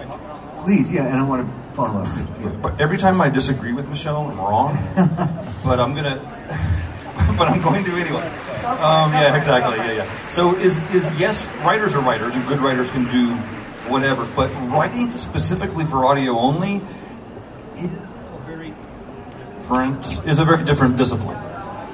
please, 0.64 0.90
yeah, 0.90 1.08
and 1.08 1.20
I 1.20 1.24
want 1.24 1.46
to 1.46 1.76
follow 1.76 2.02
up. 2.02 2.08
Yeah. 2.42 2.50
But 2.62 2.80
every 2.80 2.98
time 2.98 3.20
I 3.22 3.30
disagree 3.30 3.74
with 3.74 3.88
Michelle, 3.88 4.30
I'm 4.30 4.38
wrong. 4.38 4.78
but 5.64 5.80
I'm 5.80 5.94
gonna, 5.94 6.16
but 7.38 7.48
I'm 7.48 7.62
going 7.62 7.84
to 7.86 7.92
anyway. 7.92 8.28
Um, 8.64 9.12
yeah, 9.12 9.36
exactly. 9.36 9.78
Yeah, 9.78 10.04
yeah. 10.04 10.28
So 10.28 10.56
is 10.56 10.78
is 10.94 11.20
yes, 11.20 11.48
writers 11.66 11.96
are 11.96 12.02
writers, 12.02 12.36
and 12.36 12.48
good 12.48 12.60
writers 12.60 12.90
can 12.92 13.10
do 13.10 13.36
whatever. 13.90 14.26
But 14.26 14.50
writing 14.72 15.18
specifically 15.18 15.86
for 15.86 16.06
audio 16.06 16.38
only 16.38 16.82
is 17.76 18.12
a 18.12 18.44
very 18.46 18.74
different 19.58 20.28
is 20.28 20.40
a 20.40 20.46
very 20.46 20.64
different 20.64 20.98
discipline. 20.98 21.38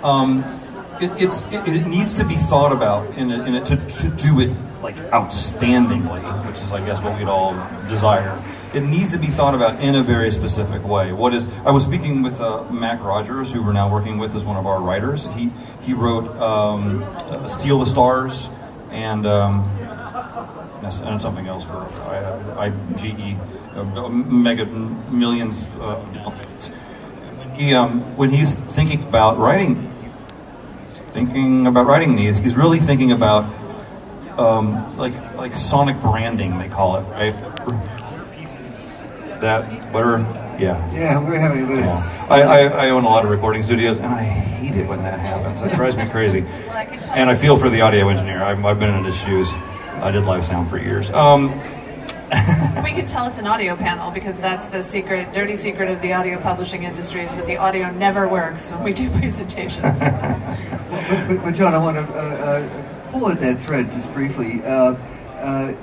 Um, 0.04 0.59
it, 1.02 1.12
it's 1.22 1.44
it, 1.44 1.68
it 1.68 1.88
needs 1.88 2.16
to 2.16 2.26
be 2.26 2.36
thought 2.36 2.72
about 2.72 3.18
in 3.18 3.32
a, 3.32 3.44
in 3.46 3.56
a, 3.56 3.66
to, 3.66 3.78
to 3.78 4.10
do 4.10 4.40
it 4.40 4.50
like 4.82 4.96
outstandingly, 5.12 6.48
which 6.48 6.60
is 6.62 6.72
I 6.72 6.86
guess 6.86 7.02
what 7.02 7.18
we'd 7.18 7.28
all 7.28 7.54
desire. 7.88 8.42
It 8.74 8.82
needs 8.82 9.12
to 9.12 9.18
be 9.18 9.28
thought 9.28 9.56
about 9.56 9.80
in 9.80 9.96
a 9.96 10.04
very 10.04 10.30
specific 10.30 10.84
way. 10.84 11.12
What 11.12 11.34
is? 11.34 11.48
I 11.66 11.72
was 11.72 11.84
speaking 11.84 12.22
with 12.22 12.40
uh, 12.40 12.64
Mac 12.72 13.02
Rogers, 13.02 13.52
who 13.52 13.64
we're 13.64 13.74
now 13.74 13.92
working 13.92 14.18
with 14.20 14.36
as 14.36 14.46
one 14.46 14.58
of 14.58 14.68
our 14.68 14.80
writers. 14.82 15.28
He 15.36 15.52
he 15.82 15.94
wrote 15.94 16.30
um, 16.38 17.04
uh, 17.04 17.48
"Steal 17.48 17.80
the 17.80 17.88
Stars" 17.88 18.48
and 18.92 19.26
um, 19.26 19.64
and 20.84 21.22
something 21.22 21.48
else 21.48 21.64
for 21.64 21.82
I- 22.58 22.68
IGE, 22.68 23.38
uh, 23.76 24.10
mega 24.10 24.66
millions. 24.66 25.68
Uh, 25.80 26.06
he 27.56 27.74
um, 27.74 28.16
when 28.16 28.30
he's 28.30 28.56
thinking 28.56 29.04
about 29.04 29.38
writing, 29.38 29.89
thinking 31.28 31.68
about 31.68 31.86
writing 31.86 32.16
these, 32.16 32.38
he's 32.38 32.56
really 32.56 32.80
thinking 32.80 33.12
about 33.12 33.44
um, 34.40 34.98
like 34.98 35.14
like 35.36 35.56
sonic 35.56 36.02
branding, 36.02 36.58
they 36.58 36.70
call 36.70 36.98
it, 36.98 37.02
right? 37.12 37.36
That 39.42 39.92
whatever. 39.94 40.20
yeah. 40.60 40.94
Yeah, 40.94 41.20
we're 41.26 41.40
having 41.40 41.64
a 41.64 41.68
bit 41.68 41.80
of. 41.80 41.86
Yeah. 41.86 42.28
I, 42.30 42.42
I, 42.42 42.60
I 42.86 42.90
own 42.90 43.04
a 43.04 43.10
lot 43.10 43.24
of 43.24 43.32
recording 43.32 43.64
studios, 43.64 43.98
and 43.98 44.08
I 44.08 44.24
hate 44.24 44.76
it 44.76 44.88
when 44.88 45.04
that 45.04 45.20
happens. 45.20 45.62
It 45.62 45.76
drives 45.76 45.96
me 45.96 46.08
crazy. 46.10 46.46
And 47.10 47.30
I 47.30 47.36
feel 47.36 47.58
for 47.58 47.70
the 47.70 47.82
audio 47.82 48.10
engineer. 48.10 48.44
I've, 48.44 48.64
I've 48.66 48.80
been 48.80 48.94
in 48.94 49.04
his 49.06 49.16
shoes. 49.16 49.50
I 49.52 50.12
did 50.12 50.24
live 50.26 50.46
sound 50.46 50.70
for 50.70 50.78
years. 50.78 51.10
Um, 51.12 51.50
We 52.84 52.94
can 52.94 53.06
tell 53.06 53.28
it's 53.28 53.38
an 53.38 53.48
audio 53.48 53.76
panel 53.76 54.12
because 54.12 54.38
that's 54.40 54.66
the 54.68 54.82
secret, 54.84 55.34
dirty 55.34 55.58
secret 55.58 55.90
of 55.90 56.02
the 56.02 56.14
audio 56.14 56.40
publishing 56.40 56.84
industry 56.84 57.22
is 57.26 57.36
that 57.36 57.46
the 57.46 57.58
audio 57.58 57.92
never 57.92 58.28
works 58.28 58.70
when 58.70 58.84
we 58.84 58.94
do 58.94 59.10
presentations. 59.20 59.82
But, 59.82 61.44
but, 61.44 61.52
John, 61.54 61.74
I 61.74 61.78
want 61.78 61.98
to 61.98 62.04
uh, 62.04 62.18
uh, 62.18 63.12
pull 63.12 63.30
at 63.30 63.40
that 63.42 63.60
thread 63.60 63.92
just 63.92 64.12
briefly. 64.14 64.62
Uh, 64.64 64.96
uh, 65.40 65.74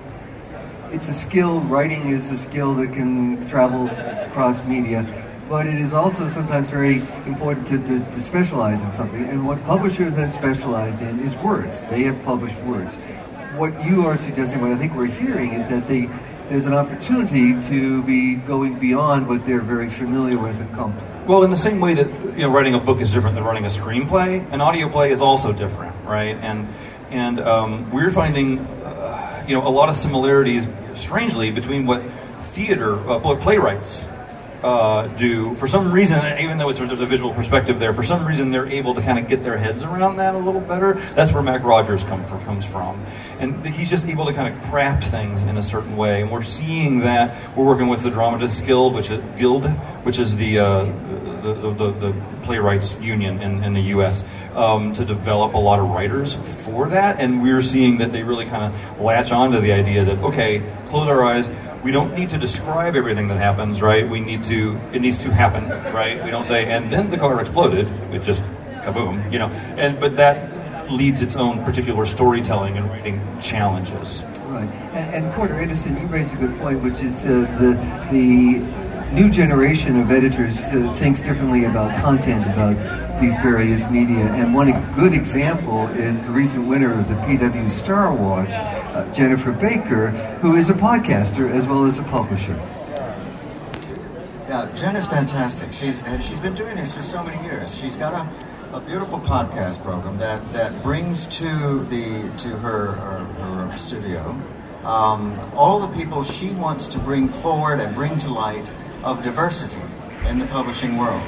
it's 0.91 1.09
a 1.09 1.15
skill, 1.15 1.61
writing 1.63 2.09
is 2.09 2.31
a 2.31 2.39
skill 2.39 2.75
that 2.77 2.93
can 2.93 3.47
travel 3.49 3.89
across 3.89 4.63
media, 4.65 5.05
but 5.49 5.67
it 5.67 5.79
is 5.81 5.93
also 5.93 6.29
sometimes 6.29 6.71
very 6.71 6.97
important 7.27 7.67
to, 7.67 7.79
to, 7.79 8.11
to 8.11 8.23
specialize 8.23 8.81
in 8.83 8.93
something. 8.93 9.25
And 9.25 9.47
what 9.47 9.63
publishers 9.65 10.15
have 10.15 10.31
specialized 10.31 11.03
in 11.03 11.21
is 11.21 11.35
words. 11.37 11.85
They 11.87 12.03
have 12.05 12.23
published 12.23 12.61
words. 12.63 12.97
what 13.57 13.73
you 13.85 14.07
are 14.07 14.17
suggesting, 14.17 14.61
what 14.61 14.71
I 14.71 14.77
think 14.77 14.95
we're 14.95 15.07
hearing, 15.07 15.53
is 15.53 15.67
that 15.69 15.89
they, 15.89 16.09
there's 16.49 16.67
an 16.67 16.75
opportunity 16.75 17.61
to 17.69 18.03
be 18.03 18.35
going 18.35 18.79
beyond 18.79 19.29
what 19.29 19.45
they're 19.47 19.61
very 19.61 19.91
familiar 19.91 20.39
with 20.39 20.61
and 20.61 20.73
comfortable. 20.75 21.13
Well, 21.27 21.43
in 21.43 21.51
the 21.51 21.57
same 21.57 21.81
way 21.81 21.95
that 21.95 22.07
you 22.37 22.43
know, 22.43 22.51
writing 22.51 22.75
a 22.75 22.79
book 22.79 23.01
is 23.01 23.11
different 23.11 23.35
than 23.35 23.45
writing 23.45 23.65
a 23.65 23.69
screenplay, 23.69 24.51
an 24.53 24.61
audio 24.61 24.89
play 24.89 25.11
is 25.11 25.21
also 25.21 25.53
different, 25.53 25.97
right? 26.05 26.37
And 26.37 26.69
and 27.11 27.41
um, 27.41 27.91
we're 27.93 28.11
finding, 28.11 28.59
uh, 28.59 29.45
you 29.47 29.55
know, 29.55 29.67
a 29.67 29.71
lot 29.71 29.89
of 29.89 29.97
similarities, 29.97 30.67
strangely, 30.95 31.51
between 31.51 31.87
what 31.87 32.03
theater, 32.53 32.95
uh, 33.09 33.19
what 33.19 33.41
playwrights 33.41 34.05
uh, 34.63 35.07
do. 35.07 35.55
For 35.57 35.67
some 35.67 35.93
reason, 35.93 36.39
even 36.39 36.59
though 36.59 36.69
it's, 36.69 36.79
there's 36.79 37.01
a 37.01 37.07
visual 37.07 37.33
perspective 37.35 37.79
there, 37.79 37.93
for 37.95 38.03
some 38.03 38.27
reason 38.27 38.51
they're 38.51 38.67
able 38.67 38.95
to 38.95 39.03
kind 39.03 39.19
of 39.19 39.29
get 39.29 39.43
their 39.43 39.57
heads 39.57 39.83
around 39.83 40.17
that 40.17 40.35
a 40.35 40.39
little 40.39 40.61
better. 40.61 40.95
That's 41.15 41.33
where 41.33 41.43
Mac 41.43 41.63
Rogers 41.65 42.05
come 42.05 42.25
from, 42.25 42.45
comes 42.45 42.65
from, 42.65 43.05
and 43.39 43.65
he's 43.67 43.91
just 43.91 44.07
able 44.07 44.27
to 44.27 44.33
kind 44.33 44.55
of 44.55 44.63
craft 44.71 45.05
things 45.05 45.43
in 45.43 45.57
a 45.57 45.63
certain 45.63 45.97
way. 45.97 46.23
And 46.23 46.31
we're 46.31 46.43
seeing 46.43 47.01
that. 47.01 47.57
We're 47.57 47.67
working 47.67 47.89
with 47.89 48.03
the 48.03 48.11
Dramatists 48.11 48.61
Guild, 48.61 48.95
which 48.95 49.11
is 49.11 49.23
Guild, 49.39 49.67
which 50.05 50.19
is 50.19 50.37
the 50.37 50.59
uh, 50.59 50.85
the, 51.43 51.73
the, 51.73 51.91
the, 51.93 52.37
playwrights 52.43 52.97
union 53.01 53.41
in, 53.41 53.65
in 53.65 53.75
the 53.75 53.81
U.S. 53.81 54.25
Um, 54.55 54.93
to 54.95 55.05
develop 55.05 55.55
a 55.55 55.59
lot 55.59 55.81
of 55.81 55.91
writers 55.91 56.37
for 56.65 56.89
that, 56.91 57.19
and 57.19 57.43
we're 57.43 57.63
seeing 57.63 57.99
that 57.99 58.13
they 58.13 58.23
really 58.23 58.47
kind 58.47 58.73
of 58.73 59.01
latch 59.01 59.33
onto 59.33 59.61
the 59.61 59.73
idea 59.73 60.05
that 60.05 60.19
okay, 60.19 60.63
close 60.89 61.09
our 61.09 61.25
eyes 61.25 61.49
we 61.87 61.93
don't 61.93 62.14
need 62.14 62.28
to 62.30 62.37
describe 62.37 62.97
everything 62.97 63.28
that 63.28 63.39
happens, 63.39 63.80
right? 63.80 64.11
We 64.11 64.18
need 64.18 64.43
to, 64.47 64.76
it 64.93 65.01
needs 65.01 65.18
to 65.18 65.32
happen, 65.32 65.68
right? 65.95 66.20
We 66.24 66.32
don't 66.32 66.45
say, 66.45 66.64
and 66.64 66.93
then 66.93 67.11
the 67.11 67.16
car 67.16 67.41
exploded. 67.41 67.87
It 68.12 68.24
just 68.24 68.43
kaboom, 68.82 69.32
you 69.32 69.39
know. 69.39 69.51
And 69.78 70.01
but 70.01 70.16
that 70.16 70.91
leads 70.91 71.22
its 71.22 71.37
own 71.37 71.64
particular 71.64 72.05
storytelling 72.05 72.76
and 72.76 72.91
writing 72.91 73.20
challenges. 73.41 74.22
Right. 74.47 74.68
And, 74.99 75.26
and 75.26 75.34
Porter 75.34 75.55
Anderson, 75.55 75.97
you 75.97 76.09
raised 76.09 76.34
a 76.34 76.37
good 76.39 76.59
point, 76.59 76.82
which 76.82 77.03
is 77.03 77.24
uh, 77.24 77.47
the 77.61 77.74
the 78.11 79.14
new 79.14 79.30
generation 79.30 80.01
of 80.01 80.11
editors 80.11 80.59
uh, 80.59 80.93
thinks 80.97 81.20
differently 81.20 81.66
about 81.66 81.97
content, 82.03 82.45
about 82.47 83.20
these 83.20 83.37
various 83.37 83.89
media. 83.93 84.26
And 84.32 84.53
one 84.53 84.72
good 84.93 85.14
example 85.14 85.87
is 85.91 86.24
the 86.26 86.32
recent 86.32 86.66
winner 86.66 86.93
of 86.93 87.09
the 87.09 87.14
PW 87.14 87.70
Star 87.70 88.12
Watch, 88.12 88.51
uh, 88.97 89.13
Jennifer 89.13 89.53
Baker, 89.53 90.11
who 90.41 90.57
is 90.57 90.71
a 90.71 90.75
podcaster 90.75 91.51
as 91.51 91.67
well 91.67 91.85
as 91.85 91.99
a 91.99 92.03
publisher. 92.05 92.55
Yeah, 94.49 94.71
Jen 94.75 94.97
is 94.97 95.07
fantastic. 95.07 95.73
She's 95.73 96.03
she's 96.21 96.41
been 96.41 96.55
doing 96.55 96.77
this 96.77 96.93
for 96.93 97.03
so 97.03 97.23
many 97.23 97.43
years. 97.45 97.75
She's 97.75 97.97
got 97.97 98.15
a, 98.15 98.77
a 98.77 98.81
beautiful 98.81 99.19
podcast 99.21 99.83
program 99.83 100.19
that, 100.19 100.53
that 100.53 100.83
brings 100.83 101.27
to 101.39 101.85
the 101.85 102.31
to 102.39 102.49
her 102.57 102.93
her, 102.93 103.25
her 103.69 103.77
studio 103.77 104.41
um, 104.85 105.39
all 105.57 105.81
the 105.81 105.93
people 105.99 106.23
she 106.23 106.51
wants 106.51 106.87
to 106.87 106.99
bring 107.01 107.29
forward 107.29 107.81
and 107.81 107.95
bring 107.95 108.17
to 108.19 108.29
light 108.29 108.71
of 109.03 109.23
diversity 109.23 109.83
in 110.27 110.39
the 110.39 110.47
publishing 110.47 110.97
world 110.97 111.23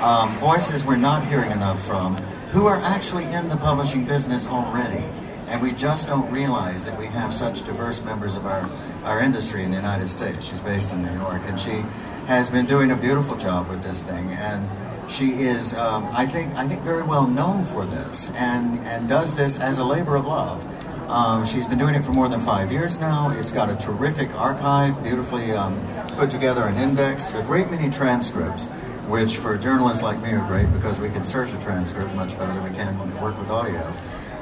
um, 0.00 0.34
voices 0.36 0.82
we're 0.82 0.96
not 0.96 1.24
hearing 1.26 1.50
enough 1.50 1.84
from 1.86 2.16
who 2.52 2.66
are 2.66 2.80
actually 2.80 3.24
in 3.24 3.48
the 3.48 3.56
publishing 3.56 4.04
business 4.04 4.46
already. 4.46 5.04
And 5.52 5.60
we 5.60 5.72
just 5.72 6.08
don't 6.08 6.32
realize 6.32 6.82
that 6.86 6.98
we 6.98 7.04
have 7.08 7.34
such 7.34 7.62
diverse 7.66 8.02
members 8.02 8.36
of 8.36 8.46
our, 8.46 8.70
our 9.04 9.20
industry 9.20 9.64
in 9.64 9.70
the 9.70 9.76
United 9.76 10.08
States. 10.08 10.46
She's 10.46 10.60
based 10.60 10.94
in 10.94 11.02
New 11.02 11.12
York, 11.12 11.42
and 11.44 11.60
she 11.60 11.84
has 12.26 12.48
been 12.48 12.64
doing 12.64 12.90
a 12.90 12.96
beautiful 12.96 13.36
job 13.36 13.68
with 13.68 13.82
this 13.82 14.02
thing. 14.02 14.30
And 14.30 14.66
she 15.10 15.42
is, 15.42 15.74
um, 15.74 16.08
I 16.10 16.24
think, 16.24 16.54
I 16.54 16.66
think 16.66 16.80
very 16.80 17.02
well 17.02 17.26
known 17.26 17.66
for 17.66 17.84
this, 17.84 18.30
and 18.30 18.80
and 18.80 19.06
does 19.06 19.36
this 19.36 19.58
as 19.58 19.76
a 19.76 19.84
labor 19.84 20.16
of 20.16 20.24
love. 20.24 20.64
Um, 21.10 21.44
she's 21.44 21.66
been 21.66 21.78
doing 21.78 21.94
it 21.94 22.02
for 22.02 22.12
more 22.12 22.30
than 22.30 22.40
five 22.40 22.72
years 22.72 22.98
now. 22.98 23.28
It's 23.28 23.52
got 23.52 23.68
a 23.68 23.76
terrific 23.76 24.34
archive, 24.34 25.02
beautifully 25.02 25.52
um, 25.52 25.78
put 26.16 26.30
together 26.30 26.62
and 26.62 26.78
indexed, 26.78 27.34
a 27.34 27.42
great 27.42 27.70
many 27.70 27.90
transcripts 27.90 28.68
which 29.08 29.36
for 29.36 29.58
journalists 29.58 30.02
like 30.02 30.22
me 30.22 30.30
are 30.30 30.46
great 30.46 30.72
because 30.72 30.98
we 30.98 31.10
can 31.10 31.24
search 31.24 31.52
a 31.52 31.58
transcript 31.60 32.14
much 32.14 32.38
better 32.38 32.54
than 32.54 32.62
we 32.62 32.70
can 32.70 32.98
when 32.98 33.12
we 33.12 33.20
work 33.20 33.36
with 33.38 33.50
audio. 33.50 33.92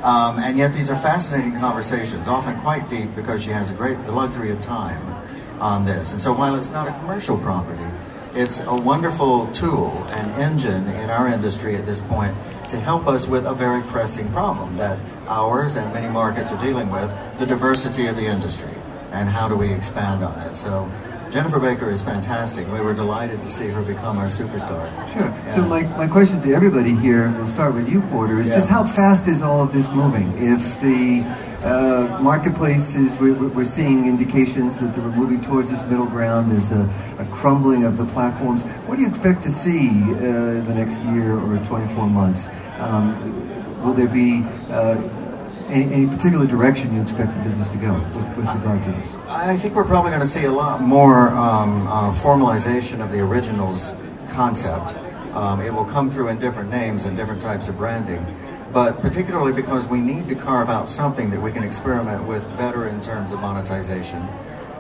Um, 0.03 0.39
and 0.39 0.57
yet 0.57 0.73
these 0.73 0.89
are 0.89 0.97
fascinating 0.97 1.59
conversations, 1.59 2.27
often 2.27 2.59
quite 2.61 2.89
deep 2.89 3.15
because 3.15 3.43
she 3.43 3.51
has 3.51 3.71
a 3.71 3.75
great 3.75 4.03
the 4.07 4.13
luxury 4.13 4.51
of 4.51 4.61
time 4.61 5.15
on 5.61 5.85
this. 5.85 6.13
And 6.13 6.21
so 6.21 6.33
while 6.33 6.57
it's 6.57 6.71
not 6.71 6.89
a 6.89 6.93
commercial 7.01 7.37
property, 7.37 7.85
it's 8.35 8.61
a 8.61 8.75
wonderful 8.75 9.51
tool 9.53 9.91
and 10.11 10.31
engine 10.41 10.87
in 10.89 11.11
our 11.11 11.27
industry 11.27 11.77
at 11.77 11.85
this 11.85 12.01
point 12.01 12.35
to 12.69 12.79
help 12.79 13.09
us 13.09 13.27
with 13.27 13.45
a 13.45 13.53
very 13.53 13.83
pressing 13.83 14.31
problem 14.33 14.77
that 14.79 14.99
ours 15.27 15.75
and 15.75 15.93
many 15.93 16.09
markets 16.09 16.51
are 16.51 16.61
dealing 16.65 16.91
with, 16.91 17.11
the 17.39 17.47
diversity 17.47 18.07
of 18.07 18.17
the 18.17 18.27
industry 18.27 18.73
and 19.11 19.29
how 19.29 19.49
do 19.49 19.57
we 19.57 19.73
expand 19.73 20.23
on 20.23 20.39
it. 20.41 20.55
So 20.55 20.91
Jennifer 21.31 21.61
Baker 21.61 21.89
is 21.89 22.03
fantastic. 22.03 22.67
We 22.73 22.81
were 22.81 22.93
delighted 22.93 23.41
to 23.43 23.49
see 23.49 23.69
her 23.69 23.83
become 23.83 24.19
our 24.19 24.27
superstar. 24.27 24.91
Sure. 25.13 25.23
Yeah. 25.23 25.51
So 25.51 25.65
my, 25.65 25.85
my 25.97 26.09
question 26.09 26.43
to 26.43 26.53
everybody 26.53 26.93
here, 26.93 27.31
we'll 27.31 27.47
start 27.47 27.75
with 27.75 27.89
you, 27.89 28.01
Porter, 28.03 28.41
is 28.41 28.49
yeah. 28.49 28.57
just 28.57 28.69
how 28.69 28.85
fast 28.85 29.29
is 29.29 29.41
all 29.41 29.63
of 29.63 29.73
this 29.73 29.89
moving? 29.91 30.33
If 30.39 30.81
the 30.81 31.23
uh, 31.63 32.19
marketplace 32.21 32.97
is, 32.97 33.17
we, 33.19 33.31
we're 33.31 33.65
seeing 33.65 34.07
indications 34.07 34.81
that 34.81 34.97
we're 34.99 35.13
moving 35.13 35.41
towards 35.41 35.71
this 35.71 35.83
middle 35.83 36.07
ground. 36.07 36.51
There's 36.51 36.73
a, 36.73 36.91
a 37.21 37.25
crumbling 37.27 37.85
of 37.85 37.97
the 37.97 38.07
platforms. 38.07 38.65
What 38.87 38.97
do 38.97 39.03
you 39.03 39.09
expect 39.09 39.45
to 39.45 39.53
see 39.53 39.89
uh, 39.89 40.63
the 40.63 40.75
next 40.75 40.99
year 41.01 41.39
or 41.39 41.59
24 41.65 42.09
months? 42.09 42.49
Um, 42.79 43.83
will 43.85 43.95
there 43.95 44.09
be 44.09 44.43
uh, 44.69 44.97
any, 45.71 45.93
any, 45.93 46.07
particular 46.07 46.47
direction 46.47 46.95
you 46.95 47.03
expect 47.03 47.35
the 47.37 47.43
business 47.43 47.69
to 47.69 47.79
go 47.79 47.95
with, 47.95 48.37
with 48.37 48.55
regard 48.55 48.83
to 48.83 48.93
this? 48.93 49.15
I 49.29 49.57
think 49.57 49.75
we're 49.75 49.85
probably 49.85 50.11
going 50.11 50.23
to 50.23 50.29
see 50.29 50.45
a 50.45 50.53
lot 50.53 50.83
more 50.83 51.29
um, 51.31 51.87
uh, 51.87 52.13
formalization 52.13 53.03
of 53.03 53.11
the 53.11 53.21
originals 53.21 53.95
concept. 54.31 54.97
Um, 55.35 55.61
it 55.61 55.73
will 55.73 55.85
come 55.85 56.11
through 56.11 56.29
in 56.29 56.39
different 56.39 56.71
names 56.71 57.07
and 57.07 57.17
different 57.17 57.41
types 57.41 57.69
of 57.69 57.77
branding, 57.77 58.27
but 58.73 59.01
particularly 59.01 59.53
because 59.53 59.87
we 59.87 60.01
need 60.01 60.29
to 60.29 60.35
carve 60.35 60.69
out 60.69 60.89
something 60.89 61.31
that 61.31 61.41
we 61.41 61.53
can 61.53 61.63
experiment 61.63 62.27
with 62.27 62.43
better 62.57 62.89
in 62.89 63.01
terms 63.01 63.33
of 63.33 63.41
monetization. 63.41 64.27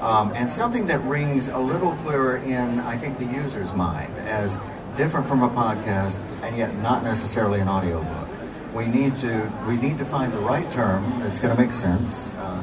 Um, 0.01 0.33
and 0.35 0.49
something 0.49 0.87
that 0.87 1.03
rings 1.05 1.49
a 1.49 1.59
little 1.59 1.93
clearer 1.97 2.39
in, 2.39 2.81
I 2.81 2.97
think, 2.97 3.19
the 3.19 3.27
user's 3.27 3.73
mind 3.75 4.17
as 4.19 4.57
different 4.97 5.29
from 5.29 5.43
a 5.43 5.51
podcast 5.51 6.19
and 6.43 6.57
yet 6.57 6.77
not 6.79 7.05
necessarily 7.05 7.61
an 7.61 7.69
audiobook 7.69 8.30
we 8.75 8.87
need 8.87 9.17
to 9.19 9.51
we 9.67 9.77
need 9.77 9.99
to 9.99 10.05
find 10.05 10.33
the 10.33 10.41
right 10.41 10.71
term 10.71 11.21
that's 11.21 11.39
going 11.39 11.55
to 11.55 11.61
make 11.61 11.73
sense 11.73 12.35
uh, 12.35 12.63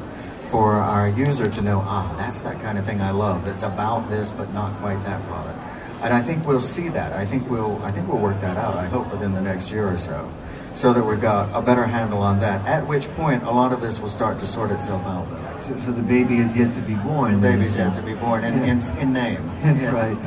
for 0.49 0.73
our 0.73 1.09
user 1.09 1.45
to 1.45 1.61
know. 1.61 1.83
Ah, 1.85 2.13
that's 2.17 2.41
that 2.41 2.61
kind 2.61 2.77
of 2.77 2.85
thing 2.85 3.01
I 3.01 3.11
love. 3.11 3.43
That's 3.45 3.63
about 3.63 4.09
this, 4.09 4.31
but 4.31 4.53
not 4.53 4.77
quite 4.79 5.03
that 5.03 5.25
product. 5.27 5.59
And 6.01 6.13
I 6.13 6.21
think 6.21 6.45
we'll 6.45 6.61
see 6.61 6.89
that. 6.89 7.13
I 7.13 7.25
think 7.25 7.49
we'll 7.49 7.81
I 7.83 7.91
think 7.91 8.07
we'll 8.07 8.21
work 8.21 8.39
that 8.41 8.57
out. 8.57 8.75
I 8.75 8.85
hope 8.85 9.11
within 9.11 9.33
the 9.33 9.41
next 9.41 9.71
year 9.71 9.87
or 9.87 9.97
so, 9.97 10.31
so 10.73 10.93
that 10.93 11.03
we've 11.03 11.21
got 11.21 11.49
a 11.57 11.61
better 11.61 11.85
handle 11.85 12.21
on 12.21 12.39
that. 12.39 12.65
At 12.67 12.87
which 12.87 13.09
point, 13.13 13.43
a 13.43 13.51
lot 13.51 13.73
of 13.73 13.81
this 13.81 13.99
will 13.99 14.09
start 14.09 14.39
to 14.39 14.45
sort 14.45 14.71
itself 14.71 15.05
out. 15.05 15.27
So, 15.61 15.77
so 15.79 15.91
the 15.91 16.03
baby 16.03 16.37
is 16.37 16.55
yet 16.55 16.75
to 16.75 16.81
be 16.81 16.93
born. 16.93 17.41
The 17.41 17.49
baby's 17.49 17.75
yet 17.75 17.95
to 17.95 18.03
be 18.03 18.13
born 18.13 18.43
in, 18.43 18.63
in, 18.63 18.81
in, 18.99 19.11
name. 19.11 19.49
That's 19.63 19.93
right. 19.93 20.17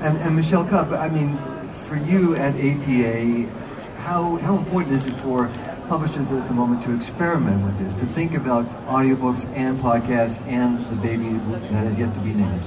And, 0.00 0.16
and 0.18 0.34
Michelle 0.34 0.64
Cupp, 0.64 0.92
I 0.92 1.10
mean, 1.10 1.36
for 1.68 1.96
you 1.96 2.36
at 2.36 2.54
APA, 2.54 3.67
how, 4.08 4.36
how 4.36 4.56
important 4.56 4.94
is 4.94 5.04
it 5.04 5.14
for 5.20 5.48
publishers 5.86 6.30
at 6.32 6.48
the 6.48 6.54
moment 6.54 6.82
to 6.82 6.94
experiment 6.96 7.62
with 7.62 7.78
this, 7.78 7.92
to 7.92 8.06
think 8.06 8.34
about 8.34 8.64
audiobooks 8.86 9.44
and 9.54 9.78
podcasts 9.78 10.40
and 10.46 10.84
the 10.90 10.96
baby 10.96 11.28
that 11.68 11.84
is 11.84 11.98
yet 11.98 12.14
to 12.14 12.20
be 12.20 12.32
named? 12.32 12.66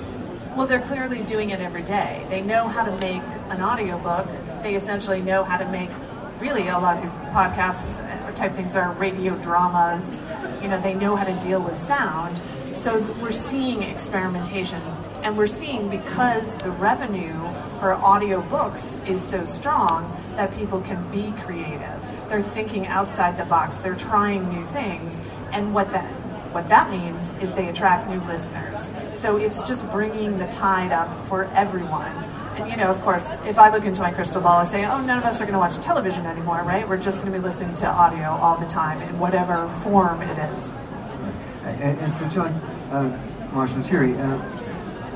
Well, 0.55 0.67
they're 0.67 0.81
clearly 0.81 1.23
doing 1.23 1.49
it 1.49 1.59
every 1.59 1.81
day. 1.81 2.23
They 2.29 2.41
know 2.41 2.67
how 2.67 2.83
to 2.83 2.91
make 2.97 3.23
an 3.49 3.59
audiobook. 3.59 4.27
They 4.61 4.75
essentially 4.75 5.19
know 5.19 5.43
how 5.43 5.57
to 5.57 5.67
make 5.69 5.89
really 6.39 6.67
a 6.67 6.77
lot 6.77 6.97
of 6.97 7.03
these 7.03 7.13
podcasts 7.31 7.97
uh, 7.97 8.31
type 8.33 8.53
things 8.53 8.75
are 8.75 8.91
radio 8.93 9.35
dramas. 9.37 10.21
You 10.61 10.67
know, 10.67 10.79
they 10.79 10.93
know 10.93 11.15
how 11.15 11.23
to 11.23 11.39
deal 11.39 11.61
with 11.61 11.75
sound. 11.79 12.39
So 12.75 13.01
we're 13.19 13.31
seeing 13.31 13.81
experimentation 13.81 14.79
and 15.23 15.35
we're 15.35 15.47
seeing 15.47 15.89
because 15.89 16.53
the 16.57 16.69
revenue 16.71 17.33
for 17.79 17.95
audiobooks 17.95 19.07
is 19.07 19.23
so 19.23 19.43
strong 19.45 20.20
that 20.41 20.57
people 20.57 20.81
can 20.81 20.99
be 21.11 21.31
creative. 21.43 22.01
They're 22.27 22.41
thinking 22.41 22.87
outside 22.87 23.37
the 23.37 23.45
box. 23.45 23.75
They're 23.75 23.93
trying 23.93 24.49
new 24.51 24.65
things. 24.67 25.15
And 25.53 25.75
what 25.75 25.91
that 25.91 26.09
what 26.51 26.67
that 26.69 26.89
means 26.89 27.29
is 27.39 27.53
they 27.53 27.69
attract 27.69 28.09
new 28.09 28.19
listeners. 28.21 28.81
So 29.13 29.37
it's 29.37 29.61
just 29.61 29.89
bringing 29.91 30.39
the 30.39 30.47
tide 30.47 30.91
up 30.91 31.09
for 31.27 31.45
everyone. 31.53 32.11
And 32.57 32.71
you 32.71 32.75
know, 32.75 32.89
of 32.89 32.99
course, 33.01 33.23
if 33.45 33.59
I 33.59 33.69
look 33.69 33.85
into 33.85 34.01
my 34.01 34.11
crystal 34.11 34.41
ball, 34.41 34.57
I 34.57 34.63
say, 34.65 34.83
"Oh, 34.83 34.99
none 34.99 35.19
of 35.19 35.25
us 35.25 35.39
are 35.39 35.45
going 35.45 35.53
to 35.53 35.59
watch 35.59 35.77
television 35.77 36.25
anymore, 36.25 36.63
right? 36.63 36.89
We're 36.89 36.97
just 36.97 37.17
going 37.21 37.31
to 37.31 37.37
be 37.37 37.43
listening 37.47 37.75
to 37.75 37.87
audio 37.87 38.29
all 38.29 38.57
the 38.57 38.65
time 38.65 38.99
in 39.01 39.19
whatever 39.19 39.69
form 39.83 40.23
it 40.23 40.39
is." 40.51 40.69
And, 41.65 41.99
and 41.99 42.13
so, 42.13 42.27
John, 42.29 42.51
uh, 42.91 43.15
Marshall 43.53 43.83
Thierry, 43.83 44.17
uh, 44.17 44.39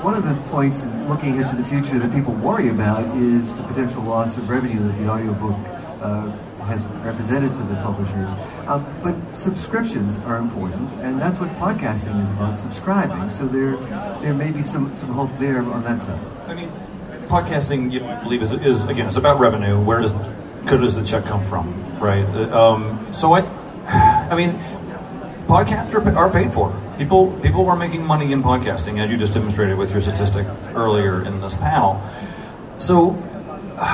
one 0.06 0.14
of 0.14 0.24
the 0.24 0.36
points 0.52 0.86
looking 1.10 1.30
ahead 1.30 1.50
to 1.50 1.56
the 1.56 1.64
future 1.64 1.98
that 1.98 2.14
people 2.14 2.32
worry 2.36 2.70
about 2.70 3.04
is 3.18 3.58
the 3.58 3.64
potential 3.64 4.04
loss 4.04 4.38
of 4.38 4.48
revenue 4.48 4.78
that 4.78 4.96
the 5.00 5.10
audiobook 5.10 5.58
uh, 6.00 6.30
has 6.66 6.86
represented 7.04 7.52
to 7.56 7.64
the 7.64 7.74
publishers. 7.82 8.32
Um, 8.68 8.86
but 9.02 9.16
subscriptions 9.36 10.20
are 10.20 10.38
important, 10.38 10.92
and 11.02 11.20
that's 11.20 11.40
what 11.40 11.50
podcasting 11.56 12.22
is 12.22 12.30
about: 12.30 12.56
subscribing. 12.56 13.32
So 13.32 13.48
there, 13.48 13.78
there 14.22 14.36
may 14.36 14.52
be 14.52 14.62
some 14.62 14.94
some 14.94 15.10
hope 15.10 15.34
there 15.40 15.64
on 15.64 15.82
that 15.86 16.00
side. 16.02 16.24
I 16.46 16.54
mean, 16.54 16.72
podcasting, 17.26 17.92
you 17.92 18.02
believe, 18.22 18.44
is, 18.44 18.54
is 18.54 18.84
again, 18.84 19.08
it's 19.08 19.18
about 19.18 19.40
revenue. 19.40 19.82
Where 19.82 20.02
does 20.02 20.12
where 20.12 20.78
does 20.78 20.94
the 20.94 21.04
check 21.04 21.26
come 21.26 21.44
from, 21.44 21.74
right? 22.00 22.28
Um, 22.52 23.12
so 23.12 23.34
I, 23.34 23.42
I 24.30 24.36
mean, 24.36 24.52
podcasts 25.48 26.16
are 26.16 26.30
paid 26.30 26.54
for. 26.54 26.85
People 26.98 27.32
people 27.42 27.68
are 27.68 27.76
making 27.76 28.06
money 28.06 28.32
in 28.32 28.42
podcasting, 28.42 29.00
as 29.04 29.12
you 29.12 29.18
just 29.18 29.34
demonstrated 29.34 29.78
with 29.78 29.92
your 29.92 30.02
statistic 30.02 30.48
earlier 30.74 31.24
in 31.26 31.42
this 31.42 31.54
panel. 31.54 32.02
So, 32.78 33.16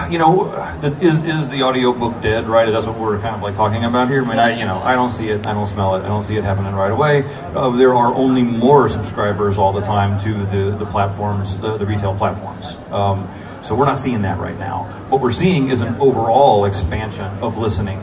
you 0.09 0.19
know, 0.19 0.53
is 1.01 1.17
is 1.23 1.49
the 1.49 1.63
audiobook 1.63 2.21
dead? 2.21 2.47
Right? 2.47 2.69
That's 2.71 2.85
what 2.85 2.99
we're 2.99 3.19
kind 3.19 3.35
of 3.35 3.41
like 3.41 3.55
talking 3.55 3.83
about 3.83 4.07
here. 4.07 4.23
I 4.23 4.27
mean, 4.27 4.39
I 4.39 4.59
you 4.59 4.65
know, 4.65 4.77
I 4.77 4.93
don't 4.93 5.09
see 5.09 5.29
it, 5.29 5.47
I 5.47 5.53
don't 5.53 5.65
smell 5.65 5.95
it, 5.95 6.03
I 6.03 6.07
don't 6.07 6.21
see 6.21 6.37
it 6.37 6.43
happening 6.43 6.75
right 6.75 6.91
away. 6.91 7.23
Uh, 7.55 7.71
there 7.71 7.95
are 7.95 8.13
only 8.13 8.43
more 8.43 8.87
subscribers 8.87 9.57
all 9.57 9.73
the 9.73 9.81
time 9.81 10.19
to 10.19 10.45
the 10.45 10.77
the 10.77 10.85
platforms, 10.85 11.57
the, 11.57 11.77
the 11.77 11.85
retail 11.87 12.15
platforms. 12.15 12.77
Um, 12.91 13.27
so 13.63 13.73
we're 13.73 13.85
not 13.85 13.97
seeing 13.97 14.21
that 14.23 14.37
right 14.39 14.57
now. 14.59 14.83
What 15.09 15.21
we're 15.21 15.31
seeing 15.31 15.69
is 15.69 15.81
an 15.81 15.95
overall 15.95 16.65
expansion 16.65 17.25
of 17.41 17.57
listening, 17.57 17.99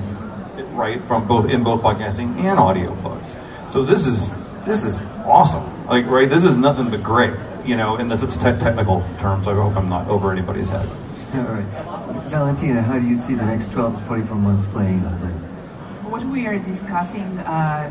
right, 0.75 1.03
from 1.05 1.29
both 1.29 1.49
in 1.49 1.63
both 1.63 1.83
podcasting 1.83 2.37
and 2.39 2.59
audiobooks. 2.59 3.37
So 3.71 3.85
this 3.85 4.07
is 4.07 4.29
this 4.69 4.85
is 4.85 5.01
awesome. 5.25 5.87
Like, 5.87 6.07
right, 6.07 6.29
this 6.29 6.45
is 6.45 6.55
nothing 6.55 6.91
but 6.91 7.03
great. 7.03 7.33
You 7.65 7.77
know, 7.77 7.97
in 7.97 8.09
the 8.09 8.17
te- 8.17 8.59
technical 8.59 9.05
terms. 9.19 9.49
I 9.49 9.55
hope 9.55 9.77
I'm 9.77 9.89
not 9.89 10.09
over 10.09 10.31
anybody's 10.31 10.69
head. 10.69 10.89
All 11.35 11.43
right, 11.43 11.65
Valentina, 12.29 12.83
how 12.83 12.99
do 12.99 13.07
you 13.07 13.17
see 13.17 13.35
the 13.35 13.45
next 13.45 13.73
12 13.73 14.01
to 14.01 14.07
24 14.07 14.37
months 14.37 14.67
playing 14.73 15.05
out 15.05 15.21
there? 15.21 15.31
What 16.13 16.25
we 16.25 16.47
are 16.47 16.59
discussing 16.59 17.39
uh, 17.41 17.91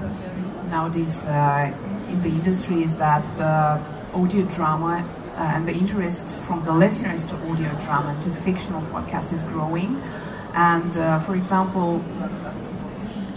nowadays 0.71 1.23
uh, 1.25 1.71
in 2.09 2.21
the 2.23 2.29
industry 2.29 2.83
is 2.83 2.95
that 2.95 3.23
the 3.37 3.79
audio 4.17 4.45
drama 4.45 5.07
uh, 5.35 5.51
and 5.53 5.67
the 5.67 5.73
interest 5.73 6.35
from 6.35 6.63
the 6.63 6.71
listeners 6.71 7.23
to 7.25 7.35
audio 7.49 7.69
drama 7.81 8.19
to 8.23 8.29
fictional 8.31 8.81
podcast 8.93 9.33
is 9.33 9.43
growing. 9.43 10.01
And 10.55 10.97
uh, 10.97 11.19
for 11.19 11.35
example, 11.35 12.03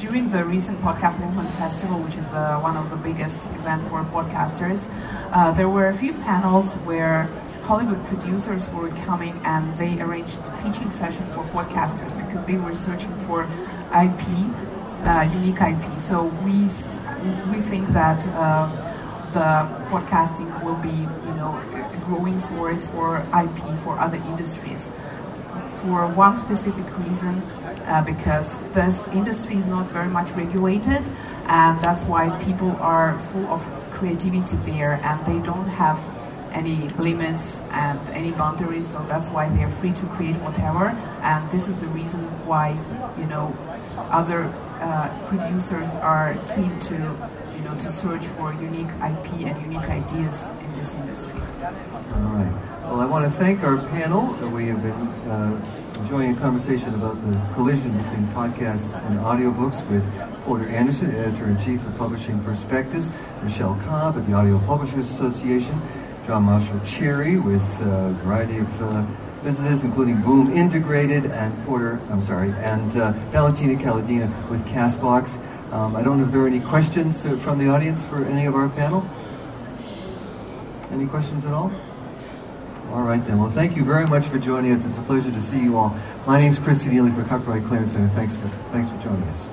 during 0.01 0.31
the 0.31 0.43
recent 0.43 0.81
Podcast 0.81 1.21
Movement 1.21 1.49
Festival, 1.51 1.99
which 1.99 2.17
is 2.17 2.25
the, 2.27 2.57
one 2.61 2.75
of 2.75 2.89
the 2.89 2.97
biggest 2.97 3.45
event 3.51 3.85
for 3.85 4.03
podcasters, 4.05 4.89
uh, 5.33 5.53
there 5.53 5.69
were 5.69 5.89
a 5.89 5.93
few 5.93 6.15
panels 6.15 6.75
where 6.89 7.25
Hollywood 7.65 8.03
producers 8.07 8.67
were 8.71 8.89
coming 9.05 9.39
and 9.45 9.77
they 9.77 10.01
arranged 10.01 10.43
pitching 10.63 10.91
sessions 10.91 11.29
for 11.29 11.45
podcasters 11.53 12.17
because 12.27 12.43
they 12.47 12.57
were 12.57 12.75
searching 12.75 13.15
for 13.27 13.45
IP, 13.93 14.25
uh, 15.05 15.29
unique 15.35 15.61
IP. 15.61 16.01
So 16.01 16.25
we 16.45 16.69
we 17.53 17.61
think 17.61 17.87
that 17.89 18.27
uh, 18.29 18.73
the 19.33 19.69
podcasting 19.91 20.49
will 20.65 20.77
be, 20.77 20.89
you 21.29 21.35
know, 21.37 21.53
a 21.75 22.01
growing 22.07 22.39
source 22.39 22.87
for 22.87 23.19
IP 23.19 23.79
for 23.81 23.99
other 24.01 24.17
industries. 24.17 24.91
For 25.83 26.07
one 26.07 26.39
specific 26.39 26.87
reason, 26.99 27.43
uh, 27.91 28.03
because 28.05 28.57
this 28.73 29.07
industry 29.09 29.57
is 29.57 29.67
not 29.67 29.89
very 29.89 30.09
much 30.09 30.31
regulated, 30.33 31.03
and 31.47 31.79
that's 31.83 32.05
why 32.05 32.31
people 32.45 32.71
are 32.81 33.19
full 33.19 33.47
of 33.49 33.61
creativity 33.93 34.57
there, 34.59 35.01
and 35.03 35.27
they 35.27 35.45
don't 35.45 35.69
have 35.69 35.99
any 36.53 36.89
limits 36.91 37.61
and 37.73 38.01
any 38.11 38.31
boundaries. 38.31 38.89
So 38.89 39.05
that's 39.09 39.29
why 39.29 39.49
they're 39.49 39.69
free 39.69 39.93
to 39.93 40.07
create 40.07 40.37
whatever. 40.37 40.89
And 41.23 41.51
this 41.51 41.69
is 41.69 41.75
the 41.77 41.89
reason 41.89 42.21
why 42.47 42.79
you 43.19 43.27
know 43.27 43.57
other 44.11 44.45
uh, 44.81 45.09
producers 45.27 45.97
are 45.97 46.35
keen 46.55 46.79
to 46.79 46.95
you 47.57 47.63
know 47.65 47.77
to 47.79 47.91
search 47.91 48.25
for 48.25 48.53
unique 48.55 48.93
IP 49.11 49.29
and 49.51 49.61
unique 49.63 49.89
ideas 49.91 50.47
in 50.65 50.77
this 50.77 50.95
industry. 50.95 51.41
All 51.61 52.35
right. 52.39 52.55
Well, 52.85 53.01
I 53.01 53.07
want 53.07 53.25
to 53.25 53.31
thank 53.31 53.65
our 53.65 53.79
panel. 53.89 54.35
We 54.49 54.67
have 54.67 54.83
been 54.83 55.09
uh, 55.29 55.80
enjoying 56.01 56.35
a 56.37 56.41
conversation 56.41 56.95
about 56.95 57.21
the 57.31 57.55
collision 57.55 57.97
between 57.99 58.27
podcasts 58.29 58.95
and 59.07 59.19
audiobooks 59.21 59.87
with 59.91 60.09
Porter 60.43 60.67
Anderson, 60.69 61.15
editor-in-chief 61.15 61.87
of 61.87 61.97
Publishing 61.97 62.43
Perspectives, 62.43 63.11
Michelle 63.43 63.79
Cobb 63.85 64.17
at 64.17 64.27
the 64.27 64.33
Audio 64.33 64.59
Publishers 64.61 65.11
Association, 65.11 65.81
John 66.27 66.45
Marshall 66.45 66.81
Cherry 66.81 67.39
with 67.39 67.63
a 67.83 68.13
variety 68.25 68.59
of 68.59 68.83
uh, 68.83 69.07
businesses, 69.43 69.85
including 69.85 70.21
Boom 70.23 70.51
Integrated, 70.51 71.27
and 71.27 71.65
Porter, 71.65 72.01
I'm 72.11 72.23
sorry, 72.23 72.51
and 72.59 72.97
uh, 72.97 73.13
Valentina 73.31 73.75
Caladina 73.75 74.29
with 74.49 74.65
Castbox. 74.67 75.39
Um, 75.73 75.95
I 75.95 76.03
don't 76.03 76.19
know 76.19 76.25
if 76.25 76.33
there 76.33 76.43
are 76.43 76.47
any 76.47 76.61
questions 76.61 77.27
uh, 77.27 77.37
from 77.37 77.59
the 77.59 77.69
audience 77.69 78.03
for 78.05 78.25
any 78.25 78.47
of 78.47 78.55
our 78.55 78.69
panel. 78.71 79.09
Any 80.91 81.07
questions 81.07 81.47
at 81.47 81.53
all? 81.53 81.71
All 82.93 83.03
right 83.03 83.25
then. 83.25 83.39
Well, 83.39 83.51
thank 83.51 83.77
you 83.77 83.85
very 83.85 84.07
much 84.07 84.27
for 84.27 84.39
joining 84.39 84.73
us. 84.73 84.85
It's 84.85 84.99
a 84.99 85.03
pleasure 85.03 85.31
to 85.31 85.41
see 85.41 85.61
you 85.61 85.77
all. 85.77 85.97
My 86.27 86.41
name 86.41 86.51
is 86.51 86.59
Chris 86.59 86.85
Neely 86.85 87.13
for 87.13 87.23
Copyright 87.23 87.65
Clearance 87.65 87.93
Center. 87.93 88.09
Thanks 88.09 88.35
for 88.35 88.49
thanks 88.73 88.91
for 88.91 88.99
joining 88.99 89.23
us. 89.29 89.49